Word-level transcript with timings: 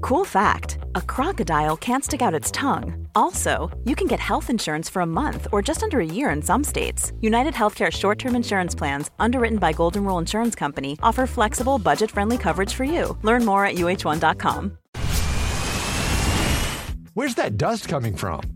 Cool 0.00 0.24
fact 0.24 0.78
a 0.94 1.02
crocodile 1.02 1.76
can't 1.76 2.04
stick 2.04 2.22
out 2.22 2.34
its 2.34 2.50
tongue. 2.50 3.08
Also, 3.14 3.76
you 3.84 3.94
can 3.94 4.06
get 4.06 4.20
health 4.20 4.50
insurance 4.50 4.88
for 4.88 5.02
a 5.02 5.06
month 5.06 5.46
or 5.52 5.62
just 5.62 5.82
under 5.82 6.00
a 6.00 6.06
year 6.06 6.30
in 6.30 6.42
some 6.42 6.64
states. 6.64 7.12
United 7.20 7.54
Healthcare 7.54 7.90
short 7.92 8.18
term 8.18 8.36
insurance 8.36 8.74
plans, 8.74 9.10
underwritten 9.18 9.58
by 9.58 9.72
Golden 9.72 10.04
Rule 10.04 10.18
Insurance 10.18 10.54
Company, 10.54 10.98
offer 11.02 11.26
flexible, 11.26 11.78
budget 11.78 12.10
friendly 12.10 12.38
coverage 12.38 12.74
for 12.74 12.84
you. 12.84 13.16
Learn 13.22 13.44
more 13.44 13.64
at 13.64 13.76
uh1.com. 13.76 14.78
Where's 17.14 17.34
that 17.36 17.56
dust 17.56 17.88
coming 17.88 18.14
from? 18.16 18.55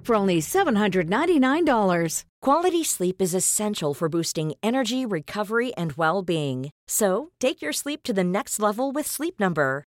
for 0.05 0.15
only 0.15 0.39
$799. 0.39 2.23
Quality 2.41 2.83
sleep 2.83 3.21
is 3.21 3.35
essential 3.35 3.93
for 3.93 4.09
boosting 4.09 4.53
energy, 4.63 5.05
recovery, 5.05 5.73
and 5.75 5.93
well 5.93 6.23
being. 6.23 6.71
So, 6.87 7.29
take 7.39 7.61
your 7.61 7.73
sleep 7.73 8.01
to 8.03 8.13
the 8.13 8.23
next 8.23 8.59
level 8.59 8.91
with 8.91 9.05
Sleep 9.05 9.39
Number. 9.39 9.83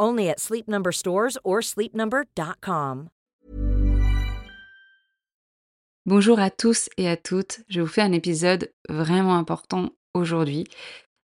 Only 0.00 0.28
at 0.28 0.38
Sleep 0.38 0.68
Number 0.68 0.92
stores 0.92 1.38
or 1.44 1.62
sleepnumber.com. 1.62 3.08
Bonjour 6.06 6.38
à 6.38 6.50
tous 6.50 6.88
et 6.98 7.08
à 7.08 7.16
toutes. 7.16 7.60
Je 7.68 7.80
vous 7.80 7.86
fais 7.86 8.02
un 8.02 8.12
épisode 8.12 8.72
vraiment 8.88 9.36
important 9.36 9.90
aujourd'hui. 10.14 10.64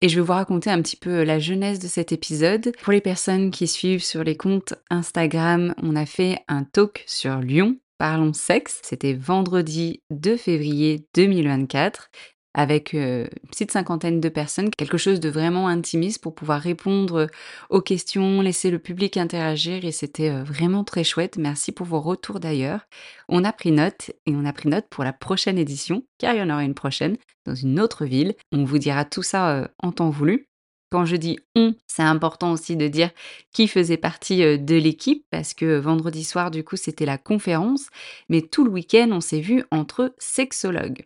Et 0.02 0.08
je 0.08 0.16
vais 0.16 0.26
vous 0.26 0.32
raconter 0.32 0.70
un 0.70 0.82
petit 0.82 0.96
peu 0.96 1.22
la 1.22 1.38
genèse 1.38 1.78
de 1.78 1.86
cet 1.86 2.12
épisode. 2.12 2.72
Pour 2.82 2.92
les 2.92 3.00
personnes 3.00 3.50
qui 3.50 3.66
suivent 3.66 4.02
sur 4.02 4.24
les 4.24 4.36
comptes 4.36 4.74
Instagram, 4.90 5.74
on 5.82 5.96
a 5.96 6.04
fait 6.04 6.38
un 6.48 6.64
talk 6.64 7.04
sur 7.06 7.38
Lyon 7.38 7.76
Parlons 7.98 8.34
sexe. 8.34 8.80
C'était 8.82 9.14
vendredi 9.14 10.02
2 10.10 10.36
février 10.36 11.06
2024 11.14 12.10
avec 12.56 12.94
une 12.94 13.28
petite 13.50 13.70
cinquantaine 13.70 14.18
de 14.18 14.28
personnes, 14.30 14.70
quelque 14.70 14.96
chose 14.96 15.20
de 15.20 15.28
vraiment 15.28 15.68
intimiste 15.68 16.22
pour 16.22 16.34
pouvoir 16.34 16.60
répondre 16.60 17.28
aux 17.68 17.82
questions, 17.82 18.40
laisser 18.40 18.70
le 18.70 18.78
public 18.78 19.18
interagir 19.18 19.84
et 19.84 19.92
c'était 19.92 20.30
vraiment 20.42 20.82
très 20.82 21.04
chouette. 21.04 21.36
Merci 21.36 21.70
pour 21.70 21.86
vos 21.86 22.00
retours 22.00 22.40
d'ailleurs. 22.40 22.80
On 23.28 23.44
a 23.44 23.52
pris 23.52 23.72
note 23.72 24.10
et 24.24 24.34
on 24.34 24.46
a 24.46 24.54
pris 24.54 24.70
note 24.70 24.86
pour 24.88 25.04
la 25.04 25.12
prochaine 25.12 25.58
édition, 25.58 26.02
car 26.16 26.34
il 26.34 26.38
y 26.38 26.42
en 26.42 26.50
aura 26.50 26.64
une 26.64 26.74
prochaine 26.74 27.18
dans 27.44 27.54
une 27.54 27.78
autre 27.78 28.06
ville. 28.06 28.34
On 28.52 28.64
vous 28.64 28.78
dira 28.78 29.04
tout 29.04 29.22
ça 29.22 29.70
en 29.78 29.92
temps 29.92 30.10
voulu. 30.10 30.48
Quand 30.90 31.04
je 31.04 31.16
dis 31.16 31.38
on, 31.56 31.74
c'est 31.86 32.02
important 32.02 32.52
aussi 32.52 32.74
de 32.74 32.88
dire 32.88 33.10
qui 33.52 33.68
faisait 33.68 33.98
partie 33.98 34.58
de 34.58 34.76
l'équipe 34.76 35.26
parce 35.30 35.52
que 35.52 35.76
vendredi 35.76 36.24
soir, 36.24 36.50
du 36.50 36.64
coup, 36.64 36.76
c'était 36.76 37.04
la 37.04 37.18
conférence, 37.18 37.88
mais 38.30 38.40
tout 38.40 38.64
le 38.64 38.70
week-end, 38.70 39.10
on 39.12 39.20
s'est 39.20 39.40
vu 39.40 39.62
entre 39.70 40.14
sexologues. 40.18 41.04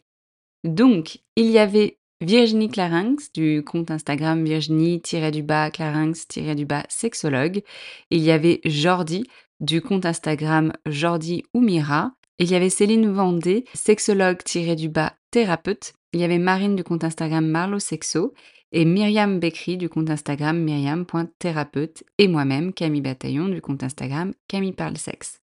Donc, 0.64 1.18
il 1.36 1.46
y 1.46 1.58
avait 1.58 1.98
Virginie 2.20 2.68
Clarinx 2.68 3.32
du 3.32 3.64
compte 3.64 3.90
Instagram 3.90 4.44
Virginie-du-bas 4.44 5.70
Clarinx-du-bas 5.70 6.84
sexologue. 6.88 7.62
Il 8.10 8.20
y 8.20 8.30
avait 8.30 8.60
Jordi 8.64 9.24
du 9.60 9.80
compte 9.80 10.04
Instagram 10.04 10.72
Jordi 10.86 11.44
Oumira. 11.54 12.12
Il 12.38 12.50
y 12.50 12.54
avait 12.54 12.70
Céline 12.70 13.10
Vendée, 13.10 13.64
sexologue-du-bas 13.74 15.14
thérapeute. 15.30 15.94
Il 16.12 16.20
y 16.20 16.24
avait 16.24 16.38
Marine 16.38 16.76
du 16.76 16.84
compte 16.84 17.04
Instagram 17.04 17.46
Marlo 17.46 17.78
Sexo 17.78 18.34
et 18.72 18.84
Myriam 18.84 19.40
Becry 19.40 19.76
du 19.76 19.88
compte 19.88 20.10
Instagram 20.10 20.58
myriam.thérapeute 20.58 22.04
et 22.18 22.28
moi-même 22.28 22.72
Camille 22.72 23.00
Bataillon 23.00 23.48
du 23.48 23.60
compte 23.60 23.82
Instagram 23.82 24.32
Camille 24.48 24.72
Parle 24.72 24.98
Sexe. 24.98 25.40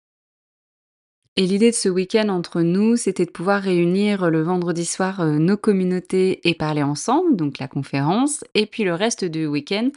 Et 1.38 1.48
l'idée 1.48 1.72
de 1.72 1.76
ce 1.76 1.90
week-end 1.90 2.30
entre 2.30 2.62
nous, 2.62 2.96
c'était 2.96 3.26
de 3.26 3.32
pouvoir 3.32 3.62
réunir 3.62 4.32
le 4.32 4.42
vendredi 4.42 4.86
soir 4.86 5.20
euh, 5.20 5.38
nos 5.38 5.58
communautés 5.58 6.48
et 6.48 6.54
parler 6.54 6.82
ensemble, 6.82 7.36
donc 7.36 7.60
la 7.60 7.68
conférence, 7.68 8.46
et 8.54 8.66
puis 8.66 8.86
le 8.86 8.94
reste 8.94 9.26
du 9.26 9.46
week-end 9.46 9.90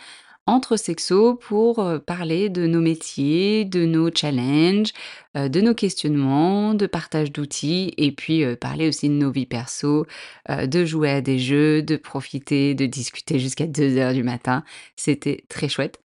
entre 0.46 0.76
sexos 0.76 1.38
pour 1.38 1.86
parler 2.06 2.48
de 2.48 2.66
nos 2.66 2.80
métiers, 2.80 3.66
de 3.66 3.84
nos 3.84 4.10
challenges, 4.12 4.94
de 5.34 5.60
nos 5.60 5.74
questionnements, 5.74 6.72
de 6.72 6.86
partage 6.86 7.30
d'outils 7.30 7.92
et 7.98 8.12
puis 8.12 8.56
parler 8.56 8.88
aussi 8.88 9.10
de 9.10 9.14
nos 9.14 9.30
vies 9.30 9.44
perso, 9.44 10.06
de 10.48 10.84
jouer 10.86 11.10
à 11.10 11.20
des 11.20 11.38
jeux, 11.38 11.82
de 11.82 11.96
profiter, 11.96 12.74
de 12.74 12.86
discuter 12.86 13.38
jusqu'à 13.38 13.66
2 13.66 13.98
heures 13.98 14.14
du 14.14 14.22
matin. 14.22 14.64
C'était 14.96 15.44
très 15.50 15.68
chouette. 15.68 16.00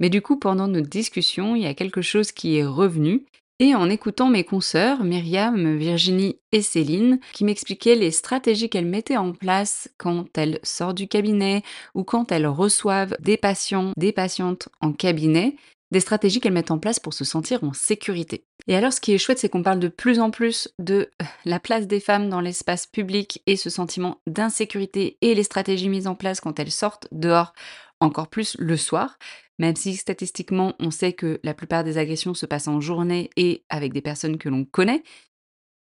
Mais 0.00 0.08
du 0.08 0.22
coup, 0.22 0.38
pendant 0.38 0.68
notre 0.68 0.88
discussion, 0.88 1.54
il 1.54 1.62
y 1.62 1.66
a 1.66 1.74
quelque 1.74 2.00
chose 2.00 2.32
qui 2.32 2.56
est 2.56 2.64
revenu 2.64 3.26
et 3.62 3.76
en 3.76 3.88
écoutant 3.88 4.28
mes 4.28 4.42
consoeurs, 4.42 5.04
Myriam, 5.04 5.76
Virginie 5.76 6.40
et 6.50 6.62
Céline, 6.62 7.20
qui 7.32 7.44
m'expliquaient 7.44 7.94
les 7.94 8.10
stratégies 8.10 8.68
qu'elles 8.68 8.86
mettaient 8.86 9.16
en 9.16 9.30
place 9.30 9.88
quand 9.98 10.36
elles 10.36 10.58
sortent 10.64 10.96
du 10.96 11.06
cabinet 11.06 11.62
ou 11.94 12.02
quand 12.02 12.32
elles 12.32 12.48
reçoivent 12.48 13.16
des 13.20 13.36
patients, 13.36 13.92
des 13.96 14.10
patientes 14.10 14.68
en 14.80 14.92
cabinet, 14.92 15.54
des 15.92 16.00
stratégies 16.00 16.40
qu'elles 16.40 16.52
mettent 16.52 16.72
en 16.72 16.80
place 16.80 16.98
pour 16.98 17.14
se 17.14 17.24
sentir 17.24 17.62
en 17.62 17.72
sécurité. 17.72 18.46
Et 18.66 18.74
alors 18.74 18.92
ce 18.92 19.00
qui 19.00 19.12
est 19.12 19.18
chouette, 19.18 19.38
c'est 19.38 19.48
qu'on 19.48 19.62
parle 19.62 19.78
de 19.78 19.86
plus 19.86 20.18
en 20.18 20.32
plus 20.32 20.68
de 20.80 21.10
euh, 21.22 21.24
la 21.44 21.60
place 21.60 21.86
des 21.86 22.00
femmes 22.00 22.28
dans 22.28 22.40
l'espace 22.40 22.88
public 22.88 23.42
et 23.46 23.56
ce 23.56 23.70
sentiment 23.70 24.18
d'insécurité 24.26 25.18
et 25.20 25.36
les 25.36 25.44
stratégies 25.44 25.88
mises 25.88 26.08
en 26.08 26.16
place 26.16 26.40
quand 26.40 26.58
elles 26.58 26.72
sortent 26.72 27.06
dehors, 27.12 27.52
encore 28.00 28.26
plus 28.26 28.56
le 28.58 28.76
soir, 28.76 29.18
même 29.62 29.76
si 29.76 29.94
statistiquement 29.94 30.74
on 30.80 30.90
sait 30.90 31.12
que 31.12 31.38
la 31.44 31.54
plupart 31.54 31.84
des 31.84 31.96
agressions 31.96 32.34
se 32.34 32.46
passent 32.46 32.66
en 32.66 32.80
journée 32.80 33.30
et 33.36 33.64
avec 33.68 33.92
des 33.92 34.02
personnes 34.02 34.36
que 34.36 34.48
l'on 34.48 34.64
connaît, 34.64 35.04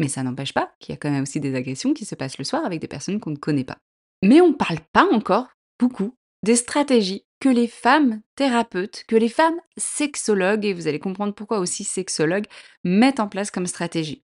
mais 0.00 0.08
ça 0.08 0.24
n'empêche 0.24 0.52
pas 0.52 0.74
qu'il 0.80 0.92
y 0.92 0.94
a 0.94 0.96
quand 0.96 1.10
même 1.10 1.22
aussi 1.22 1.38
des 1.38 1.54
agressions 1.54 1.94
qui 1.94 2.04
se 2.04 2.16
passent 2.16 2.38
le 2.38 2.44
soir 2.44 2.64
avec 2.64 2.80
des 2.80 2.88
personnes 2.88 3.20
qu'on 3.20 3.30
ne 3.30 3.36
connaît 3.36 3.64
pas. 3.64 3.78
Mais 4.24 4.40
on 4.40 4.48
ne 4.48 4.54
parle 4.54 4.80
pas 4.92 5.06
encore 5.12 5.46
beaucoup 5.78 6.16
des 6.42 6.56
stratégies 6.56 7.24
que 7.38 7.48
les 7.48 7.68
femmes 7.68 8.22
thérapeutes, 8.34 9.04
que 9.06 9.14
les 9.14 9.28
femmes 9.28 9.60
sexologues, 9.76 10.64
et 10.64 10.74
vous 10.74 10.88
allez 10.88 10.98
comprendre 10.98 11.32
pourquoi 11.32 11.60
aussi 11.60 11.84
sexologues, 11.84 12.46
mettent 12.82 13.20
en 13.20 13.28
place 13.28 13.52
comme 13.52 13.66
stratégie. 13.68 14.24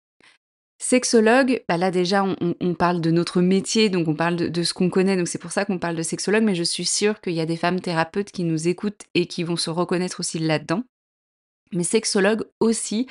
Sexologue, 0.79 1.63
bah 1.67 1.77
là 1.77 1.89
déjà 1.89 2.23
on, 2.23 2.73
parle 2.75 3.01
de 3.01 3.09
notre 3.09 3.41
métier, 3.41 3.89
donc 3.89 4.07
on 4.07 4.13
parle 4.13 4.35
de, 4.35 4.63
ce 4.63 4.75
qu'on 4.75 4.91
connaît, 4.91 5.17
donc 5.17 5.27
c'est 5.27 5.39
pour 5.39 5.51
ça 5.51 5.65
qu'on 5.65 5.79
parle 5.79 5.95
de 5.95 6.03
sexologue, 6.03 6.43
mais 6.43 6.53
je 6.53 6.63
suis 6.63 6.85
sûre 6.85 7.19
qu'il 7.19 7.33
y 7.33 7.41
a 7.41 7.47
des 7.47 7.57
femmes 7.57 7.79
thérapeutes 7.79 8.31
qui 8.31 8.43
nous 8.43 8.67
écoutent 8.67 9.01
et 9.15 9.25
qui 9.25 9.43
vont 9.43 9.57
se 9.57 9.71
reconnaître 9.71 10.19
aussi 10.19 10.37
là-dedans. 10.37 10.83
Mais 11.73 11.83
sexologue 11.83 12.45
aussi, 12.59 13.07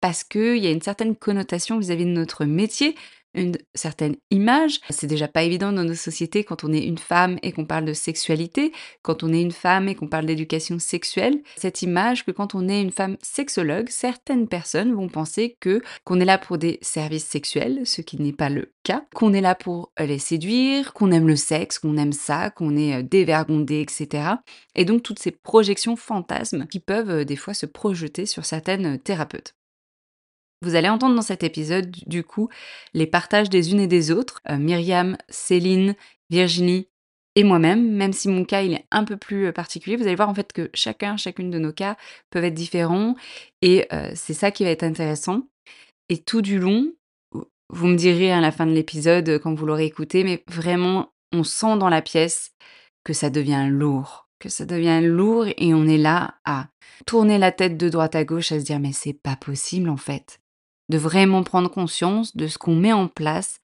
parce 0.00 0.22
qu'il 0.22 0.58
y 0.58 0.68
a 0.68 0.70
une 0.70 0.80
certaine 0.80 1.16
connotation 1.16 1.78
vis-à-vis 1.78 2.04
de 2.04 2.10
notre 2.10 2.44
métier, 2.44 2.94
une 3.38 3.56
certaine 3.74 4.16
image. 4.30 4.80
C'est 4.90 5.06
déjà 5.06 5.28
pas 5.28 5.42
évident 5.42 5.72
dans 5.72 5.84
nos 5.84 5.94
sociétés 5.94 6.44
quand 6.44 6.64
on 6.64 6.72
est 6.72 6.84
une 6.84 6.98
femme 6.98 7.38
et 7.42 7.52
qu'on 7.52 7.64
parle 7.64 7.84
de 7.84 7.92
sexualité, 7.92 8.72
quand 9.02 9.22
on 9.22 9.32
est 9.32 9.42
une 9.42 9.52
femme 9.52 9.88
et 9.88 9.94
qu'on 9.94 10.08
parle 10.08 10.26
d'éducation 10.26 10.78
sexuelle. 10.78 11.42
Cette 11.56 11.82
image 11.82 12.24
que 12.24 12.30
quand 12.30 12.54
on 12.54 12.68
est 12.68 12.80
une 12.80 12.92
femme 12.92 13.16
sexologue, 13.22 13.88
certaines 13.88 14.48
personnes 14.48 14.92
vont 14.92 15.08
penser 15.08 15.56
que 15.60 15.82
qu'on 16.04 16.20
est 16.20 16.24
là 16.24 16.38
pour 16.38 16.58
des 16.58 16.78
services 16.82 17.26
sexuels, 17.26 17.82
ce 17.84 18.02
qui 18.02 18.20
n'est 18.20 18.32
pas 18.32 18.50
le 18.50 18.72
cas, 18.82 19.04
qu'on 19.14 19.32
est 19.32 19.40
là 19.40 19.54
pour 19.54 19.92
les 19.98 20.18
séduire, 20.18 20.92
qu'on 20.92 21.10
aime 21.10 21.26
le 21.26 21.36
sexe, 21.36 21.78
qu'on 21.78 21.96
aime 21.96 22.12
ça, 22.12 22.50
qu'on 22.50 22.76
est 22.76 22.96
euh, 22.96 23.02
dévergondé, 23.02 23.80
etc. 23.80 24.34
Et 24.74 24.84
donc 24.84 25.02
toutes 25.02 25.18
ces 25.18 25.30
projections 25.30 25.96
fantasmes 25.96 26.66
qui 26.66 26.80
peuvent 26.80 27.10
euh, 27.10 27.24
des 27.24 27.36
fois 27.36 27.54
se 27.54 27.66
projeter 27.66 28.26
sur 28.26 28.44
certaines 28.44 28.94
euh, 28.94 28.98
thérapeutes. 28.98 29.54
Vous 30.62 30.74
allez 30.74 30.88
entendre 30.88 31.14
dans 31.14 31.22
cet 31.22 31.44
épisode, 31.44 31.90
du 32.06 32.24
coup, 32.24 32.48
les 32.92 33.06
partages 33.06 33.48
des 33.48 33.72
unes 33.72 33.80
et 33.80 33.86
des 33.86 34.10
autres, 34.10 34.40
euh, 34.50 34.56
Myriam, 34.56 35.16
Céline, 35.28 35.94
Virginie 36.30 36.88
et 37.36 37.44
moi-même, 37.44 37.92
même 37.92 38.12
si 38.12 38.28
mon 38.28 38.44
cas 38.44 38.62
il 38.62 38.72
est 38.72 38.84
un 38.90 39.04
peu 39.04 39.16
plus 39.16 39.46
euh, 39.46 39.52
particulier, 39.52 39.96
vous 39.96 40.02
allez 40.02 40.16
voir 40.16 40.28
en 40.28 40.34
fait 40.34 40.52
que 40.52 40.70
chacun, 40.74 41.16
chacune 41.16 41.50
de 41.50 41.60
nos 41.60 41.72
cas 41.72 41.96
peuvent 42.30 42.44
être 42.44 42.54
différents 42.54 43.14
et 43.62 43.86
euh, 43.92 44.10
c'est 44.16 44.34
ça 44.34 44.50
qui 44.50 44.64
va 44.64 44.70
être 44.70 44.82
intéressant. 44.82 45.42
Et 46.08 46.18
tout 46.18 46.42
du 46.42 46.58
long, 46.58 46.92
vous 47.70 47.86
me 47.86 47.96
direz 47.96 48.32
à 48.32 48.40
la 48.40 48.50
fin 48.50 48.66
de 48.66 48.72
l'épisode 48.72 49.38
quand 49.38 49.54
vous 49.54 49.66
l'aurez 49.66 49.84
écouté, 49.84 50.24
mais 50.24 50.42
vraiment, 50.48 51.12
on 51.32 51.44
sent 51.44 51.76
dans 51.78 51.90
la 51.90 52.02
pièce 52.02 52.52
que 53.04 53.12
ça 53.12 53.30
devient 53.30 53.68
lourd, 53.70 54.28
que 54.40 54.48
ça 54.48 54.64
devient 54.64 55.00
lourd 55.02 55.46
et 55.46 55.72
on 55.74 55.86
est 55.86 55.98
là 55.98 56.34
à 56.44 56.66
tourner 57.06 57.38
la 57.38 57.52
tête 57.52 57.76
de 57.76 57.88
droite 57.88 58.16
à 58.16 58.24
gauche 58.24 58.50
à 58.50 58.58
se 58.58 58.64
dire 58.64 58.80
mais 58.80 58.92
c'est 58.92 59.12
pas 59.12 59.36
possible 59.36 59.88
en 59.88 59.96
fait 59.96 60.40
de 60.88 60.98
vraiment 60.98 61.42
prendre 61.42 61.70
conscience 61.70 62.36
de 62.36 62.46
ce 62.46 62.58
qu'on 62.58 62.74
met 62.74 62.92
en 62.92 63.08
place, 63.08 63.60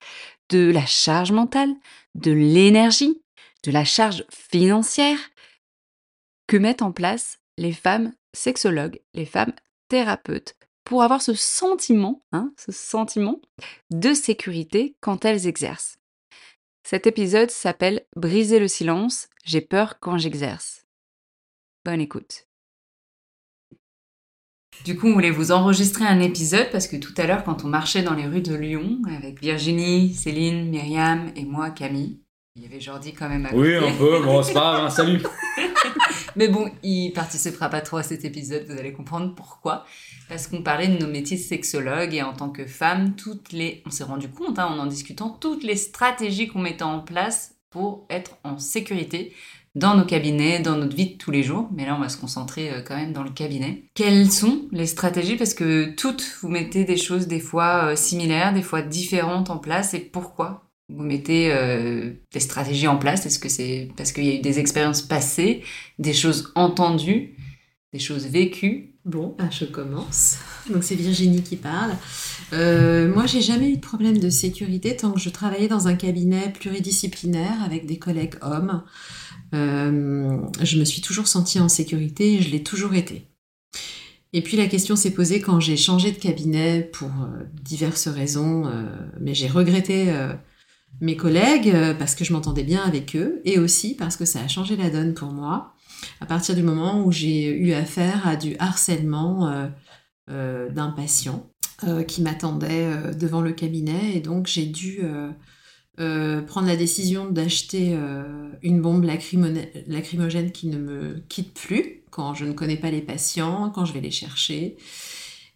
de 0.49 0.69
la 0.71 0.85
charge 0.85 1.31
mentale, 1.31 1.73
de 2.13 2.31
l'énergie, 2.31 3.21
de 3.63 3.71
la 3.71 3.83
charge 3.83 4.25
financière 4.29 5.17
que 6.47 6.57
mettent 6.57 6.81
en 6.81 6.91
place 6.91 7.39
les 7.57 7.73
femmes 7.73 8.13
sexologues, 8.33 9.01
les 9.13 9.25
femmes 9.25 9.53
thérapeutes, 9.87 10.55
pour 10.83 11.01
avoir 11.01 11.21
ce 11.21 11.33
sentiment, 11.33 12.21
hein, 12.31 12.53
ce 12.57 12.71
sentiment 12.71 13.41
de 13.89 14.13
sécurité 14.13 14.95
quand 15.01 15.25
elles 15.25 15.47
exercent. 15.47 15.97
Cet 16.83 17.07
épisode 17.07 17.49
s'appelle 17.49 18.05
Briser 18.15 18.59
le 18.59 18.67
silence, 18.67 19.27
j'ai 19.43 19.61
peur 19.61 19.99
quand 19.99 20.19
j'exerce. 20.19 20.85
Bonne 21.83 22.01
écoute. 22.01 22.44
Du 24.83 24.97
coup, 24.97 25.07
on 25.07 25.13
voulait 25.13 25.31
vous 25.31 25.51
enregistrer 25.51 26.05
un 26.05 26.19
épisode 26.19 26.69
parce 26.71 26.87
que 26.87 26.97
tout 26.97 27.13
à 27.17 27.25
l'heure, 27.25 27.43
quand 27.43 27.63
on 27.63 27.67
marchait 27.67 28.03
dans 28.03 28.13
les 28.13 28.25
rues 28.25 28.41
de 28.41 28.53
Lyon 28.53 29.01
avec 29.15 29.41
Virginie, 29.41 30.13
Céline, 30.13 30.69
Myriam 30.69 31.31
et 31.35 31.45
moi, 31.45 31.69
Camille, 31.71 32.19
il 32.55 32.63
y 32.63 32.65
avait 32.67 32.79
Jordi 32.79 33.13
quand 33.13 33.27
même 33.27 33.45
à 33.45 33.49
côté. 33.49 33.61
Oui, 33.61 33.75
un 33.75 33.95
peu, 33.97 34.21
bon, 34.21 34.41
c'est 34.43 34.53
pas 34.53 34.73
grave, 34.73 34.85
hein, 34.85 34.89
salut. 34.89 35.21
Mais 36.35 36.47
bon, 36.47 36.69
il 36.83 37.11
participera 37.11 37.69
pas 37.69 37.81
trop 37.81 37.97
à 37.97 38.03
cet 38.03 38.25
épisode, 38.25 38.65
vous 38.67 38.77
allez 38.77 38.93
comprendre 38.93 39.33
pourquoi. 39.35 39.85
Parce 40.29 40.47
qu'on 40.47 40.61
parlait 40.61 40.87
de 40.87 40.97
nos 40.97 41.11
métiers 41.11 41.37
de 41.37 41.41
sexologue 41.41 42.13
et 42.13 42.21
en 42.21 42.33
tant 42.33 42.49
que 42.49 42.65
femme, 42.65 43.15
toutes 43.15 43.51
les, 43.51 43.83
on 43.85 43.89
s'est 43.89 44.03
rendu 44.03 44.29
compte, 44.29 44.59
hein, 44.59 44.67
en 44.67 44.79
en 44.79 44.85
discutant, 44.85 45.29
toutes 45.29 45.63
les 45.63 45.75
stratégies 45.75 46.47
qu'on 46.47 46.59
mettait 46.59 46.83
en 46.83 46.99
place 46.99 47.55
pour 47.69 48.05
être 48.09 48.37
en 48.43 48.57
sécurité 48.57 49.33
dans 49.75 49.95
nos 49.95 50.05
cabinets, 50.05 50.59
dans 50.59 50.77
notre 50.77 50.95
vie 50.95 51.11
de 51.11 51.17
tous 51.17 51.31
les 51.31 51.43
jours. 51.43 51.69
Mais 51.75 51.85
là, 51.85 51.95
on 51.95 52.01
va 52.01 52.09
se 52.09 52.17
concentrer 52.17 52.71
euh, 52.71 52.81
quand 52.81 52.95
même 52.95 53.13
dans 53.13 53.23
le 53.23 53.29
cabinet. 53.29 53.83
Quelles 53.93 54.31
sont 54.31 54.61
les 54.71 54.87
stratégies? 54.87 55.35
Parce 55.35 55.53
que 55.53 55.93
toutes, 55.95 56.37
vous 56.41 56.49
mettez 56.49 56.85
des 56.85 56.97
choses 56.97 57.27
des 57.27 57.39
fois 57.39 57.91
euh, 57.91 57.95
similaires, 57.95 58.53
des 58.53 58.61
fois 58.61 58.81
différentes 58.81 59.49
en 59.49 59.57
place. 59.57 59.93
Et 59.93 59.99
pourquoi 59.99 60.63
vous 60.89 61.03
mettez 61.03 61.51
euh, 61.51 62.11
des 62.31 62.39
stratégies 62.39 62.87
en 62.87 62.97
place? 62.97 63.25
Est-ce 63.25 63.39
que 63.39 63.49
c'est 63.49 63.89
parce 63.97 64.11
qu'il 64.11 64.25
y 64.25 64.31
a 64.31 64.35
eu 64.35 64.41
des 64.41 64.59
expériences 64.59 65.01
passées, 65.01 65.61
des 65.99 66.13
choses 66.13 66.51
entendues, 66.55 67.35
des 67.91 67.99
choses 67.99 68.27
vécues? 68.27 68.95
Bon, 69.05 69.35
bah, 69.37 69.49
je 69.51 69.65
commence. 69.65 70.39
Donc 70.67 70.83
c'est 70.83 70.95
Virginie 70.95 71.43
qui 71.43 71.57
parle. 71.57 71.91
Euh, 72.53 73.13
moi, 73.13 73.27
j'ai 73.27 73.41
jamais 73.41 73.69
eu 73.69 73.75
de 73.75 73.81
problème 73.81 74.17
de 74.17 74.31
sécurité 74.31 74.95
tant 74.95 75.11
que 75.11 75.19
je 75.19 75.29
travaillais 75.29 75.67
dans 75.67 75.87
un 75.87 75.93
cabinet 75.93 76.51
pluridisciplinaire 76.51 77.61
avec 77.63 77.85
des 77.85 77.99
collègues 77.99 78.33
hommes. 78.41 78.83
Euh, 79.53 80.39
je 80.61 80.79
me 80.79 80.85
suis 80.85 81.01
toujours 81.01 81.27
sentie 81.27 81.59
en 81.59 81.69
sécurité 81.69 82.41
je 82.41 82.49
l'ai 82.49 82.63
toujours 82.63 82.93
été. 82.93 83.27
Et 84.33 84.41
puis 84.41 84.57
la 84.57 84.67
question 84.67 84.95
s'est 84.95 85.11
posée 85.11 85.39
quand 85.39 85.59
j'ai 85.59 85.77
changé 85.77 86.11
de 86.11 86.17
cabinet 86.17 86.81
pour 86.81 87.09
euh, 87.09 87.43
diverses 87.63 88.07
raisons, 88.07 88.65
euh, 88.65 88.83
mais 89.19 89.33
j'ai 89.33 89.47
regretté 89.47 90.13
mes 91.01 91.15
collègues 91.15 91.73
parce 91.99 92.15
que 92.15 92.25
je 92.25 92.33
m'entendais 92.33 92.63
bien 92.63 92.83
avec 92.83 93.15
eux 93.15 93.41
et 93.45 93.59
aussi 93.59 93.95
parce 93.95 94.17
que 94.17 94.25
ça 94.25 94.41
a 94.41 94.47
changé 94.47 94.75
la 94.75 94.89
donne 94.89 95.13
pour 95.13 95.31
moi 95.31 95.73
à 96.21 96.25
partir 96.25 96.55
du 96.55 96.63
moment 96.63 97.03
où 97.03 97.11
j'ai 97.11 97.47
eu 97.49 97.73
affaire 97.73 98.27
à 98.27 98.35
du 98.35 98.55
harcèlement 98.59 99.69
d'un 100.27 100.91
patient 100.91 101.49
qui 102.07 102.21
m'attendait 102.21 103.13
devant 103.13 103.41
le 103.41 103.51
cabinet 103.51 104.15
et 104.15 104.21
donc 104.21 104.47
j'ai 104.47 104.65
dû 104.65 105.01
euh, 105.99 106.41
prendre 106.41 106.67
la 106.67 106.75
décision 106.75 107.29
d'acheter 107.29 107.93
euh, 107.93 108.49
une 108.61 108.81
bombe 108.81 109.05
lacrymogène 109.05 110.51
qui 110.51 110.67
ne 110.67 110.77
me 110.77 111.23
quitte 111.29 111.53
plus 111.53 112.01
quand 112.09 112.33
je 112.33 112.43
ne 112.43 112.51
connais 112.51 112.75
pas 112.75 112.91
les 112.91 113.01
patients, 113.01 113.69
quand 113.69 113.85
je 113.85 113.93
vais 113.93 114.01
les 114.01 114.11
chercher. 114.11 114.75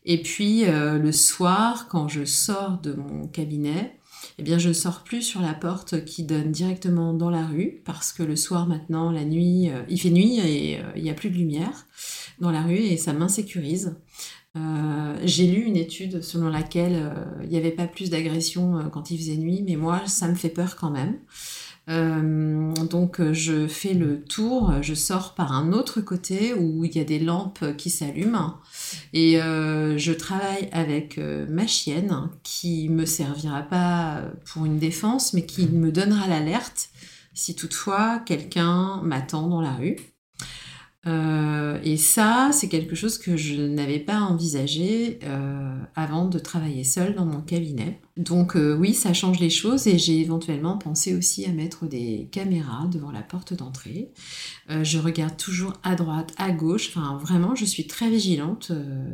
Et 0.06 0.22
puis 0.22 0.64
euh, 0.66 0.98
le 0.98 1.12
soir, 1.12 1.88
quand 1.90 2.08
je 2.08 2.24
sors 2.24 2.80
de 2.80 2.94
mon 2.94 3.28
cabinet, 3.28 3.98
eh 4.38 4.44
bien 4.44 4.58
je 4.58 4.70
ne 4.70 4.74
sors 4.74 5.04
plus 5.04 5.22
sur 5.22 5.42
la 5.42 5.54
porte 5.54 6.06
qui 6.06 6.24
donne 6.24 6.52
directement 6.52 7.14
dans 7.14 7.30
la 7.30 7.46
rue 7.46 7.82
parce 7.84 8.14
que 8.14 8.24
le 8.24 8.38
soir 8.38 8.66
maintenant, 8.66 9.12
la 9.12 9.26
nuit, 9.26 9.70
il 9.90 10.00
fait 10.00 10.10
nuit 10.10 10.40
et 10.40 10.80
il 10.96 11.04
n'y 11.04 11.10
a 11.10 11.14
plus 11.14 11.30
de 11.30 11.36
lumière 11.36 11.86
dans 12.40 12.52
la 12.52 12.62
rue 12.62 12.78
et 12.78 12.96
ça 12.96 13.12
m'insécurise. 13.12 13.98
Euh, 14.58 15.16
j'ai 15.24 15.46
lu 15.46 15.62
une 15.62 15.76
étude 15.76 16.24
selon 16.24 16.50
laquelle 16.50 16.96
euh, 16.96 17.44
il 17.44 17.50
n'y 17.50 17.58
avait 17.58 17.72
pas 17.72 17.86
plus 17.86 18.10
d'agressions 18.10 18.78
euh, 18.78 18.84
quand 18.90 19.12
il 19.12 19.20
faisait 19.20 19.38
nuit, 19.38 19.64
mais 19.66 19.76
moi, 19.76 20.02
ça 20.08 20.28
me 20.28 20.34
fait 20.34 20.50
peur 20.50 20.76
quand 20.76 20.90
même. 20.90 21.20
donc 22.90 23.20
je 23.32 23.68
fais 23.68 23.94
le 23.94 24.24
tour, 24.24 24.74
je 24.82 24.94
sors 24.94 25.34
par 25.34 25.54
un 25.54 25.74
autre 25.74 26.02
côté 26.02 26.54
où 26.54 26.84
il 26.84 26.96
y 26.96 27.00
a 27.00 27.04
des 27.04 27.20
lampes 27.20 27.66
qui 27.78 27.90
s'allument 27.90 28.58
et 29.14 29.40
je 29.40 30.12
travaille 30.12 30.70
avec 30.72 31.20
ma 31.50 31.66
chienne 31.66 32.30
qui 32.44 32.90
me 32.90 33.06
servira 33.06 33.64
pas 33.64 34.22
pour 34.46 34.66
une 34.66 34.78
défense 34.78 35.34
mais 35.34 35.48
qui 35.48 35.68
me 35.68 35.92
donnera 35.92 36.28
l'alerte 36.28 36.90
si 37.34 37.56
toutefois 37.56 38.20
quelqu'un 38.20 39.02
m'attend 39.02 39.48
dans 39.48 39.62
la 39.62 39.74
rue. 39.74 39.98
Euh, 41.10 41.80
et 41.84 41.98
ça, 41.98 42.50
c'est 42.54 42.70
quelque 42.70 42.96
chose 42.96 43.18
que 43.18 43.36
je 43.36 43.56
n'avais 43.56 44.00
pas 44.00 44.20
envisagé 44.20 45.20
euh, 45.24 45.78
avant 45.96 46.26
de 46.26 46.38
travailler 46.40 46.84
seule 46.84 47.16
dans 47.16 47.26
mon 47.26 47.42
cabinet. 47.42 48.00
Donc 48.18 48.56
euh, 48.56 48.76
oui, 48.76 48.94
ça 48.94 49.14
change 49.14 49.40
les 49.40 49.50
choses 49.50 49.88
et 49.88 49.98
j'ai 49.98 50.20
éventuellement 50.20 50.78
pensé 50.78 51.16
aussi 51.16 51.46
à 51.46 51.50
mettre 51.50 51.88
des 51.88 52.30
caméras 52.32 52.86
devant 52.92 53.12
la 53.12 53.22
porte 53.22 53.54
d'entrée. 53.54 54.12
je 54.70 55.00
regarde 55.00 55.38
toujours 55.38 55.74
à 55.84 55.96
droite, 55.96 56.34
à 56.38 56.52
gauche. 56.52 56.90
Enfin, 56.90 57.18
vraiment, 57.18 57.56
je 57.56 57.66
suis 57.66 57.88
très 57.88 58.10
vigilante 58.10 58.72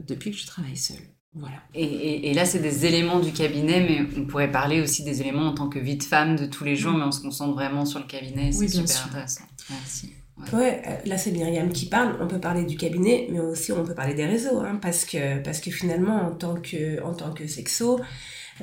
depuis 0.08 0.32
que 0.32 0.38
je 0.38 0.48
travaille 0.48 0.78
seule. 0.78 0.98
Voilà. 1.38 1.58
Et, 1.74 2.30
et, 2.30 2.34
là, 2.34 2.46
c'est 2.46 2.62
des 2.62 2.86
éléments 2.86 3.20
du 3.20 3.34
cabinet, 3.34 3.82
mais 3.82 4.08
on 4.18 4.25
pourrait 4.25 4.52
parler 4.52 4.80
aussi 4.82 5.04
des 5.04 5.20
éléments 5.20 5.48
en 5.48 5.54
tant 5.54 5.68
que 5.68 5.80
vie 5.80 5.98
de 5.98 6.04
femme 6.04 6.38
de 6.38 6.46
tous 6.46 6.64
les 6.64 6.78
jours, 6.78 6.94
mais 6.94 7.04
on 7.04 7.12
se 7.12 7.20
concentre 7.20 7.54
vraiment 7.54 7.86
sur 7.86 8.00
le 8.00 8.06
cabinet. 8.06 8.54
C'est 8.54 8.70
super 8.70 9.08
intéressant. 9.08 9.44
Merci. 9.70 10.14
Ouais, 10.51 10.82
euh, 10.86 10.98
là 11.06 11.18
c'est 11.18 11.32
Myriam 11.32 11.72
qui 11.72 11.86
parle. 11.88 12.18
On 12.20 12.27
peut 12.27 12.39
parler 12.39 12.65
du 12.65 12.75
cabinet, 12.75 13.27
mais 13.32 13.39
aussi 13.39 13.72
on 13.72 13.86
peut 13.86 13.96
parler 13.96 14.13
des 14.13 14.25
réseaux, 14.25 14.60
hein, 14.60 14.77
parce 14.82 15.06
que 15.06 15.42
parce 15.42 15.62
que 15.62 15.72
finalement 15.72 16.27
en 16.27 16.32
tant 16.32 16.56
que 16.56 17.01
en 17.04 17.13
tant 17.13 17.32
que 17.32 17.48
sexo, 17.48 18.01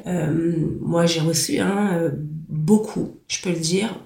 euh, 0.07 0.67
moi 0.81 1.07
j'ai 1.07 1.21
reçu 1.21 1.59
hein, 1.59 1.99
euh, 1.99 2.11
beaucoup, 2.15 3.21
je 3.27 3.41
peux 3.43 3.51
le 3.51 3.59
dire, 3.59 3.99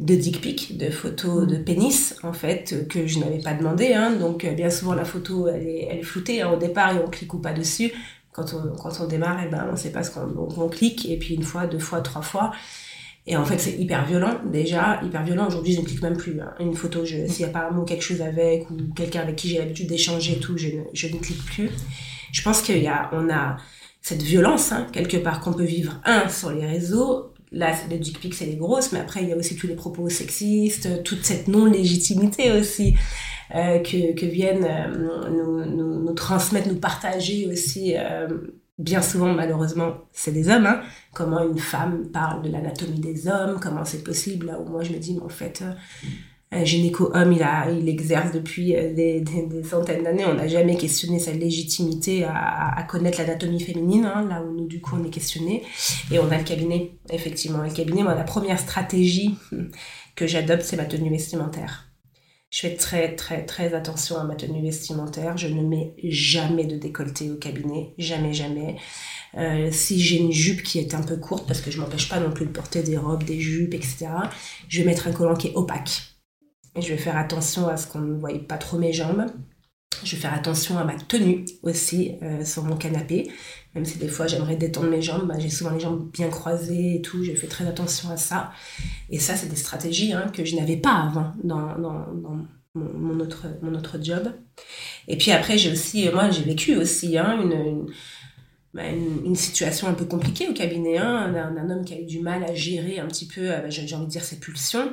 de 0.00 0.14
dick 0.14 0.40
pics, 0.40 0.78
de 0.78 0.90
photos 0.90 1.46
de 1.46 1.56
pénis 1.56 2.16
en 2.22 2.32
fait 2.32 2.88
que 2.88 3.06
je 3.06 3.18
n'avais 3.18 3.40
pas 3.40 3.52
demandé. 3.52 3.92
Hein, 3.92 4.12
donc 4.16 4.46
bien 4.46 4.70
souvent 4.70 4.94
la 4.94 5.04
photo 5.04 5.48
elle 5.48 5.66
est, 5.66 5.88
elle 5.90 5.98
est 5.98 6.02
floutée 6.02 6.40
hein, 6.40 6.52
au 6.52 6.56
départ 6.56 6.96
et 6.96 7.00
on 7.04 7.08
clique 7.10 7.34
ou 7.34 7.38
pas 7.38 7.52
dessus. 7.52 7.92
Quand 8.32 8.54
on 8.54 8.74
quand 8.76 9.00
on 9.00 9.06
démarre, 9.06 9.42
et 9.42 9.46
eh 9.46 9.50
ben 9.50 9.68
on 9.70 9.76
sait 9.76 9.92
pas 9.92 10.02
ce 10.02 10.10
qu'on 10.10 10.34
on 10.36 10.68
clique 10.68 11.08
et 11.08 11.18
puis 11.18 11.34
une 11.34 11.44
fois, 11.44 11.66
deux 11.66 11.78
fois, 11.78 12.00
trois 12.00 12.22
fois. 12.22 12.52
Et 13.26 13.36
en 13.36 13.44
fait, 13.44 13.58
c'est 13.58 13.72
hyper 13.72 14.04
violent, 14.04 14.34
déjà, 14.52 15.00
hyper 15.02 15.24
violent. 15.24 15.46
Aujourd'hui, 15.46 15.72
je 15.72 15.80
ne 15.80 15.86
clique 15.86 16.02
même 16.02 16.16
plus. 16.16 16.38
Hein. 16.40 16.52
Une 16.60 16.74
photo, 16.74 17.06
s'il 17.06 17.40
y 17.40 17.44
a 17.44 17.48
pas 17.48 17.68
un 17.68 17.70
mot, 17.70 17.84
quelque 17.84 18.04
chose 18.04 18.20
avec, 18.20 18.68
ou 18.70 18.76
quelqu'un 18.94 19.20
avec 19.20 19.36
qui 19.36 19.48
j'ai 19.48 19.58
l'habitude 19.58 19.88
d'échanger 19.88 20.38
tout, 20.38 20.58
je 20.58 20.68
ne, 20.68 20.82
je 20.92 21.06
ne 21.06 21.16
clique 21.16 21.42
plus. 21.44 21.70
Je 22.32 22.42
pense 22.42 22.60
qu'il 22.60 22.82
y 22.82 22.86
a, 22.86 23.08
on 23.12 23.30
a 23.30 23.56
cette 24.02 24.22
violence, 24.22 24.72
hein, 24.72 24.86
quelque 24.92 25.16
part, 25.16 25.40
qu'on 25.40 25.54
peut 25.54 25.64
vivre, 25.64 25.98
un, 26.04 26.28
sur 26.28 26.50
les 26.50 26.66
réseaux, 26.66 27.32
là, 27.50 27.72
les 27.88 27.98
dick 27.98 28.18
c'est 28.34 28.44
les 28.44 28.56
grosses, 28.56 28.92
mais 28.92 29.00
après, 29.00 29.22
il 29.22 29.30
y 29.30 29.32
a 29.32 29.36
aussi 29.36 29.56
tous 29.56 29.66
les 29.66 29.76
propos 29.76 30.10
sexistes, 30.10 31.02
toute 31.04 31.24
cette 31.24 31.48
non-légitimité 31.48 32.52
aussi 32.52 32.94
euh, 33.54 33.78
que, 33.78 34.14
que 34.14 34.26
viennent 34.26 34.66
euh, 34.68 35.30
nous, 35.30 35.64
nous, 35.64 36.02
nous, 36.02 36.12
transmettre, 36.12 36.68
nous 36.68 36.78
partager 36.80 37.46
aussi. 37.46 37.94
Euh, 37.96 38.28
bien 38.78 39.02
souvent, 39.02 39.32
malheureusement, 39.32 39.94
c'est 40.12 40.32
des 40.32 40.48
hommes. 40.48 40.66
Hein. 40.66 40.82
Comment 41.12 41.44
une 41.44 41.58
femme 41.58 42.08
parle 42.12 42.42
de 42.42 42.50
l'anatomie 42.50 43.00
des 43.00 43.28
hommes, 43.28 43.58
comment 43.60 43.84
c'est 43.84 44.02
possible, 44.02 44.46
là 44.46 44.60
où 44.60 44.68
moi 44.68 44.82
je 44.82 44.92
me 44.92 44.98
dis, 44.98 45.14
mais 45.14 45.22
en 45.22 45.28
fait 45.28 45.62
un 46.54 46.64
gynéco-homme, 46.64 47.32
il, 47.32 47.46
il 47.78 47.88
exerce 47.88 48.32
depuis 48.32 48.76
euh, 48.76 48.94
des, 48.94 49.24
centaines 49.64 50.04
d'années. 50.04 50.24
On 50.24 50.34
n'a 50.34 50.46
jamais 50.46 50.76
questionné 50.76 51.18
sa 51.18 51.32
légitimité 51.32 52.24
à, 52.24 52.76
à 52.76 52.82
connaître 52.84 53.18
l'anatomie 53.18 53.60
féminine, 53.60 54.04
hein, 54.04 54.26
là 54.28 54.42
où 54.42 54.52
nous, 54.52 54.66
du 54.66 54.80
coup, 54.80 54.96
on 55.00 55.04
est 55.04 55.10
questionné. 55.10 55.62
Et 56.10 56.18
on 56.18 56.30
a 56.30 56.38
le 56.38 56.44
cabinet, 56.44 56.92
effectivement. 57.10 57.62
Le 57.62 57.70
cabinet, 57.70 58.02
moi, 58.02 58.14
la 58.14 58.24
première 58.24 58.58
stratégie 58.60 59.36
que 60.14 60.26
j'adopte, 60.26 60.62
c'est 60.62 60.76
ma 60.76 60.84
tenue 60.84 61.10
vestimentaire. 61.10 61.88
Je 62.54 62.60
fais 62.60 62.76
très, 62.76 63.16
très, 63.16 63.44
très 63.44 63.74
attention 63.74 64.16
à 64.16 64.22
ma 64.22 64.36
tenue 64.36 64.62
vestimentaire. 64.62 65.36
Je 65.36 65.48
ne 65.48 65.60
mets 65.60 65.96
jamais 66.04 66.66
de 66.66 66.76
décolleté 66.76 67.28
au 67.32 67.34
cabinet. 67.34 67.94
Jamais, 67.98 68.32
jamais. 68.32 68.76
Euh, 69.36 69.70
si 69.72 70.00
j'ai 70.00 70.18
une 70.18 70.30
jupe 70.30 70.62
qui 70.62 70.78
est 70.78 70.94
un 70.94 71.02
peu 71.02 71.16
courte, 71.16 71.48
parce 71.48 71.60
que 71.60 71.72
je 71.72 71.80
m'empêche 71.80 72.08
pas 72.08 72.20
non 72.20 72.30
plus 72.30 72.46
de 72.46 72.52
porter 72.52 72.84
des 72.84 72.96
robes, 72.96 73.24
des 73.24 73.40
jupes, 73.40 73.74
etc., 73.74 74.06
je 74.68 74.78
vais 74.78 74.86
mettre 74.86 75.08
un 75.08 75.12
collant 75.12 75.34
qui 75.34 75.48
est 75.48 75.54
opaque 75.56 76.14
je 76.80 76.88
vais 76.88 76.96
faire 76.96 77.16
attention 77.16 77.68
à 77.68 77.76
ce 77.76 77.86
qu'on 77.86 78.00
ne 78.00 78.18
voie 78.18 78.30
pas 78.48 78.58
trop 78.58 78.78
mes 78.78 78.92
jambes. 78.92 79.26
Je 80.02 80.16
vais 80.16 80.22
faire 80.22 80.34
attention 80.34 80.78
à 80.78 80.84
ma 80.84 80.94
tenue 80.94 81.44
aussi 81.62 82.12
euh, 82.22 82.44
sur 82.44 82.64
mon 82.64 82.76
canapé. 82.76 83.30
Même 83.74 83.84
si 83.84 83.98
des 83.98 84.08
fois 84.08 84.26
j'aimerais 84.26 84.56
détendre 84.56 84.88
mes 84.88 85.02
jambes, 85.02 85.26
bah, 85.26 85.34
j'ai 85.38 85.50
souvent 85.50 85.70
les 85.70 85.80
jambes 85.80 86.10
bien 86.12 86.28
croisées 86.28 86.96
et 86.96 87.02
tout. 87.02 87.22
J'ai 87.24 87.34
fait 87.36 87.46
très 87.46 87.66
attention 87.66 88.10
à 88.10 88.16
ça. 88.16 88.52
Et 89.10 89.18
ça, 89.18 89.36
c'est 89.36 89.48
des 89.48 89.56
stratégies 89.56 90.12
hein, 90.12 90.30
que 90.32 90.44
je 90.44 90.56
n'avais 90.56 90.76
pas 90.76 90.94
avant 90.94 91.32
dans, 91.42 91.76
dans, 91.78 92.12
dans 92.14 92.38
mon, 92.74 93.20
autre, 93.20 93.46
mon 93.62 93.74
autre 93.74 93.98
job. 94.02 94.32
Et 95.08 95.16
puis 95.16 95.30
après, 95.30 95.58
j'ai 95.58 95.70
aussi, 95.70 96.08
moi, 96.10 96.30
j'ai 96.30 96.42
vécu 96.42 96.76
aussi 96.76 97.18
hein, 97.18 97.40
une, 97.42 97.86
bah, 98.74 98.82
une, 98.88 99.36
situation 99.36 99.86
un 99.86 99.94
peu 99.94 100.04
compliquée 100.04 100.48
au 100.48 100.52
cabinet. 100.52 100.98
Hein, 100.98 101.32
un, 101.34 101.70
homme 101.70 101.84
qui 101.84 101.94
a 101.94 102.00
eu 102.00 102.04
du 102.04 102.20
mal 102.20 102.42
à 102.42 102.54
gérer 102.54 102.98
un 102.98 103.06
petit 103.06 103.26
peu, 103.26 103.50
euh, 103.50 103.70
j'ai 103.70 103.94
envie 103.94 104.06
de 104.06 104.10
dire, 104.10 104.24
ses 104.24 104.40
pulsions 104.40 104.90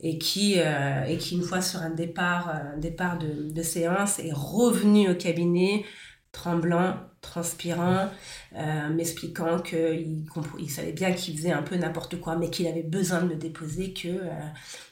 et 0.00 0.18
qui, 0.18 0.54
euh, 0.58 1.04
et 1.04 1.16
qui 1.18 1.34
une 1.34 1.42
fois 1.42 1.60
sur 1.60 1.80
un 1.80 1.90
départ, 1.90 2.48
un 2.48 2.78
départ 2.78 3.18
de, 3.18 3.50
de, 3.52 3.62
séance, 3.62 4.20
est 4.20 4.32
revenu 4.32 5.10
au 5.10 5.14
cabinet 5.14 5.84
tremblant, 6.32 6.96
transpirant, 7.26 8.08
euh, 8.56 8.88
m'expliquant 8.90 9.58
qu'il 9.58 10.24
il 10.58 10.70
savait 10.70 10.92
bien 10.92 11.12
qu'il 11.12 11.36
faisait 11.36 11.52
un 11.52 11.62
peu 11.62 11.76
n'importe 11.76 12.20
quoi, 12.20 12.36
mais 12.36 12.50
qu'il 12.50 12.66
avait 12.66 12.82
besoin 12.82 13.22
de 13.22 13.28
me 13.28 13.34
déposer, 13.34 13.92
que, 13.92 14.08
euh, 14.08 14.30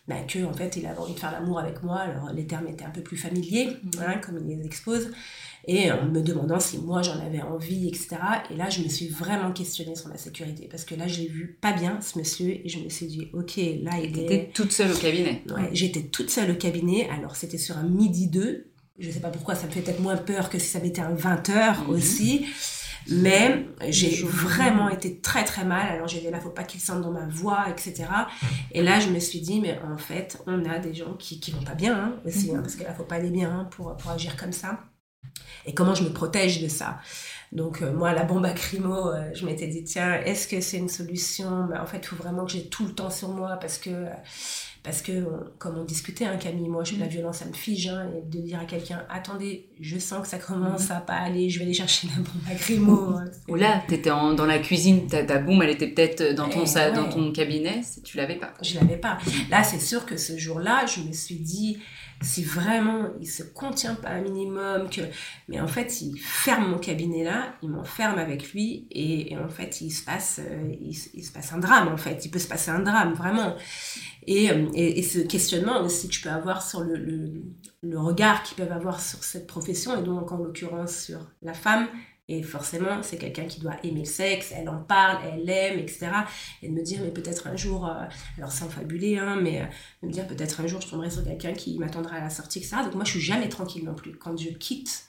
bah, 0.09 0.17
que 0.29 0.45
en 0.45 0.53
fait 0.53 0.77
il 0.77 0.87
avait 0.87 0.99
envie 0.99 1.15
de 1.15 1.19
faire 1.19 1.33
l'amour 1.33 1.59
avec 1.59 1.83
moi. 1.83 1.99
Alors 1.99 2.31
les 2.33 2.47
termes 2.47 2.69
étaient 2.69 2.85
un 2.85 2.91
peu 2.91 3.03
plus 3.03 3.17
familiers, 3.17 3.77
hein, 4.01 4.19
comme 4.25 4.39
il 4.39 4.59
les 4.59 4.67
expose 4.67 5.09
et 5.67 5.91
en 5.91 6.07
me 6.07 6.21
demandant 6.21 6.61
si 6.61 6.79
moi 6.79 7.03
j'en 7.03 7.19
avais 7.21 7.41
envie, 7.41 7.89
etc. 7.89 8.17
Et 8.51 8.57
là, 8.57 8.69
je 8.69 8.81
me 8.83 8.89
suis 8.89 9.09
vraiment 9.09 9.53
questionnée 9.53 9.95
sur 9.95 10.09
ma 10.09 10.19
sécurité 10.19 10.69
parce 10.71 10.85
que 10.85 10.95
là, 10.95 11.07
j'ai 11.07 11.27
vu 11.27 11.59
pas 11.61 11.73
bien 11.73 12.01
ce 12.01 12.19
monsieur 12.19 12.49
et 12.49 12.69
je 12.69 12.79
me 12.81 12.89
suis 12.89 13.07
dit, 13.07 13.29
ok, 13.33 13.57
là, 13.83 13.93
il 14.03 14.19
était 14.19 14.51
toute 14.53 14.73
seule 14.73 14.93
au 14.93 14.97
cabinet. 14.97 15.43
Ouais, 15.49 15.71
j'étais 15.73 16.03
toute 16.03 16.31
seule 16.31 16.51
au 16.51 16.57
cabinet. 16.57 17.09
Alors, 17.11 17.37
c'était 17.37 17.59
sur 17.59 17.79
un 17.79 17.85
midi 17.85 18.29
2. 18.29 18.67
Je 18.99 19.11
sais 19.11 19.21
pas 19.21 19.31
pourquoi, 19.31 19.55
ça 19.55 19.67
me 19.67 19.73
fait 19.73 19.81
peut-être 19.81 20.01
moins 20.01 20.17
peur 20.17 20.51
que 20.51 20.59
si 20.59 20.69
ça 20.69 20.79
m'était 20.79 21.03
un 21.03 21.15
20 21.15 21.49
h 21.49 21.83
mhm. 21.83 21.91
aussi. 21.91 22.47
Mais 23.11 23.67
j'ai 23.91 24.23
vraiment 24.23 24.89
été 24.89 25.21
très 25.21 25.45
très 25.45 25.65
mal. 25.65 25.89
Alors 25.89 26.09
j'ai 26.09 26.21
dit 26.21 26.31
là, 26.31 26.41
faut 26.41 26.49
pas 26.49 26.65
qu'il 26.65 26.81
sente 26.81 27.03
dans 27.03 27.11
ma 27.11 27.27
voix, 27.27 27.67
etc. 27.69 28.07
Et 28.73 28.83
là, 28.83 28.99
je 28.99 29.11
me 29.11 29.19
suis 29.19 29.41
dit, 29.41 29.61
mais 29.61 29.79
en 29.93 29.99
fait, 29.99 30.43
on 30.47 30.65
a 30.65 30.79
des 30.79 30.95
gens 30.95 31.15
qui, 31.15 31.39
qui 31.39 31.51
vont 31.51 31.63
pas 31.63 31.75
bien 31.75 31.95
hein, 31.95 32.15
aussi, 32.25 32.51
hein, 32.51 32.57
mhm. 32.57 32.63
parce 32.63 32.77
que 32.77 32.85
là, 32.85 32.95
faut 32.95 33.05
pas 33.05 33.17
aller 33.17 33.31
bien 33.31 33.51
hein, 33.51 33.69
pour, 33.71 33.95
pour 33.97 34.11
agir 34.11 34.37
comme 34.37 34.53
ça 34.53 34.81
et 35.67 35.75
comment 35.75 35.95
je 35.95 36.05
me 36.05 36.11
protège 36.11 36.63
de 36.63 36.69
ça? 36.69 36.99
Donc 37.53 37.83
euh, 37.83 37.93
moi, 37.93 38.13
la 38.13 38.25
bombe 38.25 38.45
à 38.45 38.53
crimo, 38.53 39.11
euh, 39.11 39.31
je 39.35 39.47
m'étais 39.47 39.69
dit, 39.69 39.85
tiens, 39.85 40.15
est-ce 40.23 40.49
que 40.49 40.61
c'est 40.61 40.79
une 40.79 40.89
solution? 40.89 41.67
Mais 41.69 41.79
En 41.79 41.87
fait, 41.87 41.99
il 41.99 42.07
faut 42.07 42.17
vraiment 42.17 42.45
que 42.45 42.53
j'ai 42.53 42.69
tout 42.69 42.87
le 42.87 42.95
temps 42.95 43.11
sur 43.11 43.29
moi 43.29 43.57
parce 43.61 43.79
que, 43.79 44.07
parce 44.85 45.01
que 45.01 45.25
comme 45.59 45.79
on 45.79 45.85
discutait, 45.85 46.27
hein, 46.27 46.37
Camille, 46.37 46.69
moi, 46.69 46.85
je, 46.85 46.97
la 46.97 47.07
violence, 47.07 47.39
ça 47.39 47.47
me 47.47 47.55
fige. 47.55 47.89
Hein, 47.89 48.07
et 48.19 48.21
de 48.21 48.43
dire 48.43 48.61
à 48.61 48.67
quelqu'un, 48.67 49.03
attendez, 49.09 49.67
je 49.81 49.99
sens 49.99 50.21
que 50.21 50.29
ça 50.29 50.37
commence 50.37 50.91
à 50.91 50.97
pas 50.97 51.15
aller, 51.15 51.49
je 51.49 51.59
vais 51.59 51.65
aller 51.65 51.73
chercher 51.73 52.07
la 52.09 52.17
bombe 52.17 52.43
à 52.51 52.55
crimo. 52.55 53.15
Ou 53.49 53.55
là, 53.55 53.83
tu 53.89 53.95
étais 53.95 54.11
dans 54.11 54.45
la 54.45 54.59
cuisine, 54.59 55.07
ta, 55.07 55.25
ta 55.25 55.39
bombe, 55.39 55.63
elle 55.63 55.71
était 55.71 55.89
peut-être 55.89 56.35
dans, 56.35 56.51
ton, 56.51 56.65
eh 56.67 56.95
dans 56.95 57.09
ton 57.09 57.33
cabinet, 57.33 57.81
tu 58.05 58.19
l'avais 58.19 58.37
pas. 58.37 58.53
Je 58.61 58.75
l'avais 58.79 58.99
pas. 58.99 59.17
Là, 59.51 59.65
c'est 59.65 59.81
sûr 59.81 60.05
que 60.05 60.19
ce 60.19 60.37
jour-là, 60.37 60.85
je 60.85 61.01
me 61.01 61.15
suis 61.15 61.37
dit 61.37 61.79
si 62.25 62.43
vraiment 62.43 63.11
il 63.21 63.29
se 63.29 63.43
contient 63.43 63.95
pas 63.95 64.11
un 64.11 64.21
minimum, 64.21 64.89
que... 64.91 65.03
mais 65.49 65.61
en 65.61 65.69
fait 65.69 66.01
il 66.01 66.19
ferme 66.19 66.71
mon 66.71 66.79
cabinet 66.79 67.25
là, 67.25 67.55
il 67.63 67.71
m'enferme 67.71 68.19
avec 68.19 68.53
lui 68.53 68.87
et, 68.91 69.37
en 69.37 69.49
fait 69.49 69.81
il 69.81 69.91
se 69.91 70.05
passe 70.05 70.41
euh, 70.41 70.75
il, 70.81 70.95
se 70.95 71.33
passe 71.33 71.53
un 71.53 71.59
drame 71.59 71.89
en 71.89 71.97
fait, 71.97 72.25
il 72.25 72.31
peut 72.31 72.39
se 72.39 72.49
passer 72.49 72.71
un 72.71 72.81
drame 72.81 73.15
vraiment. 73.15 73.55
Et, 74.27 74.51
euh, 74.51 74.69
et, 74.75 75.03
ce 75.03 75.19
questionnement 75.19 75.83
aussi 75.83 76.09
que 76.09 76.23
peux 76.23 76.31
avoir 76.31 76.63
sur 76.63 76.81
le, 76.81 76.97
le, 76.97 77.43
le 77.83 77.99
regard 77.99 78.43
qu'ils 78.43 78.57
peuvent 78.57 78.73
avoir 78.73 79.01
sur 79.01 79.23
cette 79.23 79.47
profession 79.47 79.99
et 79.99 80.03
donc 80.03 80.33
en 80.33 80.39
l'occurrence 80.39 80.97
sur 80.97 81.19
la 81.43 81.53
femme 81.53 81.89
et 82.27 82.43
forcément, 82.43 83.03
c'est 83.03 83.19
quelqu'un 83.19 83.45
qui 83.45 83.61
doit 83.61 83.77
aimer 83.83 84.01
le 84.01 84.07
sexe, 84.07 84.53
elle 84.57 84.69
en 84.71 84.83
parle, 84.83 85.19
elle 85.31 85.45
l'aime, 85.45 85.79
etc. 85.79 86.09
Et 86.63 86.69
de 86.69 86.73
me 86.73 86.83
dire, 86.83 87.01
mais 87.03 87.11
peut-être 87.11 87.47
un 87.47 87.57
jour, 87.57 87.87
euh, 87.87 88.05
alors 88.39 88.51
sans 88.51 88.69
fabuler, 88.71 89.19
hein, 89.19 89.39
mais 89.43 89.61
euh, 89.61 89.67
de 90.03 90.09
me 90.09 90.13
dire, 90.13 90.27
peut-être 90.27 90.61
un 90.61 90.67
jour, 90.67 90.81
je 90.81 90.89
tomberai 90.89 91.11
sur 91.11 91.23
quelqu'un 91.23 91.53
qui 91.53 91.79
m'attendra 91.79 92.17
à 92.17 92.21
la 92.21 92.31
sortie, 92.31 92.61
etc. 92.61 92.77
Donc 92.85 92.95
moi, 92.95 93.05
je 93.05 93.11
suis 93.11 93.21
jamais 93.21 93.51
tranquille 93.51 93.85
non 93.85 93.95
plus. 93.95 94.17
Quand 94.17 94.39
je 94.39 94.49
quitte 94.49 95.05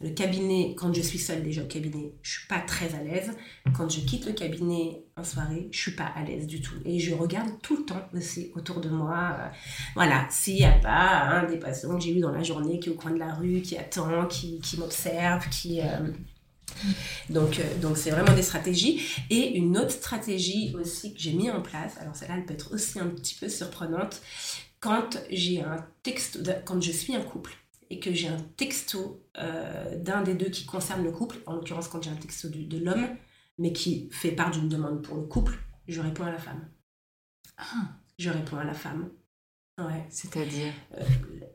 le 0.00 0.08
cabinet, 0.10 0.74
quand 0.76 0.92
je 0.94 1.02
suis 1.02 1.18
seule 1.18 1.42
déjà 1.42 1.62
au 1.62 1.66
cabinet, 1.66 2.14
je 2.22 2.38
suis 2.38 2.48
pas 2.48 2.60
très 2.60 2.94
à 2.94 3.02
l'aise. 3.02 3.30
Quand 3.76 3.90
je 3.90 4.00
quitte 4.00 4.24
le 4.24 4.32
cabinet 4.32 5.04
en 5.18 5.22
soirée, 5.22 5.68
je 5.70 5.78
suis 5.78 5.92
pas 5.92 6.10
à 6.16 6.24
l'aise 6.24 6.46
du 6.46 6.62
tout. 6.62 6.76
Et 6.86 6.98
je 6.98 7.14
regarde 7.14 7.50
tout 7.62 7.76
le 7.76 7.84
temps 7.84 8.08
aussi 8.14 8.50
autour 8.56 8.80
de 8.80 8.88
moi. 8.88 9.36
Euh, 9.38 9.48
voilà, 9.94 10.26
s'il 10.30 10.56
n'y 10.56 10.64
a 10.64 10.78
pas 10.78 11.24
un 11.24 11.44
des 11.44 11.58
patients 11.58 11.94
que 11.94 12.02
j'ai 12.02 12.16
eu 12.16 12.20
dans 12.20 12.32
la 12.32 12.42
journée 12.42 12.80
qui 12.80 12.88
est 12.88 12.92
au 12.92 12.96
coin 12.96 13.10
de 13.10 13.18
la 13.18 13.34
rue, 13.34 13.60
qui 13.60 13.76
attend, 13.76 14.26
qui, 14.26 14.60
qui 14.60 14.78
m'observe, 14.78 15.46
qui... 15.50 15.82
Donc, 17.30 17.58
euh, 17.58 17.78
donc 17.80 17.96
c'est 17.96 18.10
vraiment 18.10 18.34
des 18.34 18.42
stratégies. 18.42 19.00
Et 19.30 19.56
une 19.56 19.76
autre 19.78 19.90
stratégie 19.90 20.74
aussi 20.74 21.14
que 21.14 21.20
j'ai 21.20 21.32
mis 21.32 21.50
en 21.50 21.62
place, 21.62 21.96
alors 21.98 22.14
celle-là, 22.14 22.36
elle 22.38 22.46
peut 22.46 22.54
être 22.54 22.72
aussi 22.72 22.98
un 22.98 23.08
petit 23.08 23.34
peu 23.34 23.48
surprenante, 23.48 24.20
quand 24.80 25.18
j'ai 25.30 25.62
un 25.62 25.86
texte, 26.02 26.42
quand 26.64 26.80
je 26.80 26.92
suis 26.92 27.14
un 27.14 27.22
couple 27.22 27.52
et 27.90 28.00
que 28.00 28.12
j'ai 28.12 28.28
un 28.28 28.40
texto 28.56 29.24
euh, 29.38 29.98
d'un 29.98 30.22
des 30.22 30.34
deux 30.34 30.50
qui 30.50 30.66
concerne 30.66 31.02
le 31.02 31.10
couple, 31.10 31.38
en 31.46 31.54
l'occurrence 31.54 31.88
quand 31.88 32.02
j'ai 32.02 32.10
un 32.10 32.16
texto 32.16 32.48
de, 32.48 32.62
de 32.62 32.78
l'homme, 32.78 33.08
mais 33.58 33.72
qui 33.72 34.08
fait 34.10 34.32
part 34.32 34.50
d'une 34.50 34.68
demande 34.68 35.02
pour 35.02 35.16
le 35.16 35.22
couple, 35.22 35.58
je 35.88 36.00
réponds 36.00 36.24
à 36.24 36.32
la 36.32 36.38
femme. 36.38 36.68
Ah. 37.56 37.98
Je 38.18 38.30
réponds 38.30 38.58
à 38.58 38.64
la 38.64 38.74
femme. 38.74 39.10
Ouais. 39.78 40.06
C'est-à-dire? 40.08 40.72
Euh, 40.98 41.04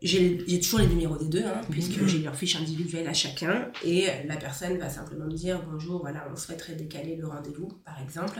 J'ai 0.01 0.59
toujours 0.61 0.79
les 0.79 0.87
numéros 0.87 1.17
des 1.17 1.27
deux, 1.27 1.45
hein, 1.45 1.61
puisque 1.69 1.99
mhm. 1.99 2.07
j'ai 2.07 2.19
leur 2.19 2.35
fiche 2.35 2.55
individuelle 2.55 3.07
à 3.07 3.13
chacun, 3.13 3.71
et 3.83 4.07
la 4.25 4.37
personne 4.37 4.77
va 4.77 4.89
simplement 4.89 5.25
me 5.25 5.33
dire 5.33 5.61
bonjour, 5.69 6.01
voilà, 6.01 6.27
on 6.31 6.35
souhaiterait 6.35 6.75
décaler 6.75 7.15
le 7.15 7.27
rendez-vous, 7.27 7.67
par 7.85 8.01
exemple. 8.01 8.39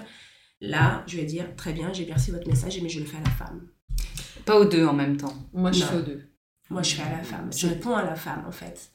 Là, 0.62 1.04
je 1.08 1.18
vais 1.18 1.26
dire 1.26 1.56
très 1.56 1.74
bien, 1.74 1.92
j'ai 1.94 2.06
perçu 2.06 2.32
votre 2.32 2.48
message, 2.48 2.80
mais 2.82 2.90
je 2.90 3.00
le 3.00 3.06
fais 3.06 3.18
à 3.18 3.24
la 3.24 3.30
femme. 3.30 3.68
Pas 4.46 4.60
aux 4.60 4.66
deux 4.66 4.86
en 4.86 4.94
même 4.94 5.18
temps. 5.18 5.34
Moi, 5.54 5.72
je 5.72 5.84
fais 5.84 5.96
aux 5.98 6.02
deux. 6.02 6.22
Moi, 6.70 6.84
je 6.84 6.96
fais 6.96 7.04
à 7.04 7.12
la 7.12 7.24
femme. 7.24 7.50
Je 7.52 7.68
réponds 7.68 7.96
à 7.96 8.04
la 8.04 8.16
femme, 8.16 8.46
en 8.48 8.52
fait 8.52 8.92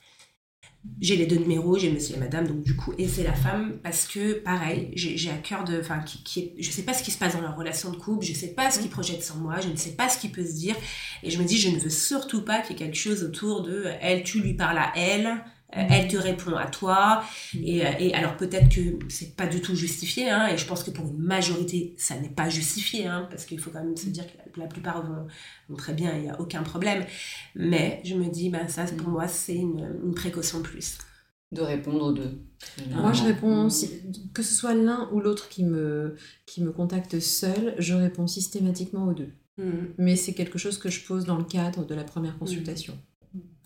j'ai 1.00 1.16
les 1.16 1.26
deux 1.26 1.36
numéros, 1.36 1.78
j'ai 1.78 1.90
monsieur 1.90 2.16
et 2.16 2.18
madame, 2.18 2.46
donc 2.46 2.62
du 2.62 2.76
coup, 2.76 2.92
et 2.98 3.08
c'est 3.08 3.22
la 3.22 3.34
femme 3.34 3.78
parce 3.82 4.06
que, 4.06 4.34
pareil, 4.34 4.90
j'ai 4.94 5.30
à 5.30 5.36
cœur 5.36 5.64
de. 5.64 5.80
Enfin, 5.80 5.98
qui, 6.00 6.22
qui 6.22 6.52
je 6.58 6.70
sais 6.70 6.82
pas 6.82 6.94
ce 6.94 7.02
qui 7.02 7.10
se 7.10 7.18
passe 7.18 7.34
dans 7.34 7.40
leur 7.40 7.56
relation 7.56 7.90
de 7.90 7.96
couple, 7.96 8.24
je 8.24 8.32
sais 8.32 8.48
pas 8.48 8.70
ce 8.70 8.78
qu'ils 8.78 8.90
projettent 8.90 9.24
sur 9.24 9.36
moi, 9.36 9.60
je 9.60 9.68
ne 9.68 9.76
sais 9.76 9.92
pas 9.92 10.08
ce 10.08 10.18
qui 10.18 10.28
peut 10.28 10.44
se 10.44 10.54
dire, 10.54 10.76
et 11.22 11.30
je 11.30 11.38
me 11.38 11.44
dis, 11.44 11.58
je 11.58 11.68
ne 11.70 11.78
veux 11.78 11.90
surtout 11.90 12.42
pas 12.42 12.60
qu'il 12.60 12.72
y 12.72 12.74
ait 12.74 12.84
quelque 12.84 12.98
chose 12.98 13.24
autour 13.24 13.62
de 13.62 13.86
elle, 14.00 14.22
tu 14.22 14.40
lui 14.40 14.54
parles 14.54 14.78
à 14.78 14.92
elle, 14.96 15.26
euh, 15.26 15.40
elle 15.74 16.08
te 16.08 16.16
répond 16.16 16.56
à 16.56 16.66
toi. 16.66 17.22
Et, 17.54 17.84
euh, 17.84 17.90
et 17.98 18.14
alors 18.14 18.36
peut-être 18.36 18.68
que 18.68 18.98
c'est 19.08 19.36
pas 19.36 19.46
du 19.46 19.60
tout 19.60 19.74
justifié, 19.74 20.30
hein, 20.30 20.48
et 20.48 20.56
je 20.56 20.66
pense 20.66 20.82
que 20.82 20.90
pour 20.90 21.06
une 21.06 21.18
majorité, 21.18 21.94
ça 21.98 22.18
n'est 22.18 22.28
pas 22.28 22.48
justifié, 22.48 23.06
hein, 23.06 23.26
parce 23.30 23.44
qu'il 23.44 23.58
faut 23.58 23.70
quand 23.70 23.82
même 23.82 23.96
se 23.96 24.08
dire 24.08 24.24
que 24.26 24.60
la, 24.60 24.66
plupart 24.66 25.04
vont, 25.04 25.76
très 25.76 25.94
bien, 25.94 26.14
il 26.16 26.22
n'y 26.22 26.30
a 26.30 26.40
aucun 26.40 26.62
problème. 26.62 27.04
Mais 27.54 28.00
je 28.04 28.14
me 28.14 28.28
dis, 28.28 28.50
ben, 28.50 28.68
ça 28.68 28.84
pour 28.84 29.08
moi, 29.08 29.28
c'est 29.28 29.56
une, 29.56 29.98
une 30.04 30.14
précaution 30.14 30.58
de 30.58 30.64
plus 30.64 30.98
de 31.54 31.62
répondre 31.62 32.04
aux 32.04 32.12
deux. 32.12 32.38
Moi, 32.90 33.12
je 33.12 33.22
réponds, 33.22 33.68
que 34.34 34.42
ce 34.42 34.54
soit 34.54 34.74
l'un 34.74 35.08
ou 35.12 35.20
l'autre 35.20 35.48
qui 35.48 35.64
me, 35.64 36.16
qui 36.46 36.62
me 36.62 36.72
contacte 36.72 37.20
seul, 37.20 37.74
je 37.78 37.94
réponds 37.94 38.26
systématiquement 38.26 39.06
aux 39.06 39.14
deux. 39.14 39.32
Mm. 39.56 39.86
Mais 39.98 40.16
c'est 40.16 40.34
quelque 40.34 40.58
chose 40.58 40.78
que 40.78 40.90
je 40.90 41.04
pose 41.06 41.24
dans 41.24 41.38
le 41.38 41.44
cadre 41.44 41.86
de 41.86 41.94
la 41.94 42.04
première 42.04 42.38
consultation. 42.38 42.98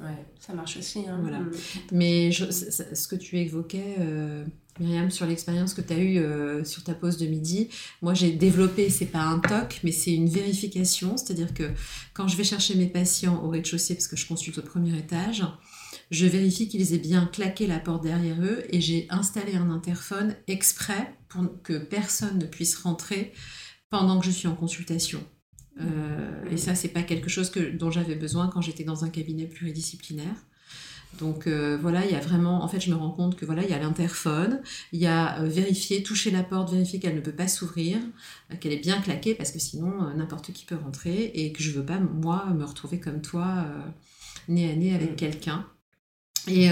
Ouais, 0.00 0.24
ça 0.38 0.54
marche 0.54 0.76
aussi. 0.76 1.00
Hein. 1.08 1.18
Voilà. 1.20 1.40
Mm. 1.40 1.50
Mais 1.92 2.30
je- 2.32 2.50
ce 2.50 3.08
que 3.08 3.16
tu 3.16 3.38
évoquais, 3.38 3.96
euh, 3.98 4.44
Myriam, 4.80 5.10
sur 5.10 5.26
l'expérience 5.26 5.74
que 5.74 5.80
tu 5.80 5.92
as 5.92 5.98
eue 5.98 6.18
euh, 6.18 6.64
sur 6.64 6.84
ta 6.84 6.94
pause 6.94 7.18
de 7.18 7.26
midi, 7.26 7.68
moi 8.00 8.14
j'ai 8.14 8.30
développé, 8.30 8.90
c'est 8.90 9.06
pas 9.06 9.22
un 9.22 9.40
TOC, 9.40 9.80
mais 9.82 9.90
c'est 9.92 10.14
une 10.14 10.28
vérification. 10.28 11.16
C'est-à-dire 11.16 11.52
que 11.52 11.64
quand 12.14 12.28
je 12.28 12.36
vais 12.36 12.44
chercher 12.44 12.76
mes 12.76 12.86
patients 12.86 13.42
au 13.44 13.48
rez-de-chaussée, 13.48 13.94
parce 13.94 14.06
que 14.06 14.16
je 14.16 14.26
consulte 14.26 14.58
au 14.58 14.62
premier 14.62 14.96
étage, 14.96 15.44
je 16.10 16.26
vérifie 16.26 16.68
qu'ils 16.68 16.94
aient 16.94 16.98
bien 16.98 17.26
claqué 17.26 17.66
la 17.66 17.80
porte 17.80 18.04
derrière 18.04 18.40
eux 18.40 18.62
et 18.70 18.80
j'ai 18.80 19.06
installé 19.10 19.56
un 19.56 19.68
interphone 19.70 20.36
exprès 20.46 21.12
pour 21.28 21.44
que 21.62 21.76
personne 21.76 22.38
ne 22.38 22.46
puisse 22.46 22.76
rentrer 22.76 23.32
pendant 23.90 24.20
que 24.20 24.26
je 24.26 24.30
suis 24.30 24.48
en 24.48 24.54
consultation. 24.54 25.20
Euh, 25.80 26.50
et 26.50 26.56
ça, 26.56 26.74
c'est 26.74 26.88
pas 26.88 27.02
quelque 27.02 27.28
chose 27.28 27.50
que, 27.50 27.60
dont 27.60 27.90
j'avais 27.90 28.14
besoin 28.14 28.48
quand 28.48 28.60
j'étais 28.60 28.84
dans 28.84 29.04
un 29.04 29.10
cabinet 29.10 29.46
pluridisciplinaire. 29.46 30.34
Donc 31.18 31.46
euh, 31.46 31.78
voilà, 31.80 32.04
il 32.04 32.12
y 32.12 32.14
a 32.14 32.20
vraiment, 32.20 32.62
en 32.62 32.68
fait, 32.68 32.80
je 32.80 32.90
me 32.90 32.96
rends 32.96 33.10
compte 33.10 33.36
que 33.36 33.46
voilà, 33.46 33.62
il 33.62 33.70
y 33.70 33.72
a 33.72 33.78
l'interphone, 33.78 34.60
il 34.92 35.00
y 35.00 35.06
a 35.06 35.40
euh, 35.40 35.48
vérifier, 35.48 36.02
toucher 36.02 36.30
la 36.30 36.42
porte, 36.42 36.70
vérifier 36.70 37.00
qu'elle 37.00 37.14
ne 37.14 37.20
peut 37.20 37.32
pas 37.32 37.48
s'ouvrir, 37.48 37.98
euh, 38.52 38.56
qu'elle 38.60 38.72
est 38.72 38.82
bien 38.82 39.00
claquée, 39.00 39.34
parce 39.34 39.50
que 39.50 39.58
sinon 39.58 40.14
n'importe 40.14 40.52
qui 40.52 40.64
peut 40.64 40.76
rentrer 40.76 41.32
et 41.34 41.52
que 41.52 41.62
je 41.62 41.70
veux 41.70 41.84
pas 41.84 41.98
moi 41.98 42.46
me 42.54 42.64
retrouver 42.64 43.00
comme 43.00 43.22
toi, 43.22 43.66
nez 44.48 44.70
à 44.70 44.76
nez 44.76 44.94
avec 44.94 45.12
Mm. 45.12 45.16
quelqu'un. 45.16 45.66
Et, 46.46 46.70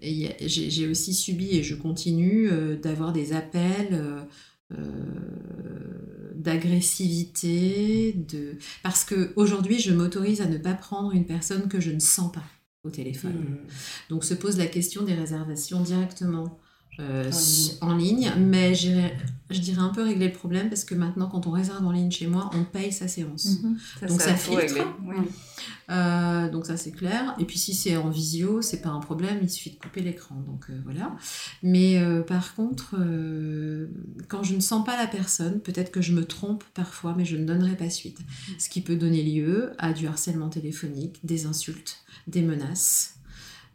j'ai 0.00 0.88
aussi 0.88 1.14
subi 1.14 1.56
et 1.56 1.62
je 1.62 1.74
continue 1.74 2.50
d'avoir 2.82 3.12
des 3.12 3.32
appels. 3.32 4.26
Euh, 4.72 6.32
d'agressivité, 6.34 8.12
de... 8.12 8.56
parce 8.82 9.04
que 9.04 9.32
aujourd'hui 9.36 9.78
je 9.78 9.92
m'autorise 9.92 10.40
à 10.40 10.46
ne 10.46 10.58
pas 10.58 10.74
prendre 10.74 11.12
une 11.12 11.26
personne 11.26 11.68
que 11.68 11.80
je 11.80 11.90
ne 11.90 12.00
sens 12.00 12.32
pas 12.32 12.44
au 12.82 12.90
téléphone. 12.90 13.32
Mm. 13.32 13.58
Donc 14.08 14.24
se 14.24 14.34
pose 14.34 14.58
la 14.58 14.66
question 14.66 15.02
des 15.02 15.14
réservations 15.14 15.80
directement 15.80 16.58
euh, 16.98 17.30
En 17.80 17.94
ligne. 17.94 18.28
en 18.28 18.34
ligne, 18.34 18.34
mais 18.38 18.74
je 18.74 19.60
dirais 19.60 19.80
un 19.80 19.88
peu 19.88 20.02
régler 20.02 20.26
le 20.26 20.32
problème 20.32 20.68
parce 20.68 20.84
que 20.84 20.94
maintenant 20.94 21.28
quand 21.28 21.46
on 21.46 21.50
réserve 21.50 21.84
en 21.86 21.92
ligne 21.92 22.10
chez 22.10 22.26
moi, 22.26 22.50
on 22.54 22.64
paye 22.64 22.92
sa 22.92 23.08
séance. 23.08 23.58
Donc 24.06 24.20
ça 24.20 24.34
filtre. 24.34 24.74
Oui. 25.04 25.16
Euh, 25.90 26.50
donc 26.50 26.66
ça 26.66 26.76
c'est 26.76 26.92
clair. 26.92 27.34
Et 27.38 27.44
puis 27.44 27.58
si 27.58 27.74
c'est 27.74 27.96
en 27.96 28.10
visio, 28.10 28.60
c'est 28.62 28.80
pas 28.80 28.90
un 28.90 29.00
problème, 29.00 29.38
il 29.42 29.50
suffit 29.50 29.70
de 29.70 29.76
couper 29.76 30.00
l'écran. 30.02 30.36
Donc 30.46 30.66
euh, 30.68 30.80
voilà. 30.84 31.16
Mais 31.62 32.02
par 32.26 32.54
contre, 32.54 32.96
quand 34.28 34.42
je 34.42 34.54
ne 34.54 34.60
sens 34.60 34.84
pas 34.84 34.96
la 34.96 35.06
personne, 35.06 35.60
peut-être 35.60 35.90
que 35.90 36.02
je 36.02 36.12
me 36.12 36.24
trompe 36.24 36.64
parfois, 36.74 37.14
mais 37.16 37.24
je 37.24 37.36
ne 37.36 37.44
donnerai 37.44 37.76
pas 37.76 37.90
suite. 37.90 38.18
Ce 38.58 38.68
qui 38.68 38.80
peut 38.80 38.96
donner 38.96 39.22
lieu 39.22 39.72
à 39.78 39.92
du 39.92 40.06
harcèlement 40.06 40.48
téléphonique, 40.48 41.18
des 41.24 41.46
insultes, 41.46 41.98
des 42.26 42.42
menaces. 42.42 43.19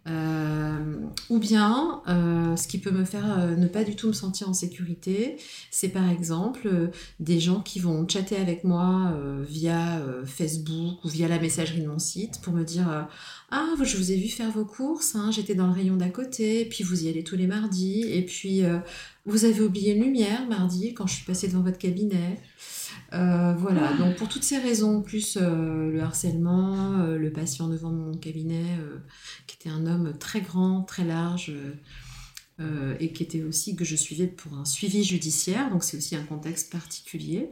Euh, 0.07 0.95
ou 1.29 1.39
bien, 1.39 2.01
euh, 2.07 2.55
ce 2.55 2.67
qui 2.67 2.77
peut 2.77 2.91
me 2.91 3.05
faire 3.05 3.39
euh, 3.39 3.55
ne 3.55 3.67
pas 3.67 3.83
du 3.83 3.95
tout 3.95 4.07
me 4.07 4.13
sentir 4.13 4.47
en 4.47 4.53
sécurité, 4.53 5.37
c'est 5.71 5.89
par 5.89 6.07
exemple 6.09 6.67
euh, 6.67 6.87
des 7.19 7.39
gens 7.39 7.61
qui 7.61 7.79
vont 7.79 8.07
chatter 8.07 8.35
avec 8.35 8.63
moi 8.63 9.17
via 9.47 10.01
Facebook 10.25 11.03
ou 11.03 11.09
via 11.09 11.27
la 11.27 11.39
messagerie 11.39 11.81
de 11.81 11.87
mon 11.87 11.99
site 11.99 12.41
pour 12.41 12.53
me 12.53 12.63
dire 12.63 13.07
Ah, 13.51 13.73
je 13.81 13.97
vous 13.97 14.11
ai 14.11 14.15
vu 14.15 14.27
faire 14.27 14.51
vos 14.51 14.65
courses, 14.65 15.15
hein, 15.15 15.31
j'étais 15.31 15.55
dans 15.55 15.67
le 15.67 15.73
rayon 15.73 15.95
d'à 15.95 16.09
côté, 16.09 16.65
puis 16.65 16.83
vous 16.83 17.05
y 17.05 17.09
allez 17.09 17.23
tous 17.23 17.35
les 17.35 17.47
mardis, 17.47 18.03
et 18.07 18.23
puis 18.23 18.61
vous 19.25 19.45
avez 19.45 19.61
oublié 19.61 19.93
une 19.93 20.03
lumière 20.03 20.47
mardi 20.47 20.93
quand 20.93 21.07
je 21.07 21.15
suis 21.15 21.25
passée 21.25 21.47
devant 21.47 21.61
votre 21.61 21.77
cabinet. 21.77 22.39
Euh, 23.15 23.53
voilà, 23.57 23.93
donc 23.93 24.15
pour 24.17 24.27
toutes 24.27 24.43
ces 24.43 24.57
raisons, 24.57 25.01
plus 25.01 25.37
euh, 25.39 25.89
le 25.91 26.01
harcèlement, 26.01 26.99
euh, 26.99 27.17
le 27.17 27.31
patient 27.31 27.69
devant 27.69 27.91
mon 27.91 28.17
cabinet, 28.17 28.65
qui 29.47 29.55
était 29.55 29.69
un 29.69 29.85
homme 29.87 30.17
très 30.17 30.41
grand, 30.41 30.81
très 30.81 31.05
large, 31.05 31.53
et 32.99 33.11
qui 33.11 33.23
était 33.23 33.43
aussi 33.43 33.75
que 33.75 33.83
je 33.83 33.95
suivais 33.95 34.27
pour 34.27 34.53
un 34.53 34.65
suivi 34.65 35.03
judiciaire, 35.03 35.69
donc 35.69 35.83
c'est 35.83 35.97
aussi 35.97 36.15
un 36.15 36.23
contexte 36.23 36.71
particulier. 36.71 37.49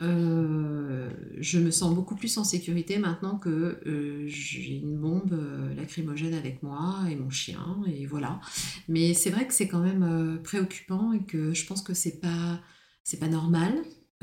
Je 0.00 1.58
me 1.58 1.70
sens 1.70 1.94
beaucoup 1.94 2.16
plus 2.16 2.36
en 2.38 2.44
sécurité 2.44 2.98
maintenant 2.98 3.36
que 3.36 3.78
j'ai 4.26 4.76
une 4.76 4.96
bombe 4.96 5.38
lacrymogène 5.76 6.34
avec 6.34 6.62
moi 6.62 7.00
et 7.10 7.16
mon 7.16 7.30
chien 7.30 7.82
et 7.86 8.06
voilà. 8.06 8.40
Mais 8.88 9.12
c'est 9.14 9.30
vrai 9.30 9.46
que 9.46 9.52
c'est 9.52 9.68
quand 9.68 9.82
même 9.82 10.40
préoccupant 10.42 11.12
et 11.12 11.22
que 11.22 11.52
je 11.52 11.66
pense 11.66 11.82
que 11.82 11.92
c'est 11.94 12.18
pas 12.18 12.60
c'est 13.04 13.20
pas 13.20 13.28
normal. 13.28 13.74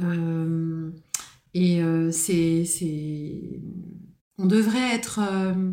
Euh, 0.01 0.91
et 1.53 1.81
euh, 1.81 2.11
c'est 2.11 3.61
on 4.37 4.45
devrait 4.45 4.95
être 4.95 5.19
euh, 5.19 5.71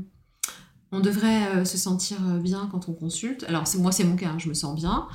on 0.93 1.01
devrait 1.01 1.65
se 1.65 1.77
sentir 1.77 2.19
bien 2.41 2.69
quand 2.71 2.89
on 2.89 2.95
consulte. 2.95 3.45
Alors 3.49 3.65
moi 3.79 3.93
c'est 3.93 4.05
mon 4.05 4.17
cas, 4.17 4.31
hein, 4.31 4.39
je 4.39 4.49
me 4.49 4.55
sens 4.55 4.75
bien, 4.75 5.09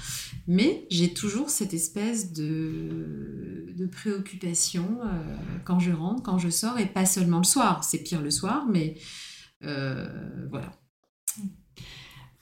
mais 0.48 0.86
j'ai 0.92 1.14
toujours 1.14 1.50
cette 1.50 1.74
espèce 1.74 2.34
de, 2.34 3.90
préoccupation 3.92 5.00
quand 5.66 5.80
je 5.80 5.92
rentre, 5.92 6.22
quand 6.22 6.38
je 6.38 6.50
sors, 6.50 6.78
et 6.78 6.86
pas 6.86 7.06
seulement 7.06 7.40
le 7.40 7.44
soir. 7.44 7.84
C'est 7.84 8.00
pire 8.00 8.22
le 8.22 8.32
soir, 8.32 8.68
mais 8.70 8.96
voilà. 9.62 10.81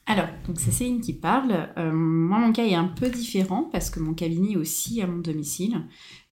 Alors, 0.10 0.26
donc 0.48 0.60
c'est 0.60 0.72
Céline 0.72 1.02
qui 1.02 1.14
parle. 1.14 1.70
Euh, 1.78 1.94
moi, 1.94 2.40
mon 2.40 2.52
cas 2.52 2.66
est 2.66 2.74
un 2.74 2.88
peu 2.88 3.10
différent 3.10 3.70
parce 3.72 3.92
que 3.92 4.00
mon 4.00 4.16
cabinet 4.16 4.54
est 4.54 4.58
aussi 4.58 5.04
à 5.04 5.08
mon 5.08 5.20
domicile. 5.20 5.84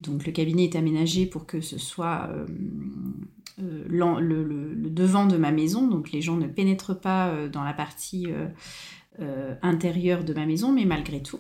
Donc, 0.01 0.25
le 0.25 0.31
cabinet 0.31 0.63
est 0.63 0.75
aménagé 0.75 1.27
pour 1.27 1.45
que 1.45 1.61
ce 1.61 1.77
soit 1.77 2.27
euh, 2.31 2.47
euh, 3.61 3.85
le, 3.87 4.43
le- 4.43 4.89
devant 4.89 5.27
de 5.27 5.37
ma 5.37 5.51
maison. 5.51 5.87
Donc, 5.87 6.11
les 6.11 6.21
gens 6.21 6.37
ne 6.37 6.47
pénètrent 6.47 6.99
pas 6.99 7.47
dans 7.53 7.63
la 7.63 7.73
partie 7.73 8.25
intérieure 9.61 10.23
de 10.23 10.33
ma 10.33 10.47
maison, 10.47 10.71
mais 10.71 10.85
malgré 10.85 11.21
tout. 11.21 11.39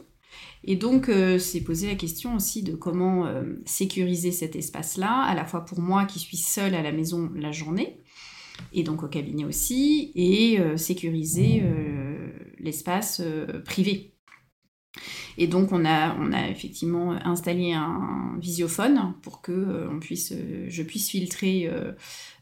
Et 0.63 0.75
donc, 0.75 1.09
c'est 1.39 1.61
posé 1.61 1.87
la 1.87 1.95
question 1.95 2.35
aussi 2.35 2.61
de 2.61 2.75
comment 2.75 3.25
sécuriser 3.65 4.31
cet 4.31 4.55
espace-là, 4.55 5.23
à 5.23 5.33
la 5.33 5.45
fois 5.45 5.65
pour 5.65 5.79
moi 5.79 6.05
qui 6.05 6.19
suis 6.19 6.37
seule 6.37 6.75
à 6.75 6.83
la 6.83 6.91
maison 6.91 7.31
la 7.35 7.51
journée, 7.51 7.97
et 8.73 8.83
donc 8.83 9.03
au 9.03 9.07
cabinet 9.07 9.45
aussi, 9.45 10.11
et 10.15 10.59
sécuriser 10.75 11.63
l'espace 12.59 13.21
euh, 13.23 13.61
privé. 13.63 14.13
Et 15.37 15.45
donc 15.45 15.71
on 15.71 15.85
a, 15.85 16.15
on 16.19 16.33
a 16.33 16.49
effectivement 16.49 17.11
installé 17.11 17.71
un 17.71 18.35
visiophone 18.39 19.13
pour 19.21 19.41
que 19.41 19.51
euh, 19.51 19.89
on 19.91 19.99
puisse, 19.99 20.31
euh, 20.31 20.65
je 20.67 20.81
puisse 20.81 21.09
filtrer 21.09 21.69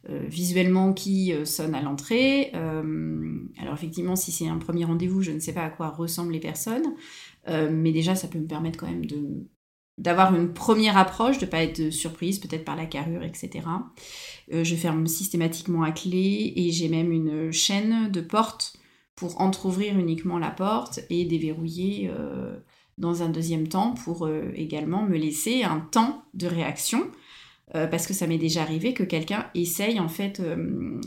visuellement 0.08 0.94
qui 0.94 1.34
sonne 1.46 1.74
à 1.74 1.82
l'entrée. 1.82 2.52
Alors 2.54 3.74
effectivement, 3.74 4.16
si 4.16 4.32
c'est 4.32 4.48
un 4.48 4.60
premier 4.60 4.86
rendez-vous, 4.86 5.24
je 5.24 5.32
ne 5.32 5.40
sais 5.40 5.52
pas 5.52 5.64
à 5.64 5.70
quoi 5.72 5.90
ressemblent 5.90 6.32
les 6.32 6.40
personnes, 6.40 6.94
mais 7.48 7.92
déjà 7.92 8.14
ça 8.14 8.28
peut 8.28 8.38
me 8.38 8.46
permettre 8.46 8.78
quand 8.78 8.86
même 8.86 9.02
d'avoir 9.98 10.36
une 10.36 10.54
première 10.54 10.96
approche, 10.96 11.40
de 11.40 11.48
pas 11.48 11.64
être 11.64 11.90
surprise 11.90 12.38
peut-être 12.38 12.66
par 12.66 12.76
la 12.76 12.86
carrure, 12.86 13.24
etc. 13.24 13.66
Je 14.52 14.76
ferme 14.76 15.08
systématiquement 15.08 15.82
à 15.82 15.92
clé 15.92 16.54
et 16.56 16.70
j'ai 16.70 16.88
même 16.88 17.12
une 17.12 17.52
chaîne 17.52 18.12
de 18.12 18.22
porte 18.22 18.78
pour 19.16 19.40
entr'ouvrir 19.42 19.98
uniquement 19.98 20.38
la 20.38 20.52
porte 20.52 21.00
et 21.10 21.26
déverrouiller 21.26 22.12
euh, 22.14 22.58
dans 22.98 23.24
un 23.24 23.30
deuxième 23.30 23.68
temps 23.68 23.94
pour 23.94 24.26
euh, 24.26 24.52
également 24.56 25.04
me 25.04 25.18
laisser 25.18 25.64
un 25.64 25.80
temps 25.80 26.24
de 26.34 26.48
réaction. 26.48 27.10
Euh, 27.74 27.88
parce 27.88 28.06
que 28.06 28.14
ça 28.14 28.28
m'est 28.28 28.38
déjà 28.38 28.62
arrivé 28.62 28.94
que 28.94 29.02
quelqu'un 29.02 29.48
essaye, 29.56 30.00
en 30.00 30.08
fait, 30.08 30.40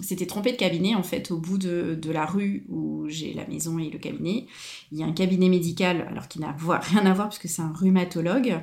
s'était 0.03 0.27
trompé 0.27 0.51
de 0.51 0.57
cabinet, 0.57 0.97
en 0.97 1.05
fait, 1.05 1.31
au 1.31 1.39
bout 1.39 1.57
de, 1.57 1.95
de 1.95 2.11
la 2.11 2.27
rue 2.27 2.67
où 2.69 3.09
j'ai 3.09 3.33
la 3.33 3.47
maison 3.47 3.79
et 3.79 3.89
le 3.91 3.99
cabinet. 4.01 4.47
Il 4.91 4.99
y 4.99 5.05
a 5.05 5.07
un 5.07 5.13
cabinet 5.13 5.49
médical, 5.49 6.05
alors 6.11 6.27
qui 6.27 6.41
n'a 6.41 6.57
rien 6.59 7.07
à 7.07 7.15
voir, 7.15 7.29
puisque 7.29 7.49
c'est 7.49 7.63
un 7.63 7.73
rhumatologue. 7.73 8.59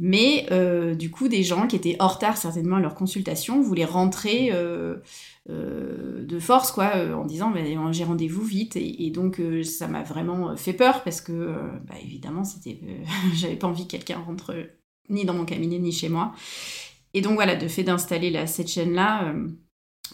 Mais 0.00 0.48
du 0.96 1.12
coup, 1.12 1.28
des 1.28 1.44
gens 1.44 1.68
qui 1.68 1.76
étaient 1.76 1.96
en 2.00 2.08
retard 2.08 2.36
certainement 2.36 2.76
à 2.76 2.80
leur 2.80 2.96
consultation 2.96 3.62
voulaient 3.62 3.84
rentrer 3.84 4.50
euh, 5.50 6.12
euh, 6.22 6.26
de 6.26 6.38
force, 6.38 6.72
quoi, 6.72 6.92
euh, 6.96 7.14
en 7.14 7.24
disant 7.24 7.50
Ben, 7.50 7.92
j'ai 7.92 8.04
rendez-vous 8.04 8.42
vite. 8.42 8.76
Et, 8.76 9.10
donc, 9.10 9.40
euh, 9.40 9.62
ça 9.62 9.88
m'a 9.88 10.02
vraiment 10.02 10.56
fait 10.56 10.72
peur 10.72 11.02
parce 11.02 11.20
que, 11.20 11.32
euh, 11.32 11.56
bah, 11.86 11.94
évidemment, 12.02 12.44
c'était, 12.44 12.80
euh, 12.82 13.04
j'avais 13.34 13.56
pas 13.56 13.66
envie 13.66 13.86
que 13.86 13.92
quelqu'un 13.92 14.18
rentre 14.18 14.52
euh, 14.52 14.64
ni 15.08 15.24
dans 15.24 15.34
mon 15.34 15.44
cabinet 15.44 15.78
ni 15.78 15.92
chez 15.92 16.08
moi. 16.08 16.32
Et 17.14 17.20
donc, 17.20 17.34
voilà, 17.34 17.56
de 17.56 17.68
fait 17.68 17.82
d'installer 17.82 18.46
cette 18.46 18.68
chaîne-là 18.68 19.28
euh, 19.28 19.48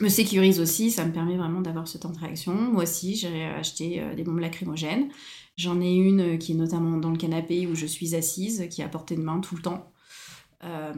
me 0.01 0.09
sécurise 0.09 0.61
aussi. 0.61 0.91
Ça 0.91 1.05
me 1.05 1.13
permet 1.13 1.37
vraiment 1.37 1.61
d'avoir 1.61 1.87
ce 1.87 1.99
temps 1.99 2.11
de 2.11 2.19
réaction. 2.19 2.55
Moi 2.55 2.83
aussi, 2.83 3.15
j'ai 3.17 3.45
acheté 3.45 4.01
euh, 4.01 4.15
des 4.15 4.25
bombes 4.25 4.41
lacrymogènes. 4.41 5.09
J'en 5.57 5.81
ai 5.81 5.95
une 5.95 6.35
euh, 6.35 6.37
qui 6.37 6.53
est 6.53 6.57
notamment 6.57 6.97
dans 6.99 7.11
le 7.11 7.19
canapé 7.19 7.67
où 7.67 7.75
je 7.75 7.87
suis 7.87 8.15
assise, 8.15 8.67
qui 8.71 8.81
est 8.81 8.85
à 8.85 8.89
portée 8.89 9.17
de 9.17 9.23
main 9.23 9.41
tout 9.41 9.57
le 9.57 9.63
temps. 9.63 9.93
Euh, 10.65 10.93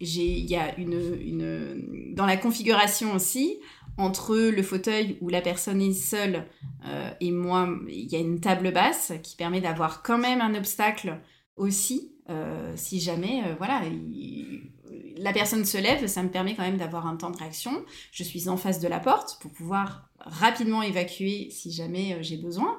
Il 0.00 0.50
y 0.50 0.56
a 0.56 0.76
une, 0.78 2.14
dans 2.14 2.26
la 2.26 2.36
configuration 2.36 3.14
aussi, 3.14 3.58
entre 3.96 4.36
le 4.36 4.62
fauteuil 4.62 5.18
où 5.20 5.28
la 5.28 5.40
personne 5.42 5.80
est 5.82 5.92
seule 5.92 6.46
euh, 6.86 7.10
et 7.20 7.30
moi, 7.30 7.68
il 7.88 8.10
y 8.10 8.16
a 8.16 8.18
une 8.18 8.40
table 8.40 8.72
basse 8.72 9.12
qui 9.22 9.36
permet 9.36 9.60
d'avoir 9.60 10.02
quand 10.02 10.18
même 10.18 10.40
un 10.40 10.54
obstacle 10.54 11.20
aussi, 11.56 12.12
euh, 12.30 12.72
si 12.76 13.00
jamais, 13.00 13.42
voilà, 13.58 13.82
il- 13.86 14.70
la 15.16 15.32
personne 15.32 15.64
se 15.66 15.76
lève, 15.76 16.06
ça 16.06 16.22
me 16.22 16.30
permet 16.30 16.54
quand 16.54 16.62
même 16.62 16.78
d'avoir 16.78 17.06
un 17.06 17.16
temps 17.16 17.30
de 17.30 17.36
réaction. 17.36 17.84
Je 18.12 18.22
suis 18.24 18.48
en 18.48 18.56
face 18.56 18.80
de 18.80 18.88
la 18.88 19.00
porte 19.00 19.38
pour 19.42 19.52
pouvoir 19.52 20.08
rapidement 20.18 20.82
évacuer 20.82 21.50
si 21.50 21.70
jamais 21.70 22.22
j'ai 22.22 22.38
besoin. 22.38 22.78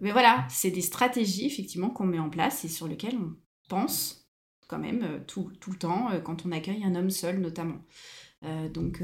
Mais 0.00 0.10
voilà, 0.10 0.44
c'est 0.50 0.72
des 0.72 0.82
stratégies 0.82 1.46
effectivement 1.46 1.90
qu'on 1.90 2.04
met 2.06 2.18
en 2.18 2.30
place 2.30 2.64
et 2.64 2.68
sur 2.68 2.88
lesquelles 2.88 3.16
on 3.16 3.34
pense 3.68 4.25
quand 4.66 4.78
même 4.78 5.02
euh, 5.02 5.18
tout, 5.26 5.52
tout, 5.60 5.70
le 5.70 5.78
temps 5.78 6.10
quand 6.24 6.46
on 6.46 6.52
accueille 6.52 6.84
un 6.84 6.94
homme 6.94 7.10
seul 7.10 7.40
notamment. 7.40 7.80
donc, 8.72 9.02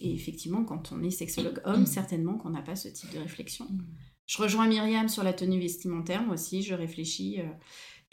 et 0.00 0.14
effectivement, 0.14 0.64
quand 0.64 0.92
on 0.92 1.02
est 1.02 1.10
sexologue 1.10 1.60
homme, 1.64 1.86
certainement 1.86 2.38
qu'on 2.38 2.50
n'a 2.50 2.62
pas 2.62 2.76
ce 2.76 2.88
type 2.88 3.12
de 3.12 3.18
réflexion. 3.18 3.68
Je 4.26 4.42
rejoins 4.42 4.66
Myriam 4.66 5.08
sur 5.08 5.22
la 5.22 5.32
tenue 5.32 5.60
vestimentaire, 5.60 6.22
moi 6.22 6.34
aussi, 6.34 6.62
je 6.62 6.74
réfléchis 6.74 7.40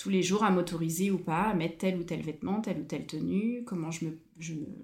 tous 0.02 0.10
les 0.10 0.24
jours 0.24 0.44
à 0.44 0.50
m'autoriser 0.50 1.12
ou 1.12 1.20
pas 1.20 1.44
à 1.44 1.54
mettre 1.54 1.78
tel 1.78 1.96
ou 2.00 2.04
tel 2.04 2.24
vêtement, 2.24 2.60
telle 2.60 2.80
ou 2.80 2.86
telle 2.86 3.06
tenue, 3.06 3.64
comment 3.66 3.92
je 3.92 4.06
me, 4.06 4.18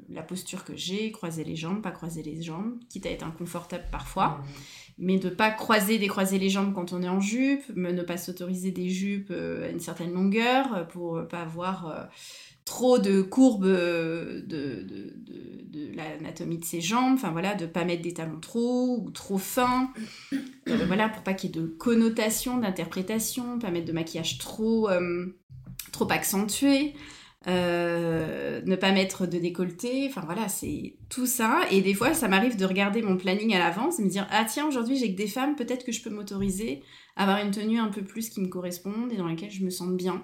la 0.10 0.22
posture 0.22 0.64
que 0.64 0.76
j'ai, 0.76 1.12
croiser 1.12 1.44
les 1.44 1.56
jambes, 1.56 1.82
pas 1.82 1.90
croiser 1.90 2.22
les 2.22 2.40
jambes, 2.40 2.78
quitte 2.88 3.08
à 3.08 3.10
être 3.10 3.26
inconfortable 3.26 3.86
parfois, 3.92 4.44
mais 5.00 5.18
de 5.18 5.30
pas 5.30 5.50
croiser, 5.50 5.98
décroiser 5.98 6.38
les 6.38 6.52
jambes 6.52 6.72
quand 6.72 6.94
on 6.94 7.02
est 7.02 7.10
en 7.10 7.20
jupe, 7.20 7.64
ne 7.76 8.04
pas 8.04 8.18
s'autoriser 8.18 8.70
des 8.70 8.90
jupes 8.90 9.32
euh, 9.32 9.66
à 9.66 9.70
une 9.70 9.80
certaine 9.80 10.14
longueur 10.14 10.76
euh, 10.76 10.84
pour 10.84 11.28
pas 11.28 11.42
avoir 11.42 11.88
euh, 11.88 12.04
trop 12.68 13.00
de 13.00 13.22
courbes 13.22 13.66
de, 13.66 14.44
de, 14.46 14.84
de, 14.84 15.96
l'anatomie 15.96 16.58
de 16.58 16.66
ses 16.66 16.82
jambes, 16.82 17.14
enfin 17.14 17.32
voilà, 17.32 17.56
de 17.56 17.66
pas 17.66 17.86
mettre 17.86 18.02
des 18.02 18.14
talons 18.14 18.40
trop 18.42 19.00
ou 19.00 19.10
trop 19.10 19.38
fins, 19.38 19.90
euh, 20.34 20.86
voilà, 20.86 21.08
pour 21.08 21.24
pas 21.24 21.34
qu'il 21.34 21.56
y 21.56 21.58
ait 21.58 21.62
de 21.62 21.66
connotation, 21.66 22.58
d'interprétation, 22.58 23.58
pas 23.58 23.72
mettre 23.72 23.88
de 23.88 23.94
maquillage 23.94 24.38
trop, 24.38 24.90
euh, 24.90 25.26
trop 25.94 26.12
accentué. 26.12 26.94
Euh, 27.48 28.62
ne 28.66 28.76
pas 28.76 28.92
mettre 28.92 29.26
de 29.26 29.38
décolleté, 29.38 30.08
enfin 30.10 30.22
voilà, 30.26 30.50
c'est 30.50 30.96
tout 31.08 31.26
ça. 31.26 31.62
Et 31.72 31.82
des 31.82 31.94
fois, 31.94 32.14
ça 32.14 32.28
m'arrive 32.28 32.58
de 32.58 32.66
regarder 32.66 33.02
mon 33.02 33.16
planning 33.16 33.56
à 33.56 33.60
l'avance 33.60 34.00
et 34.00 34.04
me 34.04 34.10
dire 34.10 34.28
ah 34.32 34.44
tiens 34.44 34.68
aujourd'hui 34.68 34.98
j'ai 34.98 35.14
que 35.14 35.18
des 35.18 35.28
femmes, 35.28 35.56
peut-être 35.56 35.86
que 35.86 35.94
je 35.94 36.02
peux 36.02 36.10
m'autoriser 36.10 36.84
à 37.16 37.24
avoir 37.24 37.44
une 37.44 37.52
tenue 37.52 37.80
un 37.80 37.88
peu 37.88 38.02
plus 38.02 38.30
qui 38.30 38.42
me 38.42 38.48
corresponde 38.48 39.14
et 39.14 39.16
dans 39.16 39.28
laquelle 39.28 39.50
je 39.50 39.64
me 39.64 39.70
sente 39.70 39.96
bien. 39.96 40.22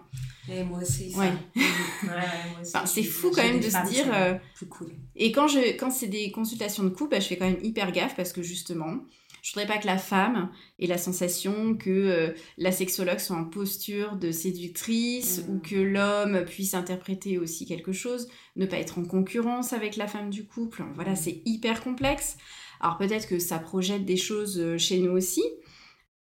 Et 0.52 0.66
moi 0.66 0.80
aussi. 0.82 1.16
Ouais. 1.16 1.32
c'est 2.86 3.04
fou 3.04 3.32
quand 3.34 3.44
même 3.44 3.62
de 3.62 3.70
se 3.70 3.90
dire. 3.90 4.06
Euh, 4.14 4.34
cool. 4.70 4.92
Et 5.16 5.32
quand 5.32 5.48
je 5.48 5.78
quand 5.78 5.92
c'est 5.92 6.08
des 6.08 6.30
consultations 6.30 6.84
de 6.84 6.90
couple, 6.90 7.12
bah, 7.12 7.20
je 7.22 7.28
fais 7.28 7.38
quand 7.38 7.50
même 7.50 7.64
hyper 7.64 7.94
gaffe 7.94 8.18
parce 8.18 8.34
que 8.34 8.42
justement 8.42 8.98
je 9.44 9.52
voudrais 9.52 9.68
pas 9.68 9.78
que 9.78 9.86
la 9.86 9.98
femme 9.98 10.50
ait 10.80 10.88
la 10.88 10.98
sensation 10.98 11.76
que 11.76 11.90
euh, 11.90 12.32
la 12.58 12.72
sexologue 12.72 13.20
soit 13.20 13.36
en 13.36 13.44
posture 13.44 14.16
de 14.16 14.32
séductrice 14.32 15.44
ou 15.50 15.60
que 15.60 15.76
l'homme 15.76 16.46
puisse 16.46 16.74
interpréter 16.74 17.38
aussi 17.38 17.66
quelque 17.66 17.92
chose, 17.92 18.30
ne 18.56 18.66
pas 18.66 18.78
être 18.78 19.00
en 19.00 19.04
concurrence 19.04 19.74
avec 19.74 19.98
la 19.98 20.08
femme 20.08 20.30
du 20.30 20.46
couple. 20.46 20.86
Voilà, 20.96 21.18
c'est 21.18 21.42
hyper 21.46 21.84
complexe. 21.84 22.38
Alors 22.80 22.98
peut-être 22.98 23.28
que 23.28 23.38
ça 23.38 23.60
projette 23.60 24.06
des 24.06 24.16
choses 24.16 24.58
euh, 24.62 24.78
chez 24.78 25.00
nous 25.00 25.12
aussi, 25.12 25.44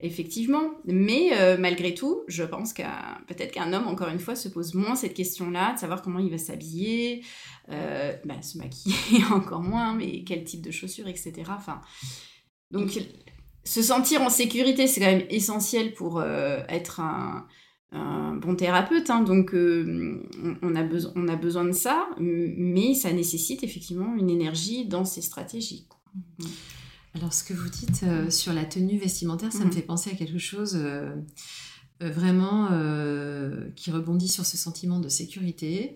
effectivement, 0.02 0.72
mais 0.84 1.30
euh, 1.38 1.56
malgré 1.58 1.94
tout, 1.94 2.24
je 2.28 2.44
pense 2.44 2.74
qu'un 2.74 3.22
peut-être 3.28 3.54
qu'un 3.54 3.72
homme, 3.72 3.88
encore 3.88 4.10
une 4.10 4.20
fois, 4.20 4.36
se 4.36 4.50
pose 4.50 4.74
moins 4.74 4.96
cette 4.96 5.14
question-là, 5.14 5.76
de 5.76 5.80
savoir 5.80 6.02
comment 6.02 6.20
il 6.20 6.30
va 6.30 6.38
s'habiller, 6.38 7.24
bah, 7.70 8.42
se 8.42 8.58
maquiller 8.58 9.24
encore 9.32 9.64
moins, 9.64 9.94
mais 9.94 10.26
quel 10.26 10.44
type 10.44 10.62
de 10.62 10.72
chaussures, 10.72 11.08
etc. 11.08 11.44
Enfin, 11.56 11.80
donc, 12.74 13.00
se 13.64 13.82
sentir 13.84 14.22
en 14.24 14.30
sécurité, 14.30 14.88
c'est 14.88 15.00
quand 15.00 15.12
même 15.12 15.28
essentiel 15.30 15.94
pour 15.94 16.20
euh, 16.20 16.60
être 16.68 17.00
un, 17.00 17.46
bon 18.42 18.56
thérapeute. 18.56 19.12
Hein. 19.12 19.22
donc, 19.22 19.54
euh, 19.54 20.20
on, 20.64 20.76
a 20.76 20.84
on, 21.16 21.28
a 21.28 21.36
besoin 21.36 21.64
de 21.64 21.72
ça, 21.72 22.10
mais 22.18 22.96
ça 22.96 23.14
nécessite 23.14 23.64
effectivement 23.64 24.16
une 24.16 24.32
énergie 24.32 24.88
dans 24.88 25.06
ces 25.06 25.22
stratégies. 25.22 25.88
Mm. 26.16 26.46
Alors, 27.16 27.32
ce 27.32 27.44
que 27.44 27.54
vous 27.54 27.70
dites 27.70 28.02
euh, 28.04 28.32
sur 28.32 28.52
la 28.54 28.66
tenue 28.66 28.98
vestimentaire, 28.98 29.54
ça 29.54 29.60
me 29.60 29.70
mm. 29.70 29.74
fait 29.74 29.84
penser 29.84 30.10
à 30.10 30.16
quelque 30.16 30.40
chose 30.40 30.78
vraiment 32.00 32.70
qui 33.76 33.92
rebondit 33.92 34.28
sur 34.28 34.46
ce 34.46 34.58
sentiment 34.58 35.00
de 35.00 35.10
sécurité. 35.10 35.94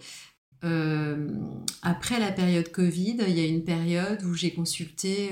après 1.82 2.20
la 2.20 2.32
période 2.32 2.72
Covid, 2.72 3.18
il 3.28 3.38
y 3.38 3.42
a 3.42 3.46
une 3.46 3.64
période 3.64 4.24
où 4.24 4.36
j'ai 4.36 4.54
consulté 4.54 5.32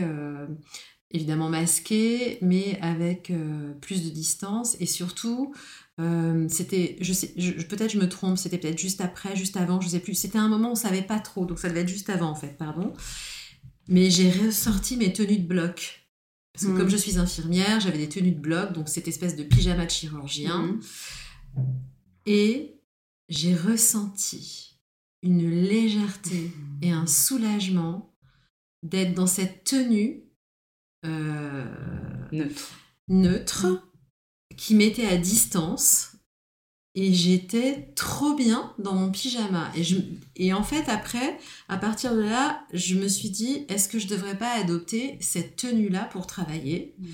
évidemment 1.11 1.49
masqué, 1.49 2.37
mais 2.41 2.77
avec 2.81 3.31
euh, 3.31 3.73
plus 3.81 4.03
de 4.03 4.09
distance 4.09 4.75
et 4.79 4.85
surtout 4.85 5.53
euh, 5.99 6.47
c'était, 6.49 6.97
je 6.99 7.13
sais, 7.13 7.27
peut-être 7.69 7.91
je 7.91 7.99
me 7.99 8.09
trompe, 8.09 8.37
c'était 8.37 8.57
peut-être 8.57 8.79
juste 8.79 9.01
après, 9.01 9.35
juste 9.35 9.55
avant, 9.55 9.79
je 9.79 9.87
sais 9.87 9.99
plus. 9.99 10.13
C'était 10.13 10.37
un 10.37 10.49
moment 10.49 10.69
où 10.69 10.71
on 10.73 10.75
savait 10.75 11.01
pas 11.01 11.19
trop, 11.19 11.45
donc 11.45 11.59
ça 11.59 11.69
devait 11.69 11.81
être 11.81 11.87
juste 11.87 12.09
avant 12.09 12.29
en 12.29 12.35
fait, 12.35 12.57
pardon. 12.57 12.93
Mais 13.87 14.09
j'ai 14.09 14.29
ressorti 14.29 14.97
mes 14.97 15.13
tenues 15.13 15.37
de 15.37 15.47
bloc. 15.47 16.01
Parce 16.53 16.67
que 16.67 16.71
comme 16.71 16.87
hmm. 16.87 16.89
je 16.89 16.97
suis 16.97 17.17
infirmière, 17.17 17.79
j'avais 17.81 17.97
des 17.97 18.09
tenues 18.09 18.31
de 18.31 18.39
bloc, 18.39 18.73
donc 18.73 18.87
cette 18.87 19.07
espèce 19.07 19.35
de 19.35 19.43
pyjama 19.43 19.85
de 19.85 19.91
chirurgien. 19.91 20.63
Hmm. 20.63 20.79
Et 22.25 22.79
j'ai 23.29 23.55
ressenti 23.55 24.79
une 25.21 25.49
légèreté 25.49 26.51
et 26.81 26.91
un 26.91 27.07
soulagement 27.07 28.13
d'être 28.83 29.13
dans 29.13 29.27
cette 29.27 29.63
tenue 29.63 30.24
euh, 31.05 31.65
neutre. 32.31 32.71
neutre, 33.07 33.89
qui 34.57 34.75
mettait 34.75 35.07
à 35.07 35.17
distance. 35.17 36.11
Et 36.97 37.13
j'étais 37.13 37.91
trop 37.97 38.35
bien 38.35 38.73
dans 38.79 38.95
mon 38.95 39.11
pyjama. 39.11 39.69
Et, 39.75 39.83
je, 39.83 39.97
et 40.37 40.53
en 40.53 40.63
fait, 40.63 40.87
après, 40.87 41.37
à 41.67 41.77
partir 41.77 42.15
de 42.15 42.21
là, 42.21 42.65
je 42.71 42.95
me 42.95 43.09
suis 43.09 43.29
dit, 43.29 43.65
est-ce 43.67 43.89
que 43.89 43.99
je 43.99 44.07
devrais 44.07 44.37
pas 44.37 44.51
adopter 44.51 45.17
cette 45.19 45.57
tenue-là 45.57 46.05
pour 46.05 46.25
travailler, 46.25 46.95
mmh. 46.97 47.07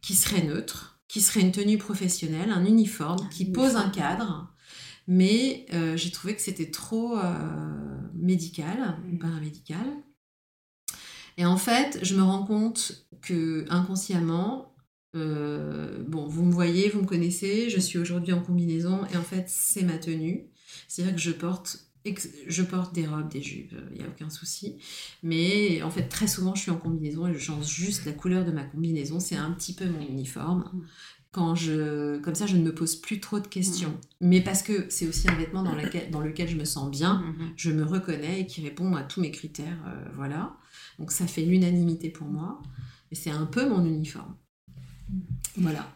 qui 0.00 0.14
serait 0.14 0.44
neutre, 0.44 1.00
qui 1.08 1.20
serait 1.20 1.40
une 1.40 1.50
tenue 1.50 1.76
professionnelle, 1.76 2.50
un 2.50 2.64
uniforme, 2.64 3.28
qui 3.30 3.46
pose 3.46 3.74
un 3.74 3.88
cadre. 3.88 4.54
Mais 5.08 5.66
euh, 5.72 5.96
j'ai 5.96 6.12
trouvé 6.12 6.36
que 6.36 6.40
c'était 6.40 6.70
trop 6.70 7.18
euh, 7.18 7.34
médical, 8.14 8.96
mmh. 9.04 9.18
paramédical. 9.18 9.86
Et 11.36 11.46
en 11.46 11.56
fait, 11.56 11.98
je 12.02 12.14
me 12.14 12.22
rends 12.22 12.44
compte 12.44 13.06
que 13.22 13.64
inconsciemment, 13.68 14.74
euh, 15.16 16.02
bon, 16.06 16.26
vous 16.26 16.44
me 16.44 16.52
voyez, 16.52 16.88
vous 16.88 17.02
me 17.02 17.06
connaissez, 17.06 17.70
je 17.70 17.80
suis 17.80 17.98
aujourd'hui 17.98 18.32
en 18.32 18.40
combinaison 18.40 19.04
et 19.12 19.16
en 19.16 19.22
fait, 19.22 19.44
c'est 19.48 19.82
ma 19.82 19.98
tenue. 19.98 20.46
C'est-à-dire 20.88 21.14
que 21.14 21.20
je 21.20 21.32
porte 21.32 21.90
je 22.46 22.62
porte 22.62 22.94
des 22.94 23.06
robes, 23.06 23.28
des 23.28 23.42
jupes, 23.42 23.74
il 23.92 23.98
n'y 23.98 24.04
a 24.04 24.08
aucun 24.08 24.30
souci. 24.30 24.76
Mais 25.22 25.82
en 25.82 25.90
fait, 25.90 26.08
très 26.08 26.26
souvent, 26.26 26.54
je 26.54 26.62
suis 26.62 26.70
en 26.70 26.78
combinaison 26.78 27.26
et 27.26 27.34
je 27.34 27.38
change 27.38 27.66
juste 27.66 28.06
la 28.06 28.12
couleur 28.12 28.44
de 28.44 28.52
ma 28.52 28.64
combinaison. 28.64 29.20
C'est 29.20 29.36
un 29.36 29.50
petit 29.50 29.74
peu 29.74 29.84
mon 29.84 30.00
uniforme. 30.00 30.64
Quand 31.32 31.54
je, 31.54 32.18
comme 32.18 32.34
ça, 32.34 32.46
je 32.46 32.56
ne 32.56 32.62
me 32.62 32.74
pose 32.74 32.96
plus 32.96 33.20
trop 33.20 33.38
de 33.38 33.46
questions. 33.46 33.96
Mais 34.20 34.40
parce 34.40 34.62
que 34.62 34.86
c'est 34.88 35.06
aussi 35.06 35.28
un 35.28 35.34
vêtement 35.34 35.62
dans, 35.62 35.74
lequel, 35.74 36.10
dans 36.10 36.20
lequel 36.20 36.48
je 36.48 36.56
me 36.56 36.64
sens 36.64 36.90
bien, 36.90 37.22
je 37.56 37.70
me 37.70 37.84
reconnais 37.84 38.40
et 38.40 38.46
qui 38.46 38.62
répond 38.62 38.94
à 38.94 39.02
tous 39.02 39.20
mes 39.20 39.30
critères. 39.30 39.78
Euh, 39.86 40.08
voilà. 40.16 40.56
Donc 41.00 41.10
ça 41.10 41.26
fait 41.26 41.42
l'unanimité 41.42 42.10
pour 42.10 42.28
moi. 42.28 42.62
Et 43.10 43.14
c'est 43.16 43.30
un 43.30 43.46
peu 43.46 43.68
mon 43.68 43.84
uniforme. 43.84 44.36
Voilà. 45.56 45.88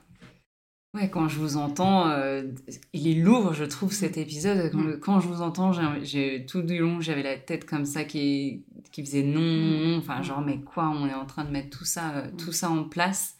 Ouais, 0.95 1.11
quand 1.11 1.29
je 1.29 1.39
vous 1.39 1.57
entends, 1.57 2.09
euh, 2.09 2.45
il 2.93 3.09
est 3.09 3.21
lourd, 3.21 3.53
je 3.53 3.65
trouve, 3.65 3.93
cet 3.93 4.17
épisode. 4.17 4.73
Quand, 5.01 5.21
je 5.21 5.27
vous 5.27 5.43
entends, 5.43 5.73
j'ai 6.03 6.47
tout 6.47 6.63
du 6.63 6.79
long, 6.79 7.01
j'avais 7.01 7.23
la 7.23 7.37
tête 7.37 7.67
comme 7.67 7.85
ça 7.85 8.05
qui, 8.05 8.65
qui 8.93 9.05
faisait 9.05 9.25
non, 9.25 9.41
non, 9.41 9.99
Enfin, 9.99 10.23
genre, 10.23 10.41
mais 10.41 10.61
quoi, 10.61 10.89
on 10.91 11.07
est 11.09 11.15
en 11.15 11.27
train 11.27 11.45
de 11.45 11.51
mettre 11.51 11.77
tout 11.77 11.85
ça, 11.85 12.15
euh, 12.15 12.31
tout 12.39 12.53
ça 12.53 12.71
en 12.71 12.85
place. 12.85 13.37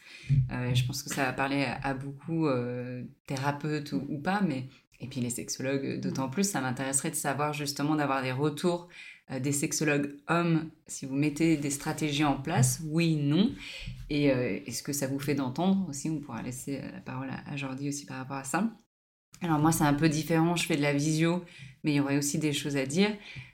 Euh, 0.51 0.75
je 0.75 0.85
pense 0.85 1.03
que 1.03 1.15
ça 1.15 1.27
va 1.27 1.33
parler 1.33 1.65
à, 1.83 1.95
beaucoup 1.95 2.49
thérapeutes 3.27 3.93
ou, 3.93 4.05
ou, 4.09 4.19
pas, 4.19 4.41
mais 4.41 4.69
et 5.01 5.07
puis 5.07 5.21
les 5.21 5.31
sexologues 5.31 6.01
d'autant 6.01 6.29
plus. 6.29 6.49
Ça 6.49 6.61
m'intéresserait 6.61 7.11
de 7.11 7.17
savoir 7.17 7.53
justement 7.53 7.95
d'avoir 7.95 8.23
des 8.23 8.33
retours 8.33 8.89
des 9.41 9.53
sexologues 9.53 10.17
hommes, 10.29 10.71
si 10.87 11.07
vous 11.07 11.15
mettez 11.15 11.57
des 11.57 11.71
stratégies 11.71 12.25
en 12.25 12.37
place, 12.37 12.81
oui, 12.85 13.17
non. 13.17 13.51
Et 14.11 14.31
euh, 14.31 14.59
est-ce 14.67 14.83
que 14.83 14.93
ça 14.93 15.07
vous 15.07 15.19
fait 15.19 15.35
d'entendre 15.35 15.87
aussi 15.89 16.11
On 16.11 16.21
pourra 16.21 16.43
laisser 16.43 16.77
euh, 16.77 16.93
la 16.93 17.01
parole 17.01 17.31
à, 17.47 17.57
Jordi 17.57 17.89
aussi 17.89 18.05
par 18.05 18.19
rapport 18.19 18.37
à 18.37 18.45
ça. 18.45 18.71
Alors 19.41 19.59
moi, 19.59 19.73
c'est 19.73 19.85
un 19.85 19.95
peu 19.95 20.09
différent, 20.09 20.57
je 20.57 20.67
fais 20.67 20.77
de 20.77 20.83
la 20.83 20.93
visio, 20.93 21.43
mais 21.83 21.93
il 21.93 21.97
y 21.97 22.01
aurait 22.01 22.19
aussi 22.19 22.39
des 22.39 22.53
choses 22.53 22.77
à 22.77 22.87
dire. 22.87 23.11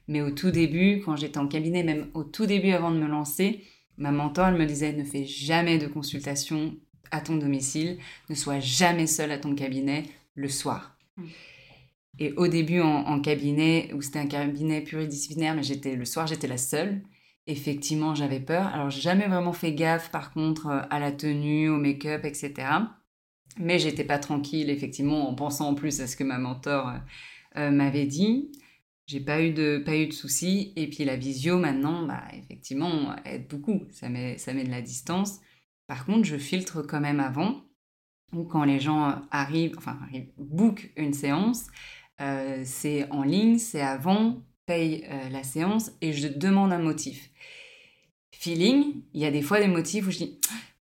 Mais 0.09 0.22
au 0.22 0.30
tout 0.30 0.50
début, 0.50 1.02
quand 1.04 1.16
j'étais 1.16 1.38
en 1.38 1.46
cabinet, 1.46 1.83
même 1.83 2.09
au 2.14 2.24
tout 2.24 2.46
début 2.46 2.70
avant 2.70 2.90
de 2.90 2.98
me 2.98 3.06
lancer, 3.06 3.64
ma 3.96 4.11
mentor, 4.11 4.48
elle 4.48 4.59
me 4.59 4.66
disait, 4.66 4.92
ne 4.92 5.04
fais 5.04 5.24
jamais 5.24 5.78
de 5.78 5.87
consultation 5.87 6.74
à 7.12 7.20
ton 7.20 7.37
domicile, 7.37 7.98
ne 8.28 8.35
sois 8.35 8.61
jamais 8.61 9.06
seul 9.06 9.30
à 9.30 9.38
ton 9.38 9.54
cabinet 9.54 10.04
le 10.35 10.48
soir. 10.48 10.96
Mmh. 11.16 11.24
Et 12.20 12.35
au 12.37 12.48
début, 12.48 12.80
en, 12.80 13.18
cabinet, 13.20 13.90
où 13.94 14.02
c'était 14.02 14.18
un 14.18 14.26
cabinet 14.26 14.83
pluridisciplinaire, 14.83 15.54
mais 15.54 15.62
le 15.96 16.04
soir, 16.04 16.26
j'étais 16.26 16.48
la 16.48 16.59
seule. 16.59 17.02
Effectivement, 17.46 18.14
j'avais 18.14 18.40
peur. 18.40 18.66
Alors, 18.66 18.90
j'ai 18.90 19.00
jamais 19.00 19.26
vraiment 19.26 19.54
fait 19.54 19.72
gaffe, 19.72 20.11
par 20.11 20.30
contre, 20.33 20.66
euh, 20.66 20.83
à 20.90 21.00
la 21.00 21.12
tenue, 21.12 21.70
au 21.70 21.78
make-up, 21.78 22.26
etc. 22.26 22.68
Mais 23.59 23.78
j'étais 23.78 24.04
pas 24.04 24.18
tranquille, 24.18 24.68
effectivement, 24.68 25.30
en 25.30 25.35
pensant 25.35 25.70
en 25.70 25.74
plus 25.74 26.02
à 26.02 26.06
ce 26.06 26.16
que 26.16 26.22
ma 26.22 26.38
mentor 26.38 26.88
euh, 26.88 26.98
euh, 27.56 27.70
m'avait 27.70 28.06
dit. 28.06 28.52
j'ai 29.06 29.20
pas 29.20 29.42
eu 29.42 29.52
de 29.52 29.83
pas 29.85 29.96
eu 29.96 30.06
de 30.06 30.12
soucis. 30.12 30.72
Et 30.76 30.88
puis 30.88 31.04
la 31.04 31.16
visio 31.16 31.59
maintenant, 31.59 32.06
bah 32.06 32.22
effectivement, 32.35 33.16
aide 33.24 33.48
beaucoup. 33.48 33.83
Ça 33.90 34.09
met 34.09 34.38
ça 34.38 34.52
met 34.54 34.64
de 34.64 34.70
la 34.70 34.83
distance. 34.83 35.40
Par 35.88 36.06
contre, 36.06 36.24
je 36.24 36.37
filtre 36.37 36.83
quand 36.83 37.00
même 37.00 37.20
avant 37.20 37.62
ou 38.33 38.44
quand 38.44 38.64
les 38.64 38.78
gens 38.80 39.22
arrivent, 39.30 39.74
enfin 39.76 39.98
arrivent, 40.02 40.30
book 40.38 40.92
une 40.96 41.14
séance, 41.14 41.66
euh, 42.20 42.62
c'est 42.64 43.11
en 43.11 43.22
ligne, 43.22 43.59
c'est 43.59 43.80
avant, 43.80 44.37
paye 44.66 45.04
euh, 45.11 45.28
la 45.30 45.42
séance 45.42 45.92
et 46.00 46.12
je 46.12 46.28
demande 46.28 46.72
un 46.72 46.78
motif. 46.78 47.30
Feeling, 48.33 49.02
il 49.12 49.20
y 49.20 49.26
a 49.26 49.30
des 49.30 49.42
fois 49.42 49.61
des 49.61 49.66
motifs 49.68 50.06
où 50.06 50.11
je 50.11 50.18
dis 50.18 50.38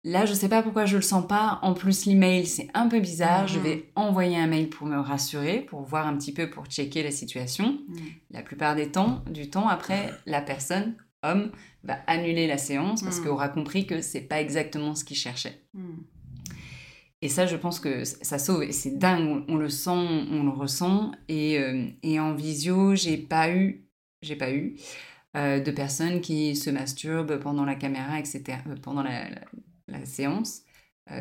là 0.03 0.25
je 0.25 0.33
sais 0.33 0.49
pas 0.49 0.63
pourquoi 0.63 0.85
je 0.85 0.95
le 0.95 1.01
sens 1.01 1.27
pas. 1.27 1.59
En 1.63 1.73
plus 1.73 2.05
l'email 2.05 2.45
c'est 2.45 2.67
un 2.73 2.87
peu 2.87 2.99
bizarre. 2.99 3.47
Je 3.47 3.59
vais 3.59 3.91
envoyer 3.95 4.37
un 4.37 4.47
mail 4.47 4.69
pour 4.69 4.87
me 4.87 4.97
rassurer, 4.97 5.59
pour 5.61 5.81
voir 5.81 6.07
un 6.07 6.15
petit 6.17 6.33
peu, 6.33 6.49
pour 6.49 6.65
checker 6.67 7.03
la 7.03 7.11
situation. 7.11 7.79
Mhm. 7.87 7.97
La 8.31 8.41
plupart 8.41 8.75
des 8.75 8.89
temps, 8.89 9.23
du 9.29 9.49
temps 9.49 9.67
après, 9.67 10.11
la 10.25 10.41
personne 10.41 10.95
homme 11.23 11.51
va 11.83 11.97
annuler 12.07 12.47
la 12.47 12.57
séance 12.57 13.03
parce 13.03 13.19
Mhm. 13.19 13.25
qu'aura 13.25 13.49
compris 13.49 13.85
que 13.85 14.01
c'est 14.01 14.21
pas 14.21 14.39
exactement 14.41 14.95
ce 14.95 15.03
qu'il 15.03 15.17
cherchait. 15.17 15.61
Et 17.21 17.29
ça, 17.29 17.45
je 17.45 17.55
pense 17.55 17.79
que 17.79 18.03
ça 18.03 18.39
sauve. 18.39 18.63
Et 18.63 18.71
c'est 18.71 18.97
dingue, 18.97 19.43
on, 19.47 19.53
on 19.53 19.57
le 19.57 19.69
sent, 19.69 19.89
on 19.91 20.43
le 20.43 20.49
ressent. 20.49 21.11
Et, 21.27 21.59
euh, 21.59 21.85
et 22.03 22.19
en 22.19 22.33
visio, 22.33 22.95
j'ai 22.95 23.17
pas 23.17 23.51
eu, 23.51 23.85
j'ai 24.21 24.35
pas 24.35 24.51
eu 24.51 24.75
euh, 25.37 25.59
de 25.59 25.71
personnes 25.71 26.21
qui 26.21 26.55
se 26.55 26.69
masturbent 26.69 27.37
pendant 27.39 27.65
la 27.65 27.75
caméra, 27.75 28.19
etc., 28.19 28.59
euh, 28.67 28.75
pendant 28.81 29.03
la, 29.03 29.29
la- 29.29 29.41
la 29.87 30.05
séance. 30.05 30.61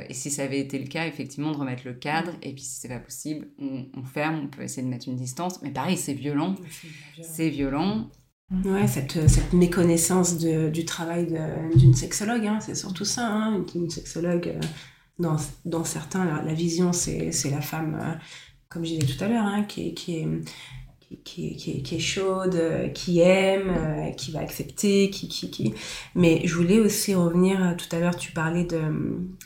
Et 0.08 0.14
si 0.14 0.30
ça 0.30 0.44
avait 0.44 0.60
été 0.60 0.78
le 0.78 0.86
cas, 0.86 1.06
effectivement, 1.08 1.50
de 1.50 1.56
remettre 1.56 1.82
le 1.84 1.94
cadre. 1.94 2.30
Et 2.42 2.52
puis, 2.52 2.62
si 2.62 2.78
c'est 2.80 2.88
pas 2.88 3.00
possible, 3.00 3.48
on, 3.58 3.86
on 3.96 4.04
ferme, 4.04 4.42
on 4.44 4.46
peut 4.46 4.62
essayer 4.62 4.82
de 4.84 4.88
mettre 4.88 5.08
une 5.08 5.16
distance. 5.16 5.60
Mais 5.62 5.70
pareil, 5.70 5.96
c'est 5.96 6.12
violent. 6.12 6.54
C'est 7.22 7.48
violent. 7.48 8.08
Ouais, 8.64 8.86
cette, 8.86 9.28
cette 9.28 9.52
méconnaissance 9.52 10.38
de- 10.38 10.68
du 10.70 10.84
travail 10.84 11.26
d'une 11.74 11.94
sexologue, 11.94 12.46
hein, 12.46 12.60
c'est 12.60 12.76
surtout 12.76 13.04
ça. 13.04 13.26
Hein, 13.26 13.64
une, 13.74 13.82
une 13.84 13.90
sexologue, 13.90 14.58
dans, 15.20 15.84
certains, 15.84 16.24
la, 16.24 16.54
vision, 16.54 16.92
c'est 16.92 17.50
la 17.50 17.60
femme, 17.60 17.98
euh, 18.00 18.14
comme 18.68 18.84
je 18.84 18.94
disais 18.94 19.06
tout 19.06 19.24
à 19.24 19.28
l'heure, 19.28 19.66
qui, 19.66 19.94
est- 20.08 21.98
chaude, 21.98 22.54
euh, 22.54 22.88
qui 22.88 23.20
aime, 23.20 23.70
euh, 23.70 24.10
qui 24.12 24.32
va 24.32 24.40
accepter, 24.40 25.10
qui. 25.10 25.74
Mais 26.14 26.42
je 26.44 26.54
voulais 26.54 26.80
aussi 26.80 27.14
revenir, 27.14 27.76
tout 27.76 27.94
à 27.94 28.00
l'heure, 28.00 28.16
tu 28.16 28.32
parlais 28.32 28.64
de, 28.64 28.80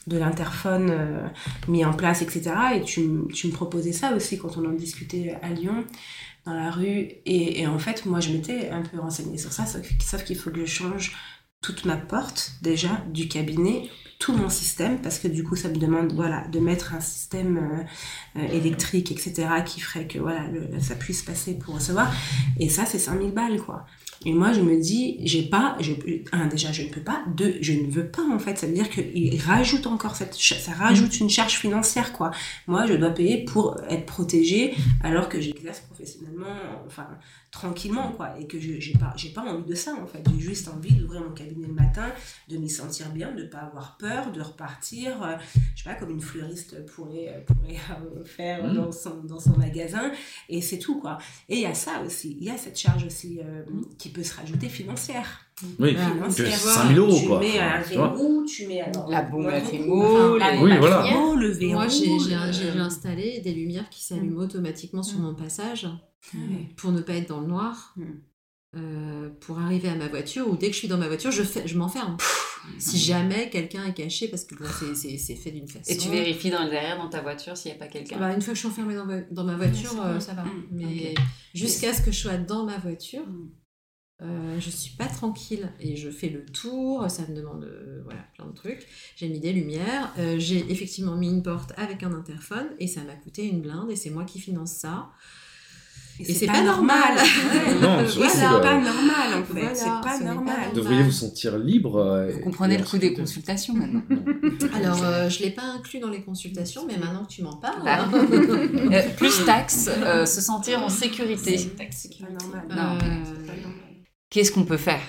l'interphone 0.07 1.31
mis 1.69 1.85
en 1.85 1.93
place, 1.93 2.23
etc. 2.23 2.53
Et 2.77 2.83
tu, 2.83 3.01
me 3.01 3.53
proposais 3.53 3.93
ça 3.93 4.15
aussi 4.15 4.39
quand 4.39 4.57
on 4.57 4.65
en 4.67 4.73
discutait 4.73 5.37
à 5.43 5.51
Lyon 5.51 5.85
dans 6.47 6.55
la 6.55 6.71
rue. 6.71 7.09
Et, 7.27 7.61
et 7.61 7.67
en 7.67 7.79
fait, 7.79 8.07
moi, 8.07 8.21
je 8.21 8.31
m'étais 8.31 8.71
un 8.71 8.83
peu 8.83 9.01
renseignée 9.01 9.39
sur 9.39 9.53
ça, 9.53 9.67
sauf, 9.67 9.87
sauf 10.01 10.25
qu'il 10.25 10.37
faut 10.37 10.51
que 10.51 10.61
je 10.61 10.67
change 10.67 11.17
toute 11.65 11.87
ma 11.87 11.97
porte, 11.97 12.53
déjà, 12.61 13.03
du 13.11 13.27
cabinet, 13.27 13.89
tout 14.25 14.33
mon 14.33 14.49
système, 14.49 15.03
parce 15.03 15.19
que 15.19 15.29
du 15.29 15.45
coup, 15.45 15.55
ça 15.55 15.69
me 15.69 15.77
demande, 15.77 16.15
voilà, 16.15 16.47
de 16.51 16.59
mettre 16.59 16.95
un 16.95 17.01
système 17.01 17.59
euh, 17.59 18.41
euh, 18.41 18.47
électrique, 18.59 19.13
etc., 19.13 19.49
qui 19.67 19.81
ferait 19.81 20.07
que, 20.07 20.19
voilà, 20.19 20.47
le- 20.49 20.81
ça 20.81 20.95
puisse 20.95 21.21
passer 21.23 21.59
pour 21.59 21.75
recevoir. 21.75 22.11
Et 22.59 22.71
ça, 22.71 22.87
c'est 22.87 22.99
5000 22.99 23.33
balles, 23.33 23.61
quoi. 23.61 23.85
Et 24.25 24.33
moi, 24.33 24.55
je 24.55 24.63
me 24.63 24.81
dis, 24.81 25.19
j'ai 25.25 25.43
pas, 25.43 25.77
je, 25.81 25.93
un, 26.33 26.47
déjà, 26.47 26.73
je 26.73 26.83
ne 26.85 26.89
peux 26.89 27.03
pas, 27.03 27.23
deux, 27.37 27.57
je 27.61 27.75
ne 27.75 27.87
veux 27.91 28.07
pas, 28.07 28.23
en 28.33 28.39
fait. 28.39 28.57
Ça 28.57 28.67
veut 28.67 28.73
dire 28.73 28.89
qu'il 28.89 29.39
rajoute 29.43 29.87
encore 29.87 30.17
cette, 30.17 30.33
ça 30.35 30.73
rajoute 30.73 31.21
une 31.21 31.29
charge 31.29 31.53
financière, 31.59 32.15
quoi. 32.15 32.31
Moi, 32.67 32.87
je 32.87 32.95
dois 32.95 33.11
payer 33.11 33.45
pour 33.45 33.77
être 33.91 34.07
protégée, 34.07 34.73
alors 35.03 35.29
que 35.29 35.39
j'exerce 35.39 35.81
professionnellement, 35.81 36.57
enfin, 36.87 37.09
tranquillement, 37.55 38.13
quoi. 38.13 38.39
Et 38.39 38.47
que 38.47 38.59
je, 38.59 38.81
j'ai 38.81 38.93
pas, 38.95 39.13
j'ai 39.17 39.31
pas 39.31 39.43
envie 39.43 39.65
de 39.65 39.75
ça, 39.75 39.95
en 39.95 40.07
fait. 40.07 40.23
J'ai 40.35 40.41
juste 40.41 40.69
envie 40.69 40.95
d'ouvrir 40.95 41.23
mon 41.23 41.31
cabinet 41.33 41.67
le 41.69 41.73
matin, 41.73 42.09
de 42.51 42.57
m'y 42.57 42.69
sentir 42.69 43.11
bien, 43.11 43.33
de 43.33 43.45
pas 43.45 43.59
avoir 43.59 43.97
peur, 43.97 44.33
de 44.33 44.41
repartir, 44.43 45.23
euh, 45.23 45.37
je 45.77 45.83
sais 45.83 45.89
pas, 45.89 45.95
comme 45.95 46.11
une 46.11 46.21
fleuriste 46.21 46.85
pourrait, 46.87 47.45
pourrait 47.47 47.77
euh, 47.91 48.25
faire 48.25 48.65
Mhm. 48.65 48.75
dans, 48.75 48.93
son, 48.93 49.23
dans 49.25 49.39
son 49.41 49.57
magasin. 49.57 50.11
Et 50.49 50.61
c'est 50.61 50.79
tout, 50.79 50.99
quoi. 51.01 51.19
Et 51.49 51.55
il 51.57 51.61
y 51.61 51.67
a 51.67 51.75
ça 51.75 52.03
aussi, 52.05 52.37
il 52.41 52.45
y 52.45 52.51
a 52.51 52.57
cette 52.59 52.79
charge 52.79 53.05
aussi 53.05 53.39
euh, 53.43 53.63
qui 53.99 54.09
peut 54.11 54.25
se 54.25 54.35
rajouter 54.37 54.69
financière. 54.69 55.41
Oui, 55.79 55.97
Financière. 55.97 56.51
que 56.51 56.57
5000 56.57 56.99
euros, 56.99 57.17
tu 57.21 57.27
quoi. 57.29 57.39
mets 57.39 57.61
Enfin, 57.61 57.77
un 57.77 57.81
verrou, 57.83 58.45
tu 58.45 58.67
mets 58.67 58.81
alors 58.81 59.09
La 59.09 59.23
bombe 59.23 59.47
à 59.47 59.59
enfin, 59.59 59.71
les 59.73 59.79
Oui, 60.59 60.77
voilà. 60.79 61.05
le 61.39 61.49
verrou. 61.49 61.73
Moi, 61.75 61.87
j'ai 61.89 62.71
installé 62.81 63.41
des 63.41 63.53
lumières 63.55 63.89
qui 63.89 64.03
s'allument 64.03 64.41
automatiquement 64.41 65.05
sur 65.05 65.21
mon 65.21 65.35
passage 65.37 65.87
Ouais. 66.33 66.69
pour 66.77 66.91
ne 66.93 67.01
pas 67.03 67.15
être 67.15 67.29
dans 67.29 67.41
le 67.41 67.47
noir. 67.49 67.95
Mm. 67.97 68.03
euh, 68.77 69.29
pour 69.41 69.59
arriver 69.61 69.89
à 69.89 69.95
ma 69.95 70.09
voiture 70.09 70.49
ou 70.49 70.57
dès 70.57 70.67
que 70.69 70.73
je 70.73 70.79
suis 70.79 70.89
dans 70.89 70.99
ma 70.99 71.07
voiture 71.07 71.31
je, 71.31 71.43
fais, 71.45 71.69
je 71.69 71.79
m'enferme 71.79 72.17
si 72.79 72.99
jamais 72.99 73.51
quelqu'un 73.51 73.85
est 73.85 73.93
caché 73.95 74.27
parce 74.27 74.45
que 74.45 74.55
bon, 74.57 74.65
c'est- 74.95 75.37
fait 75.37 75.51
d'une 75.53 75.69
façon 75.69 75.93
Et 75.93 75.97
tu 75.97 76.09
vérifies 76.09 76.51
dans, 76.51 76.65
derrière 76.69 76.97
dans 76.99 77.09
ta 77.11 77.21
voiture 77.21 77.57
s'il 77.57 77.71
n'y 77.71 77.77
a 77.77 77.79
pas 77.79 77.89
quelqu'un? 77.89 78.19
Bah, 78.19 78.33
une 78.35 78.41
fois 78.41 78.53
que 78.53 78.55
je 78.55 78.61
suis 78.61 78.69
enfermée 78.69 78.95
dans 78.97 79.05
ma, 79.05 79.21
dans 79.21 79.45
ma 79.45 79.55
voiture, 79.57 79.95
euh, 80.03 80.19
ça 80.19 80.33
va. 80.35 80.45
Mm, 80.45 80.67
Mais 80.73 81.15
jusqu'à 81.55 81.93
ce 81.93 82.01
que 82.03 82.11
je 82.11 82.19
sois 82.19 82.37
dans 82.39 82.65
ma 82.65 82.79
voiture, 82.79 83.25
Mm. 83.27 83.51
euh, 84.23 84.59
je 84.61 84.71
suis 84.71 84.97
pas 84.97 85.07
tranquille 85.07 85.71
et 85.79 85.95
je 85.97 86.11
fais 86.11 86.31
le 86.31 86.45
tour. 86.47 87.09
Ça 87.11 87.23
me 87.29 87.37
demande 87.37 87.65
euh, 87.65 88.01
voilà, 88.05 88.25
plein 88.35 88.47
de 88.47 88.55
trucs. 88.55 88.87
J'ai 89.17 89.29
mis 89.29 89.41
des 89.41 89.53
lumières. 89.53 90.11
euh, 90.19 90.39
J'ai 90.39 90.65
effectivement 90.73 91.17
mis 91.17 91.29
une 91.29 91.43
porte 91.43 91.73
avec 91.77 92.03
un 92.03 92.13
interphone 92.15 92.69
et 92.79 92.87
ça 92.89 93.05
m'a 93.05 93.15
coûté 93.15 93.45
une 93.47 93.61
blinde 93.61 93.91
et 93.91 93.97
c'est 93.97 94.11
moi 94.11 94.25
qui 94.25 94.41
finance 94.41 94.73
ça. 94.73 95.11
Et 96.21 96.33
c'est 96.33 96.47
pas 96.47 96.63
normal. 96.63 97.17
Ouais. 97.55 97.75
Non, 97.81 98.07
surtout, 98.09 98.29
c'est 98.33 98.45
euh, 98.45 98.61
pas 98.61 98.75
normal 98.81 99.35
en 99.41 99.45
fait. 99.45 99.53
Voilà, 99.53 99.75
c'est 99.75 99.85
pas 99.87 100.01
ce 100.03 100.03
pas 100.05 100.19
normal. 100.21 100.35
normal. 100.35 100.57
Vous 100.71 100.77
devriez 100.77 101.03
vous 101.03 101.11
sentir 101.13 101.59
libre. 101.59 101.97
euh, 101.97 102.31
Vous 102.33 102.41
comprenez 102.41 102.79
le 102.79 102.85
coût 102.85 102.99
des 102.99 103.07
ensuite- 103.09 103.19
consultations 103.21 103.75
maintenant. 103.75 104.03
Alors, 104.75 105.03
euh, 105.05 105.29
je 105.29 105.43
l'ai 105.43 105.51
pas 105.51 105.63
inclus 105.63 105.99
dans 106.01 106.11
les 106.11 106.23
consultations, 106.23 106.87
mais 106.87 106.97
maintenant 106.97 107.25
que 107.25 107.31
tu 107.33 107.43
m'en 107.43 107.57
parles. 107.57 107.83
Bah, 107.85 108.09
euh, 108.13 109.03
plus 109.17 109.45
taxe, 109.45 109.89
euh, 109.89 110.25
se 110.27 110.41
sentir 110.41 110.83
en 110.83 110.89
sécurité. 110.89 111.59
C'est 111.59 111.77
pas 112.19 112.31
normal. 112.31 112.65
Euh, 112.71 112.75
pas 113.47 113.53
normal. 113.57 113.81
Qu'est-ce 114.31 114.53
qu'on 114.53 114.65
peut 114.65 114.77
faire? 114.77 115.01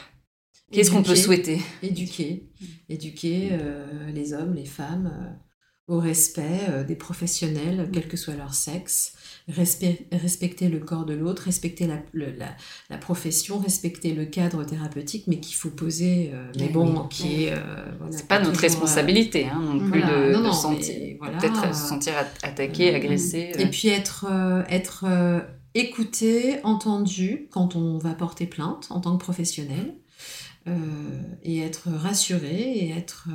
Qu'est-ce 0.71 0.89
qu'on 0.91 1.03
peut 1.03 1.15
souhaiter? 1.15 1.61
Éduquer, 1.83 2.49
éduquer 2.89 3.49
euh, 3.51 3.85
les 4.13 4.33
hommes, 4.33 4.53
les 4.55 4.65
femmes 4.65 5.11
euh, 5.13 5.31
au 5.87 5.99
respect 5.99 6.61
euh, 6.69 6.83
des 6.83 6.95
professionnels, 6.95 7.89
quel 7.93 8.07
que 8.07 8.17
soit 8.17 8.33
leur 8.35 8.55
sexe, 8.55 9.13
respect- 9.47 10.07
respecter 10.11 10.67
le 10.67 10.79
corps 10.79 11.05
de 11.05 11.13
l'autre, 11.13 11.43
respecter 11.43 11.85
la, 11.85 12.01
le- 12.11 12.31
la, 12.31 12.55
la 12.89 12.97
profession, 12.97 13.59
respecter 13.59 14.13
le 14.15 14.25
cadre 14.25 14.63
thérapeutique, 14.63 15.25
mais 15.27 15.39
qu'il 15.39 15.55
faut 15.55 15.69
poser, 15.69 16.31
euh, 16.33 16.51
mais 16.59 16.69
bon, 16.69 17.01
oui. 17.01 17.07
qui 17.11 17.43
est... 17.45 17.53
euh, 17.53 17.85
voilà, 17.99 18.17
C'est 18.17 18.27
pas 18.27 18.39
notre 18.39 18.51
toujours, 18.53 18.61
responsabilité 18.63 19.45
hein, 19.45 19.61
non 19.61 19.79
plus 19.91 19.99
voilà. 20.01 20.27
de, 20.29 20.33
Non, 20.33 20.39
de 20.39 20.43
non, 20.45 20.53
sentir, 20.53 21.17
voilà. 21.19 21.37
peut-être 21.37 21.75
se 21.75 21.87
sentir 21.87 22.13
at- 22.17 22.47
attaqué, 22.47 22.91
euh, 22.91 22.95
agressé. 22.97 23.51
Et 23.57 23.65
euh. 23.65 23.69
puis 23.69 23.89
être, 23.89 24.25
euh, 24.27 24.63
être 24.69 25.05
euh, 25.07 25.39
écouté, 25.75 26.55
entendu 26.63 27.47
quand 27.51 27.75
on 27.75 27.99
va 27.99 28.15
porter 28.15 28.47
plainte 28.47 28.87
en 28.89 29.01
tant 29.01 29.15
que 29.17 29.23
professionnel, 29.23 29.93
euh, 30.67 30.73
et 31.43 31.59
être 31.59 31.89
rassuré 31.91 32.55
et 32.55 32.89
être 32.89 33.27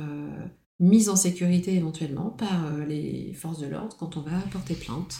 euh, 0.81 0.85
mis 0.85 1.09
en 1.09 1.15
sécurité 1.15 1.75
éventuellement 1.75 2.29
par 2.29 2.65
euh, 2.65 2.85
les 2.85 3.33
forces 3.33 3.59
de 3.59 3.67
l'ordre 3.67 3.95
quand 3.97 4.17
on 4.17 4.21
va 4.21 4.39
porter 4.51 4.73
plainte. 4.75 5.19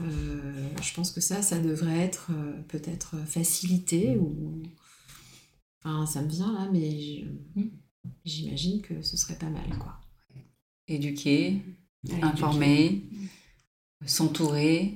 Euh, 0.00 0.68
je 0.82 0.92
pense 0.94 1.10
que 1.12 1.20
ça, 1.20 1.40
ça 1.42 1.58
devrait 1.60 1.98
être 2.00 2.28
euh, 2.32 2.52
peut-être 2.68 3.16
facilité 3.26 4.16
ou... 4.18 4.62
Enfin, 5.84 6.06
ça 6.06 6.22
me 6.22 6.28
vient 6.28 6.52
là, 6.52 6.68
mais 6.72 6.90
j'- 6.90 7.26
j'imagine 8.24 8.80
que 8.82 9.02
ce 9.02 9.16
serait 9.16 9.36
pas 9.38 9.50
mal, 9.50 9.68
quoi. 9.78 10.00
Éduquer, 10.88 11.60
Ouais, 12.08 12.22
informer, 12.22 13.02
s'entourer, 14.06 14.94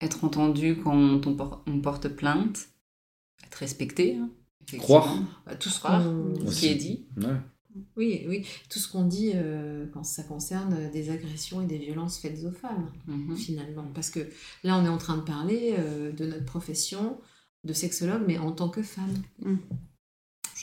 être 0.00 0.24
entendu 0.24 0.76
quand 0.82 0.96
on, 1.26 1.34
por- 1.36 1.62
on 1.66 1.80
porte 1.80 2.08
plainte, 2.08 2.68
être 3.44 3.54
respecté. 3.56 4.16
hein. 4.16 4.30
Croire. 4.78 5.18
Bah, 5.46 5.54
tout 5.56 5.68
ce 5.68 5.78
Croire 5.78 6.02
qu'on- 6.02 6.50
ce 6.50 6.60
qui 6.60 6.66
est 6.66 6.74
dit. 6.74 7.06
Ouais. 7.18 7.36
Oui, 7.96 8.24
oui, 8.28 8.46
tout 8.70 8.78
ce 8.78 8.88
qu'on 8.90 9.04
dit 9.04 9.32
euh, 9.34 9.86
quand 9.92 10.04
ça 10.04 10.22
concerne 10.22 10.90
des 10.92 11.10
agressions 11.10 11.60
et 11.60 11.66
des 11.66 11.78
violences 11.78 12.18
faites 12.18 12.44
aux 12.44 12.52
femmes, 12.52 12.92
Mhm. 13.06 13.36
finalement. 13.36 13.86
Parce 13.94 14.10
que 14.10 14.20
là, 14.62 14.78
on 14.78 14.84
est 14.84 14.88
en 14.88 14.98
train 14.98 15.16
de 15.16 15.22
parler 15.22 15.74
euh, 15.78 16.12
de 16.12 16.24
notre 16.26 16.44
profession 16.44 17.18
de 17.64 17.72
sexologue, 17.72 18.22
mais 18.26 18.38
en 18.38 18.52
tant 18.52 18.68
que 18.68 18.82
femme. 18.82 19.14
Mm. 19.40 19.56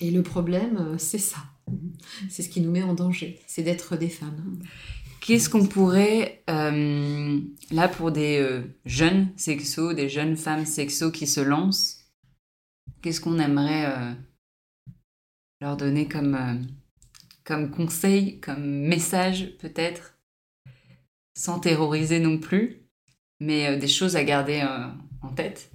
Et 0.02 0.12
le 0.12 0.24
problème, 0.24 0.78
euh, 0.78 0.98
c'est 0.98 1.18
ça. 1.18 1.40
C'est 2.30 2.44
ce 2.44 2.50
qui 2.50 2.62
nous 2.62 2.72
met 2.72 2.84
en 2.84 2.94
danger, 2.94 3.40
c'est 3.48 3.64
d'être 3.64 3.96
des 3.98 4.10
femmes. 4.10 4.60
Qu'est-ce 5.22 5.50
qu'on 5.50 5.66
pourrait, 5.68 6.44
là 6.48 7.88
pour 7.88 8.12
des 8.12 8.64
jeunes 8.86 9.30
sexos, 9.38 9.94
des 9.96 10.10
jeunes 10.10 10.36
femmes 10.36 10.66
sexos 10.66 11.12
qui 11.12 11.28
se 11.28 11.40
lancent, 11.40 12.00
qu'est-ce 13.02 13.22
qu'on 13.22 13.38
aimerait 13.40 14.16
leur 15.62 15.78
donner 15.78 16.08
comme, 16.08 16.66
comme 17.44 17.72
conseil, 17.72 18.40
comme 18.40 18.64
message 18.64 19.58
peut-être, 19.60 20.18
sans 21.36 21.60
terroriser 21.60 22.20
non 22.20 22.38
plus, 22.38 22.82
mais 23.40 23.68
euh, 23.68 23.80
des 23.80 23.88
choses 23.88 24.16
à 24.16 24.24
garder 24.24 24.62
euh, 24.62 24.88
en 25.22 25.30
tête 25.30 25.72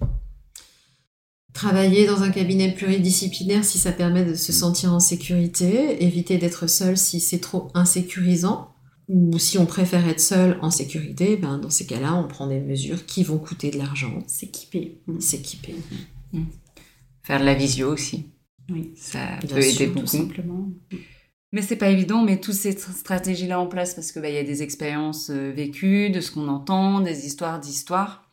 Travailler 1.53 2.05
dans 2.05 2.21
un 2.21 2.29
cabinet 2.29 2.71
pluridisciplinaire 2.71 3.65
si 3.65 3.79
ça 3.79 3.91
permet 3.91 4.23
de 4.23 4.35
se 4.35 4.53
sentir 4.53 4.93
en 4.93 4.99
sécurité, 4.99 6.03
éviter 6.03 6.37
d'être 6.37 6.67
seul 6.67 6.97
si 6.97 7.19
c'est 7.19 7.39
trop 7.39 7.71
insécurisant, 7.73 8.75
ou 9.07 9.39
si 9.39 9.57
on 9.57 9.65
préfère 9.65 10.07
être 10.07 10.19
seul 10.19 10.59
en 10.61 10.69
sécurité, 10.69 11.35
ben 11.35 11.57
dans 11.57 11.71
ces 11.71 11.87
cas-là, 11.87 12.13
on 12.13 12.27
prend 12.27 12.45
des 12.45 12.59
mesures 12.59 13.07
qui 13.07 13.23
vont 13.23 13.39
coûter 13.39 13.71
de 13.71 13.79
l'argent. 13.79 14.19
S'équiper. 14.27 14.99
S'équiper. 15.19 15.75
Faire 17.23 17.39
de 17.39 17.45
la 17.45 17.55
visio 17.55 17.91
aussi. 17.91 18.27
Oui. 18.69 18.91
Ça 18.95 19.37
Bien 19.43 19.55
peut 19.55 19.61
sûr, 19.63 19.81
aider 19.81 19.87
tout 19.87 19.93
beaucoup. 19.95 20.07
Simplement. 20.07 20.69
Mais 21.53 21.61
c'est 21.61 21.77
pas 21.77 21.89
évident, 21.89 22.23
mais 22.23 22.39
toutes 22.39 22.55
ces 22.55 22.73
tr- 22.73 22.91
stratégies-là 22.91 23.59
en 23.59 23.67
place 23.67 23.95
parce 23.95 24.11
que 24.11 24.19
bah, 24.19 24.29
y 24.29 24.37
a 24.37 24.43
des 24.43 24.63
expériences 24.63 25.29
euh, 25.29 25.51
vécues, 25.51 26.09
de 26.09 26.19
ce 26.19 26.31
qu'on 26.31 26.47
entend, 26.49 26.99
des 26.99 27.25
histoires 27.25 27.59
d'histoires. 27.59 28.29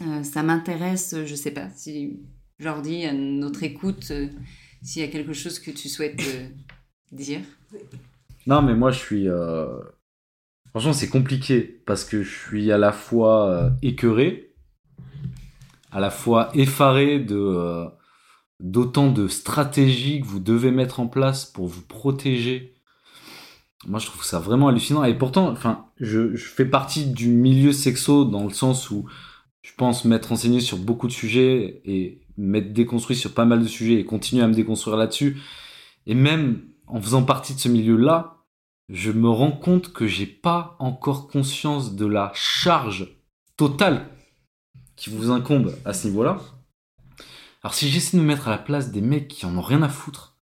Euh, 0.00 0.22
ça 0.24 0.42
m'intéresse, 0.42 1.14
je 1.24 1.34
sais 1.34 1.52
pas, 1.52 1.68
si 1.76 2.20
Jordi, 2.58 3.04
à 3.04 3.12
notre 3.12 3.62
écoute, 3.62 4.08
euh, 4.10 4.28
s'il 4.82 5.02
y 5.02 5.04
a 5.04 5.08
quelque 5.08 5.32
chose 5.32 5.60
que 5.60 5.70
tu 5.70 5.88
souhaites 5.88 6.20
dire. 7.12 7.40
Non, 8.46 8.62
mais 8.62 8.74
moi, 8.74 8.90
je 8.90 8.98
suis. 8.98 9.28
Franchement, 10.70 10.92
c'est 10.92 11.08
compliqué 11.08 11.60
parce 11.86 12.04
que 12.04 12.24
je 12.24 12.36
suis 12.36 12.72
à 12.72 12.78
la 12.78 12.90
fois 12.90 13.72
écœuré, 13.82 14.54
à 15.92 16.00
la 16.00 16.10
fois 16.10 16.50
effaré 16.54 17.20
de 17.20 17.86
d'autant 18.62 19.10
de 19.10 19.26
stratégies 19.26 20.20
que 20.20 20.26
vous 20.26 20.38
devez 20.40 20.70
mettre 20.70 21.00
en 21.00 21.08
place 21.08 21.44
pour 21.44 21.66
vous 21.66 21.82
protéger. 21.82 22.74
Moi, 23.86 23.98
je 23.98 24.06
trouve 24.06 24.24
ça 24.24 24.38
vraiment 24.38 24.68
hallucinant. 24.68 25.02
Et 25.02 25.14
pourtant, 25.14 25.48
enfin, 25.50 25.86
je, 25.98 26.36
fais 26.36 26.64
partie 26.64 27.06
du 27.06 27.28
milieu 27.28 27.72
sexo 27.72 28.24
dans 28.24 28.44
le 28.44 28.52
sens 28.52 28.90
où 28.90 29.04
je 29.62 29.72
pense 29.76 30.04
m'être 30.04 30.26
renseigné 30.26 30.60
sur 30.60 30.78
beaucoup 30.78 31.08
de 31.08 31.12
sujets 31.12 31.82
et 31.84 32.20
m'être 32.36 32.72
déconstruit 32.72 33.16
sur 33.16 33.34
pas 33.34 33.44
mal 33.44 33.60
de 33.60 33.66
sujets 33.66 33.98
et 33.98 34.04
continuer 34.04 34.44
à 34.44 34.48
me 34.48 34.54
déconstruire 34.54 34.96
là-dessus. 34.96 35.40
Et 36.06 36.14
même 36.14 36.62
en 36.86 37.00
faisant 37.00 37.24
partie 37.24 37.54
de 37.54 37.58
ce 37.58 37.68
milieu-là, 37.68 38.44
je 38.88 39.10
me 39.10 39.28
rends 39.28 39.52
compte 39.52 39.92
que 39.92 40.06
j'ai 40.06 40.26
pas 40.26 40.76
encore 40.78 41.26
conscience 41.26 41.96
de 41.96 42.06
la 42.06 42.30
charge 42.34 43.08
totale 43.56 44.06
qui 44.94 45.10
vous 45.10 45.30
incombe 45.30 45.74
à 45.84 45.92
ce 45.92 46.06
niveau-là. 46.06 46.38
Alors 47.62 47.74
si 47.74 47.88
j'essaie 47.88 48.16
de 48.16 48.22
me 48.22 48.26
mettre 48.26 48.48
à 48.48 48.50
la 48.50 48.58
place 48.58 48.90
des 48.90 49.00
mecs 49.00 49.28
qui 49.28 49.46
en 49.46 49.56
ont 49.56 49.62
rien 49.62 49.82
à 49.82 49.88
foutre, 49.88 50.38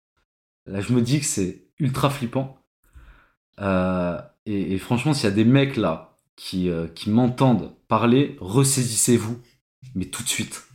là 0.65 0.81
je 0.81 0.93
me 0.93 1.01
dis 1.01 1.19
que 1.19 1.25
c'est 1.25 1.67
ultra 1.79 2.09
flippant. 2.09 2.59
Euh, 3.59 4.19
et, 4.45 4.77
franchement, 4.77 5.13
s'il 5.13 5.25
y 5.25 5.31
a 5.31 5.35
des 5.35 5.43
mecs 5.43 5.75
là 5.75 6.19
qui, 6.35 6.69
euh, 6.69 6.87
qui 6.87 7.09
m'entendent 7.09 7.73
parler, 7.87 8.37
ressaisissez-vous, 8.39 9.41
mais 9.95 10.05
tout 10.05 10.23
de 10.23 10.29
suite. 10.29 10.67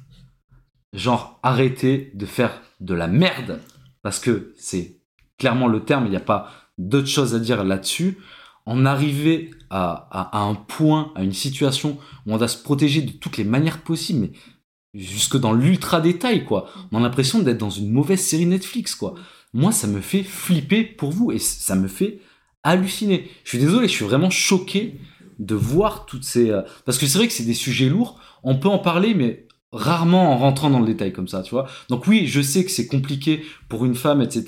Genre, 0.93 1.39
arrêtez 1.43 2.11
de 2.15 2.27
faire 2.27 2.61
de 2.81 2.95
la 2.95 3.07
merde, 3.07 3.61
parce 4.03 4.19
que 4.19 4.53
c'est 4.59 5.01
clairement 5.39 5.69
le 5.69 5.85
terme, 5.85 6.07
il 6.07 6.11
n'y 6.11 6.17
a 6.17 6.21
pas 6.21 6.51
d'autre 6.77 7.07
chose 7.07 7.35
à 7.35 7.39
dire 7.39 7.65
là-dessus. 7.65 8.19
En 8.67 8.85
arriver 8.85 9.51
à, 9.71 10.09
à, 10.11 10.39
à 10.39 10.41
un 10.43 10.55
point, 10.55 11.13
à 11.15 11.23
une 11.23 11.33
situation 11.33 11.99
où 12.27 12.35
on 12.35 12.39
doit 12.39 12.49
se 12.49 12.63
protéger 12.63 13.03
de 13.03 13.13
toutes 13.13 13.37
les 13.37 13.45
manières 13.45 13.83
possibles, 13.83 14.21
mais 14.21 14.33
jusque 14.95 15.39
dans 15.39 15.53
l'ultra 15.53 16.01
détail, 16.01 16.45
quoi. 16.45 16.69
On 16.91 16.99
a 16.99 17.01
l'impression 17.01 17.41
d'être 17.41 17.59
dans 17.59 17.71
une 17.71 17.91
mauvaise 17.91 18.21
série 18.21 18.47
Netflix, 18.47 18.95
quoi. 18.95 19.15
Moi, 19.55 19.73
ça 19.73 19.87
me 19.87 20.01
fait 20.01 20.23
flipper 20.23 20.85
pour 20.85 21.11
vous 21.11 21.33
et 21.33 21.39
ça 21.39 21.75
me 21.75 21.89
fait 21.89 22.21
halluciner. 22.63 23.31
Je 23.45 23.51
suis 23.51 23.59
désolé, 23.59 23.89
je 23.89 23.93
suis 23.93 24.05
vraiment 24.05 24.31
choqué 24.31 24.99
de 25.39 25.55
voir 25.55 26.07
toutes 26.07 26.25
ces... 26.25 26.51
euh, 26.51 26.63
Parce 26.85 26.99
que 26.99 27.07
c'est 27.07 27.19
vrai 27.19 27.27
que 27.27 27.33
c'est 27.33 27.45
des 27.45 27.55
sujets 27.55 27.89
lourds, 27.89 28.19
on 28.45 28.57
peut 28.57 28.69
en 28.69 28.79
parler, 28.79 29.15
mais 29.15 29.47
rarement 29.73 30.33
en 30.33 30.39
rentrant 30.39 30.71
dans 30.71 30.81
le 30.81 30.87
détail 30.87 31.13
comme 31.13 31.29
ça, 31.29 31.43
tu 31.43 31.51
vois. 31.51 31.67
Donc 31.89 32.07
oui, 32.07 32.27
je 32.27 32.41
sais 32.41 32.65
que 32.65 32.71
c'est 32.71 32.87
compliqué 32.87 33.43
pour 33.69 33.85
une 33.85 33.95
femme, 33.95 34.21
etc., 34.21 34.45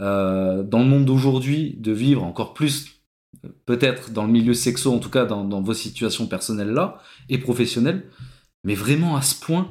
euh, 0.00 0.62
dans 0.62 0.80
le 0.80 0.86
monde 0.86 1.04
d'aujourd'hui, 1.04 1.76
de 1.78 1.92
vivre 1.92 2.24
encore 2.24 2.52
plus, 2.52 3.00
euh, 3.44 3.48
peut-être 3.64 4.10
dans 4.10 4.24
le 4.24 4.32
milieu 4.32 4.54
sexo, 4.54 4.92
en 4.92 4.98
tout 4.98 5.10
cas 5.10 5.24
dans, 5.24 5.62
vos 5.62 5.74
situations 5.74 6.26
personnelles-là, 6.26 6.98
et 7.28 7.38
professionnelles, 7.38 8.08
mais 8.64 8.74
vraiment 8.74 9.16
à 9.16 9.22
ce 9.22 9.34
point, 9.34 9.70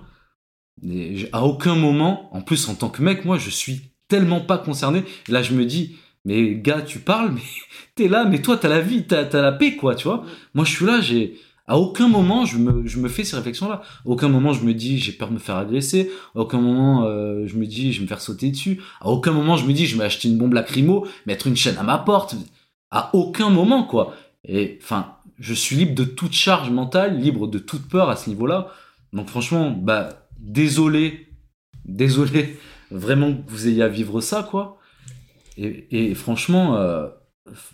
à 1.32 1.44
aucun 1.46 1.76
moment, 1.76 2.30
en 2.36 2.42
plus 2.42 2.68
en 2.70 2.76
tant 2.76 2.90
que 2.90 3.02
mec, 3.02 3.26
moi 3.26 3.38
je 3.38 3.50
suis 3.50 3.92
tellement 4.08 4.42
pas 4.42 4.58
concerné, 4.58 5.04
là 5.28 5.42
je 5.42 5.54
me 5.54 5.66
dis, 5.66 5.98
mais 6.26 6.56
gars, 6.56 6.82
tu 6.82 7.00
parles, 7.00 7.32
mais 7.34 7.42
t'es 7.96 8.08
là, 8.08 8.26
mais 8.26 8.42
toi 8.42 8.58
t'as 8.58 8.70
la 8.70 8.82
vie, 8.82 9.04
t'as 9.04 9.26
t'as 9.26 9.42
la 9.42 9.52
paix, 9.52 9.76
quoi, 9.76 9.96
tu 9.96 10.08
vois. 10.08 10.26
Moi 10.54 10.66
je 10.66 10.72
suis 10.72 10.86
là, 10.86 11.02
j'ai... 11.02 11.40
À 11.68 11.80
aucun 11.80 12.08
moment 12.08 12.46
je 12.46 12.60
me, 12.60 12.86
je 12.86 13.00
me 13.00 13.10
fais 13.10 13.24
ces 13.24 13.36
réflexions-là. 13.36 13.82
À 13.82 14.08
aucun 14.08 14.30
moment 14.30 14.54
je 14.54 14.64
me 14.64 14.74
dis 14.74 15.00
j'ai 15.00 15.12
peur 15.12 15.30
de 15.30 15.34
me 15.34 15.40
faire 15.40 15.56
agresser. 15.56 16.12
À 16.36 16.42
aucun 16.42 16.60
moment 16.62 17.06
euh, 17.06 17.48
je 17.48 17.56
me 17.56 17.66
dis 17.66 17.92
je 17.92 18.00
vais 18.00 18.04
me 18.04 18.08
faire 18.08 18.22
sauter 18.22 18.52
dessus. 18.52 18.82
À 19.02 19.08
aucun 19.08 19.32
moment 19.32 19.58
je 19.58 19.66
me 19.66 19.74
dis 19.74 19.88
je 19.88 19.98
vais 19.98 20.04
acheter 20.04 20.28
une 20.28 20.38
bombe 20.38 20.54
lacrymo, 20.54 21.08
mettre 21.26 21.48
une 21.48 21.56
chaîne 21.56 21.78
à 21.80 21.84
ma 21.84 21.98
porte. 21.98 22.36
À 22.92 23.10
aucun 23.16 23.50
moment 23.50 23.84
quoi. 23.84 24.16
Et 24.48 24.78
enfin, 24.80 25.15
je 25.40 25.54
suis 25.54 25.76
libre 25.76 25.96
de 25.96 26.04
toute 26.04 26.34
charge 26.34 26.70
mentale, 26.70 27.20
libre 27.20 27.48
de 27.48 27.60
toute 27.60 27.88
peur 27.88 28.10
à 28.10 28.16
ce 28.16 28.30
niveau-là. 28.30 28.72
Donc 29.14 29.30
franchement, 29.30 29.72
bah 29.72 30.28
désolé, 30.40 31.28
désolé 31.86 32.58
vraiment 32.92 33.34
que 33.34 33.50
vous 33.50 33.68
ayez 33.68 33.84
à 33.84 33.88
vivre 33.88 34.22
ça 34.22 34.44
quoi. 34.44 34.78
Et, 35.58 36.14
franchement, 36.16 36.76
euh, 36.76 37.08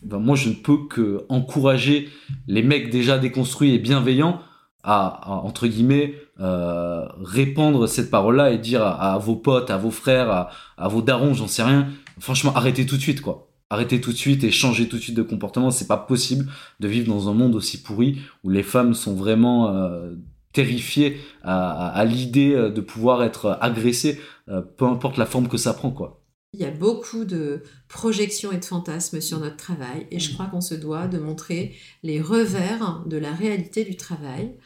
ben, 0.03 0.19
moi 0.19 0.35
je 0.35 0.49
ne 0.49 0.53
peux 0.53 0.85
que 0.87 1.25
encourager 1.29 2.09
les 2.47 2.61
mecs 2.61 2.91
déjà 2.91 3.17
déconstruits 3.17 3.73
et 3.73 3.79
bienveillants 3.79 4.39
à, 4.83 5.27
entre 5.27 5.67
guillemets 5.67 6.13
euh, 6.39 7.07
répandre 7.23 7.87
cette 7.89 8.11
parole-là 8.11 8.51
et 8.51 8.59
dire 8.59 8.83
à, 8.83 9.13
à 9.13 9.17
vos 9.17 9.35
potes, 9.35 9.71
à 9.71 9.77
vos 9.77 9.91
frères, 9.91 10.29
à, 10.29 10.49
à 10.77 10.87
vos 10.87 11.01
darons, 11.01 11.33
j'en 11.33 11.47
sais 11.47 11.63
rien. 11.63 11.87
Franchement, 12.19 12.53
arrêtez 12.55 12.85
tout 12.85 12.97
de 12.97 13.01
suite 13.01 13.21
quoi. 13.21 13.50
Arrêtez 13.71 13.99
tout 14.01 14.11
de 14.11 14.17
suite 14.17 14.43
et 14.43 14.51
changez 14.51 14.87
tout 14.87 14.97
de 14.97 15.01
suite 15.01 15.15
de 15.15 15.23
comportement. 15.23 15.71
C'est 15.71 15.87
pas 15.87 15.97
possible 15.97 16.51
de 16.79 16.87
vivre 16.87 17.07
dans 17.07 17.29
un 17.29 17.33
monde 17.33 17.55
aussi 17.55 17.81
pourri 17.81 18.19
où 18.43 18.49
les 18.49 18.63
femmes 18.63 18.93
sont 18.93 19.15
vraiment 19.15 19.73
euh, 19.73 20.11
terrifiées 20.53 21.17
à, 21.43 22.03
l'idée 22.05 22.53
de 22.53 22.81
pouvoir 22.81 23.23
être 23.23 23.57
agressées, 23.61 24.19
euh, 24.49 24.61
peu 24.61 24.85
importe 24.85 25.17
la 25.17 25.25
forme 25.25 25.47
que 25.47 25.57
ça 25.57 25.73
prend 25.73 25.91
quoi. 25.91 26.17
Il 26.53 26.59
y 26.59 26.65
a 26.65 26.71
beaucoup 26.71 27.23
de 27.23 27.63
projections 27.87 28.51
et 28.51 28.57
de 28.57 28.65
fantasmes 28.65 29.21
sur 29.21 29.39
notre 29.39 29.55
travail 29.55 30.05
et 30.11 30.19
je 30.19 30.33
crois 30.33 30.47
qu'on 30.47 30.59
se 30.59 30.75
doit 30.75 31.07
de 31.07 31.17
montrer 31.17 31.75
les 32.03 32.19
revers 32.19 33.03
de 33.05 33.15
la 33.15 33.31
réalité 33.31 33.85
du 33.85 33.95
travail. 33.95 34.57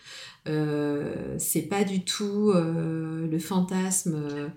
Euh, 0.47 1.35
c'est 1.37 1.63
pas 1.63 1.83
du 1.83 2.03
tout 2.03 2.51
euh, 2.55 3.27
le 3.27 3.39
fantasme 3.39 4.51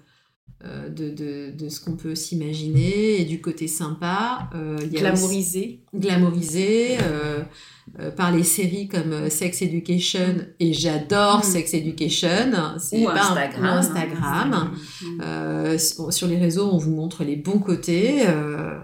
euh, 0.65 0.89
de, 0.89 1.11
de, 1.11 1.53
de, 1.57 1.69
ce 1.69 1.81
qu'on 1.81 1.95
peut 1.95 2.17
s'imaginer 2.17 3.21
et 3.21 3.25
du 3.25 3.41
côté 3.41 3.69
sympa. 3.69 4.51
Euh, 4.57 4.77
il 4.83 4.93
y 4.93 4.97
a 4.97 5.03
glamourisé. 5.03 5.83
Aussi, 5.95 6.01
glamourisé 6.01 6.99
euh, 7.01 8.11
par 8.17 8.33
les 8.33 8.43
séries 8.43 8.89
comme 8.89 9.31
Sex 9.31 9.63
Education 9.63 10.35
et 10.59 10.73
j'adore 10.73 11.39
mmh. 11.39 11.43
Sex 11.45 11.75
Education. 11.75 12.53
C'est 12.81 12.99
ou 12.99 13.09
Instagram. 13.09 13.65
Un, 13.65 13.77
Instagram. 13.77 14.73
Mmh. 15.03 16.11
sur 16.11 16.27
les 16.27 16.39
réseaux, 16.39 16.69
on 16.73 16.79
vous 16.79 16.91
montre 16.91 17.23
les 17.23 17.37
bons 17.37 17.61
côtés. 17.61 18.27
euh, 18.27 18.81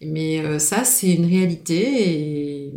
mais 0.00 0.60
ça, 0.60 0.84
c'est 0.84 1.12
une 1.12 1.26
réalité 1.26 2.12
et 2.66 2.74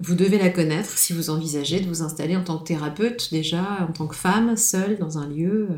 vous 0.00 0.16
devez 0.16 0.38
la 0.38 0.50
connaître 0.50 0.98
si 0.98 1.12
vous 1.12 1.30
envisagez 1.30 1.78
de 1.78 1.86
vous 1.86 2.02
installer 2.02 2.34
en 2.34 2.42
tant 2.42 2.58
que 2.58 2.64
thérapeute, 2.64 3.28
déjà 3.30 3.86
en 3.88 3.92
tant 3.92 4.08
que 4.08 4.16
femme, 4.16 4.56
seule 4.56 4.98
dans 4.98 5.18
un 5.18 5.28
lieu, 5.28 5.68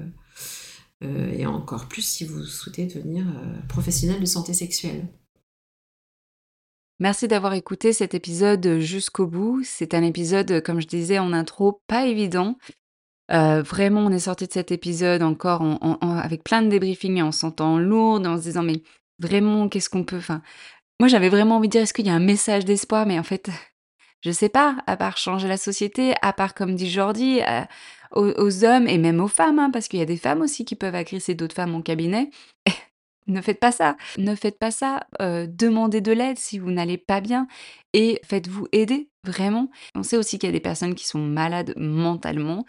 euh, 1.05 1.34
encore 1.55 1.87
plus 1.87 2.03
si 2.03 2.25
vous 2.25 2.45
souhaitez 2.45 2.87
devenir 2.87 3.27
euh, 3.27 3.67
professionnel 3.69 4.21
de 4.21 4.27
santé 4.27 4.55
sexuelle. 4.55 5.07
Merci 7.01 7.27
d'avoir 7.27 7.55
écouté 7.55 7.93
cet 7.93 8.15
épisode 8.15 8.79
jusqu'au 8.79 9.27
bout. 9.27 9.63
C'est 9.65 9.95
un 9.95 10.03
épisode, 10.03 10.63
comme 10.63 10.81
je 10.81 10.87
disais 10.87 11.19
en 11.19 11.33
intro, 11.33 11.83
pas 11.87 12.07
évident. 12.07 12.57
Euh, 13.33 13.63
vraiment, 13.63 14.01
on 14.03 14.11
est 14.11 14.21
sorti 14.21 14.47
de 14.47 14.53
cet 14.53 14.71
épisode 14.71 15.23
encore 15.23 15.63
en, 15.63 15.79
en, 15.81 15.99
avec 16.19 16.45
plein 16.45 16.63
de 16.63 16.69
débriefings 16.69 17.23
en 17.23 17.33
se 17.33 17.41
sentant 17.41 17.79
lourde, 17.79 18.27
en 18.27 18.37
se 18.37 18.43
disant 18.43 18.63
mais 18.63 18.83
vraiment, 19.19 19.69
qu'est-ce 19.69 19.89
qu'on 19.91 20.05
peut... 20.05 20.19
Enfin, 20.19 20.43
moi, 21.01 21.09
j'avais 21.09 21.29
vraiment 21.29 21.57
envie 21.57 21.69
de 21.69 21.73
dire, 21.73 21.83
est-ce 21.83 21.95
qu'il 21.95 22.07
y 22.07 22.11
a 22.11 22.15
un 22.15 22.21
message 22.21 22.65
d'espoir? 22.65 23.07
Mais 23.07 23.19
en 23.19 23.25
fait, 23.25 23.51
je 24.21 24.31
sais 24.31 24.49
pas, 24.49 24.77
à 24.87 24.97
part 24.97 25.17
changer 25.17 25.49
la 25.49 25.57
société, 25.57 26.15
à 26.23 26.33
part, 26.33 26.55
comme 26.55 26.77
dit 26.77 26.91
Jordi, 26.91 27.41
euh, 27.43 27.63
aux, 28.15 28.65
hommes 28.65 28.87
et 28.87 28.99
même 28.99 29.21
aux 29.21 29.29
femmes, 29.29 29.59
hein, 29.59 29.71
parce 29.71 29.89
qu'il 29.89 29.99
y 29.99 30.03
a 30.03 30.07
des 30.07 30.17
femmes 30.17 30.43
aussi 30.43 30.65
qui 30.65 30.77
peuvent 30.77 30.95
agresser 30.95 31.35
d'autres 31.35 31.55
femmes 31.55 31.75
en 31.75 31.83
cabinet. 31.83 32.31
ne 33.27 33.41
faites 33.41 33.61
pas 33.61 33.73
ça. 33.73 33.97
Ne 34.19 34.35
faites 34.35 34.59
pas 34.59 34.71
ça. 34.71 35.07
Euh, 35.21 35.47
demandez 35.49 36.01
de 36.01 36.13
l'aide 36.13 36.39
si 36.39 36.59
vous 36.59 36.71
n'allez 36.71 36.99
pas 36.99 37.21
bien 37.21 37.47
et 37.93 38.21
faites-vous 38.25 38.67
aider, 38.73 39.09
vraiment. 39.25 39.71
On 39.95 40.03
sait 40.03 40.17
aussi 40.17 40.39
qu'il 40.39 40.49
y 40.49 40.51
a 40.51 40.53
des 40.53 40.61
personnes 40.61 40.95
qui 40.95 41.07
sont 41.07 41.21
malades 41.21 41.75
mentalement. 41.77 42.65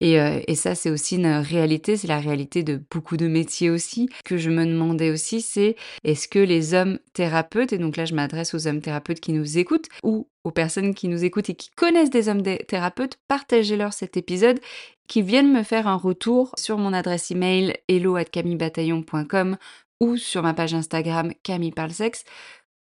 Et, 0.00 0.20
euh, 0.20 0.40
ça, 0.54 0.74
c'est 0.74 0.90
aussi 0.90 1.16
une 1.16 1.26
réalité, 1.26 1.96
c'est 1.96 2.06
la 2.06 2.20
réalité 2.20 2.62
de 2.62 2.80
beaucoup 2.90 3.16
de 3.16 3.26
métiers 3.26 3.70
aussi. 3.70 4.08
Ce 4.18 4.22
que 4.22 4.36
je 4.36 4.50
me 4.50 4.64
demandais 4.64 5.10
aussi, 5.10 5.40
c'est 5.40 5.76
est-ce 6.04 6.28
que 6.28 6.38
les 6.38 6.74
hommes 6.74 6.98
thérapeutes, 7.14 7.72
et 7.72 7.78
donc 7.78 7.96
là 7.96 8.04
je 8.04 8.14
m'adresse 8.14 8.54
aux 8.54 8.68
hommes 8.68 8.80
thérapeutes 8.80 9.20
qui 9.20 9.32
nous 9.32 9.58
écoutent, 9.58 9.88
ou 10.04 10.28
aux 10.48 10.52
personnes 10.52 10.94
qui 10.94 11.08
nous 11.08 11.24
écoutent 11.24 11.50
et 11.50 11.54
qui 11.54 11.70
connaissent 11.70 12.10
des 12.10 12.28
hommes 12.28 12.42
thérapeutes, 12.42 13.18
partagez-leur 13.28 13.92
cet 13.92 14.16
épisode, 14.16 14.60
qui 15.06 15.22
viennent 15.22 15.52
me 15.52 15.62
faire 15.62 15.86
un 15.86 15.96
retour 15.96 16.52
sur 16.58 16.78
mon 16.78 16.92
adresse 16.92 17.30
email 17.30 17.76
hello@camillebataillon.com 17.88 19.56
ou 20.00 20.16
sur 20.16 20.42
ma 20.42 20.54
page 20.54 20.74
Instagram 20.74 21.32
Camille 21.42 21.72
Parle 21.72 21.92
Sexe 21.92 22.24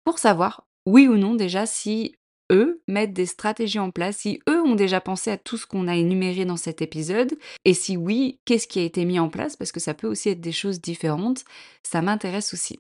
pour 0.05 0.19
savoir 0.19 0.67
oui 0.87 1.09
ou 1.09 1.17
non 1.17 1.35
déjà 1.35 1.67
si 1.67 2.15
eux 2.53 2.81
mettent 2.87 3.13
des 3.13 3.27
stratégies 3.27 3.81
en 3.81 3.91
place, 3.91 4.19
si 4.19 4.41
eux 4.49 4.63
ont 4.63 4.77
déjà 4.77 5.01
pensé 5.01 5.31
à 5.33 5.37
tout 5.37 5.57
ce 5.57 5.67
qu'on 5.67 5.89
a 5.89 5.97
énuméré 5.97 6.45
dans 6.45 6.57
cet 6.57 6.81
épisode, 6.81 7.37
et 7.65 7.75
si 7.75 7.97
oui, 7.97 8.39
qu'est-ce 8.45 8.69
qui 8.69 8.79
a 8.79 8.85
été 8.85 9.05
mis 9.05 9.19
en 9.19 9.29
place, 9.29 9.57
parce 9.57 9.73
que 9.73 9.81
ça 9.81 9.95
peut 9.95 10.07
aussi 10.07 10.29
être 10.29 10.41
des 10.41 10.53
choses 10.53 10.81
différentes, 10.81 11.45
ça 11.83 12.03
m'intéresse 12.03 12.55
aussi. 12.55 12.79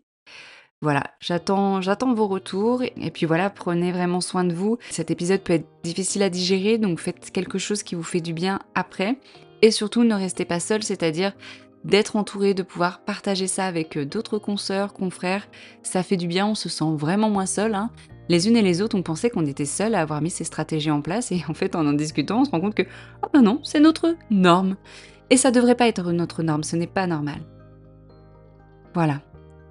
Voilà, 0.83 1.05
j'attends, 1.21 1.81
j'attends 1.81 2.15
vos 2.15 2.27
retours. 2.27 2.83
Et 2.83 3.11
puis 3.11 3.27
voilà, 3.27 3.51
prenez 3.51 3.93
vraiment 3.93 4.21
soin 4.21 4.45
de 4.45 4.53
vous. 4.53 4.79
Cet 4.91 5.11
épisode 5.11 5.41
peut 5.41 5.55
être 5.55 5.69
difficile 5.83 6.23
à 6.23 6.31
digérer, 6.31 6.79
donc 6.79 7.01
faites 7.01 7.31
quelque 7.31 7.59
chose 7.59 7.83
qui 7.83 7.95
vous 7.95 8.03
fait 8.03 8.21
du 8.21 8.33
bien 8.33 8.61
après. 8.75 9.19
Et 9.63 9.71
surtout, 9.71 10.05
ne 10.05 10.15
restez 10.15 10.45
pas 10.45 10.61
seul, 10.61 10.83
c'est-à-dire 10.83 11.33
d'être 11.85 12.17
entouré, 12.17 12.53
de 12.53 12.63
pouvoir 12.63 13.01
partager 13.01 13.47
ça 13.47 13.65
avec 13.65 13.97
euh, 13.97 14.05
d'autres 14.05 14.39
consoeurs, 14.39 14.93
confrères. 14.93 15.47
Ça 15.83 16.03
fait 16.03 16.17
du 16.17 16.27
bien, 16.27 16.47
on 16.47 16.55
se 16.55 16.69
sent 16.69 16.93
vraiment 16.95 17.31
moins 17.31 17.47
seul. 17.47 17.75
Hein. 17.75 17.91
Les 18.29 18.49
unes 18.49 18.57
et 18.57 18.63
les 18.63 18.83
autres, 18.83 18.99
on 18.99 19.03
pensait 19.03 19.31
qu'on 19.31 19.47
était 19.47 19.65
seuls 19.65 19.95
à 19.95 20.01
avoir 20.01 20.21
mis 20.21 20.31
ces 20.31 20.43
stratégies 20.45 20.91
en 20.91 21.01
place, 21.01 21.31
et 21.31 21.45
en 21.49 21.55
fait, 21.55 21.77
en 21.77 21.87
en 21.87 21.93
discutant, 21.93 22.41
on 22.41 22.45
se 22.45 22.51
rend 22.51 22.61
compte 22.61 22.75
que, 22.75 22.83
oh 23.23 23.29
ben 23.33 23.43
non, 23.43 23.61
c'est 23.63 23.79
notre 23.79 24.17
norme. 24.31 24.77
Et 25.31 25.37
ça 25.37 25.53
devrait 25.53 25.77
pas 25.77 25.87
être 25.87 26.11
notre 26.13 26.43
norme, 26.43 26.65
ce 26.65 26.75
n'est 26.75 26.89
pas 26.89 27.07
normal. 27.07 27.41
Voilà, 28.95 29.21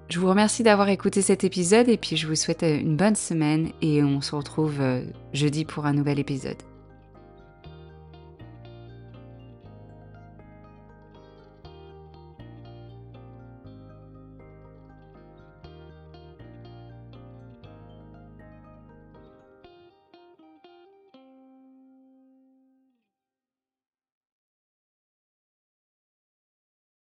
je 0.08 0.20
vous 0.20 0.28
remercie 0.28 0.62
d'avoir 0.62 0.88
écouté 0.88 1.20
cet 1.20 1.42
épisode 1.42 1.88
et 1.88 1.96
puis 1.96 2.16
je 2.16 2.28
vous 2.28 2.36
souhaite 2.36 2.62
une 2.62 2.96
bonne 2.96 3.16
semaine 3.16 3.70
et 3.82 4.04
on 4.04 4.20
se 4.20 4.36
retrouve 4.36 4.80
euh, 4.80 5.02
jeudi 5.32 5.64
pour 5.64 5.84
un 5.84 5.92
nouvel 5.92 6.20
épisode. 6.20 6.62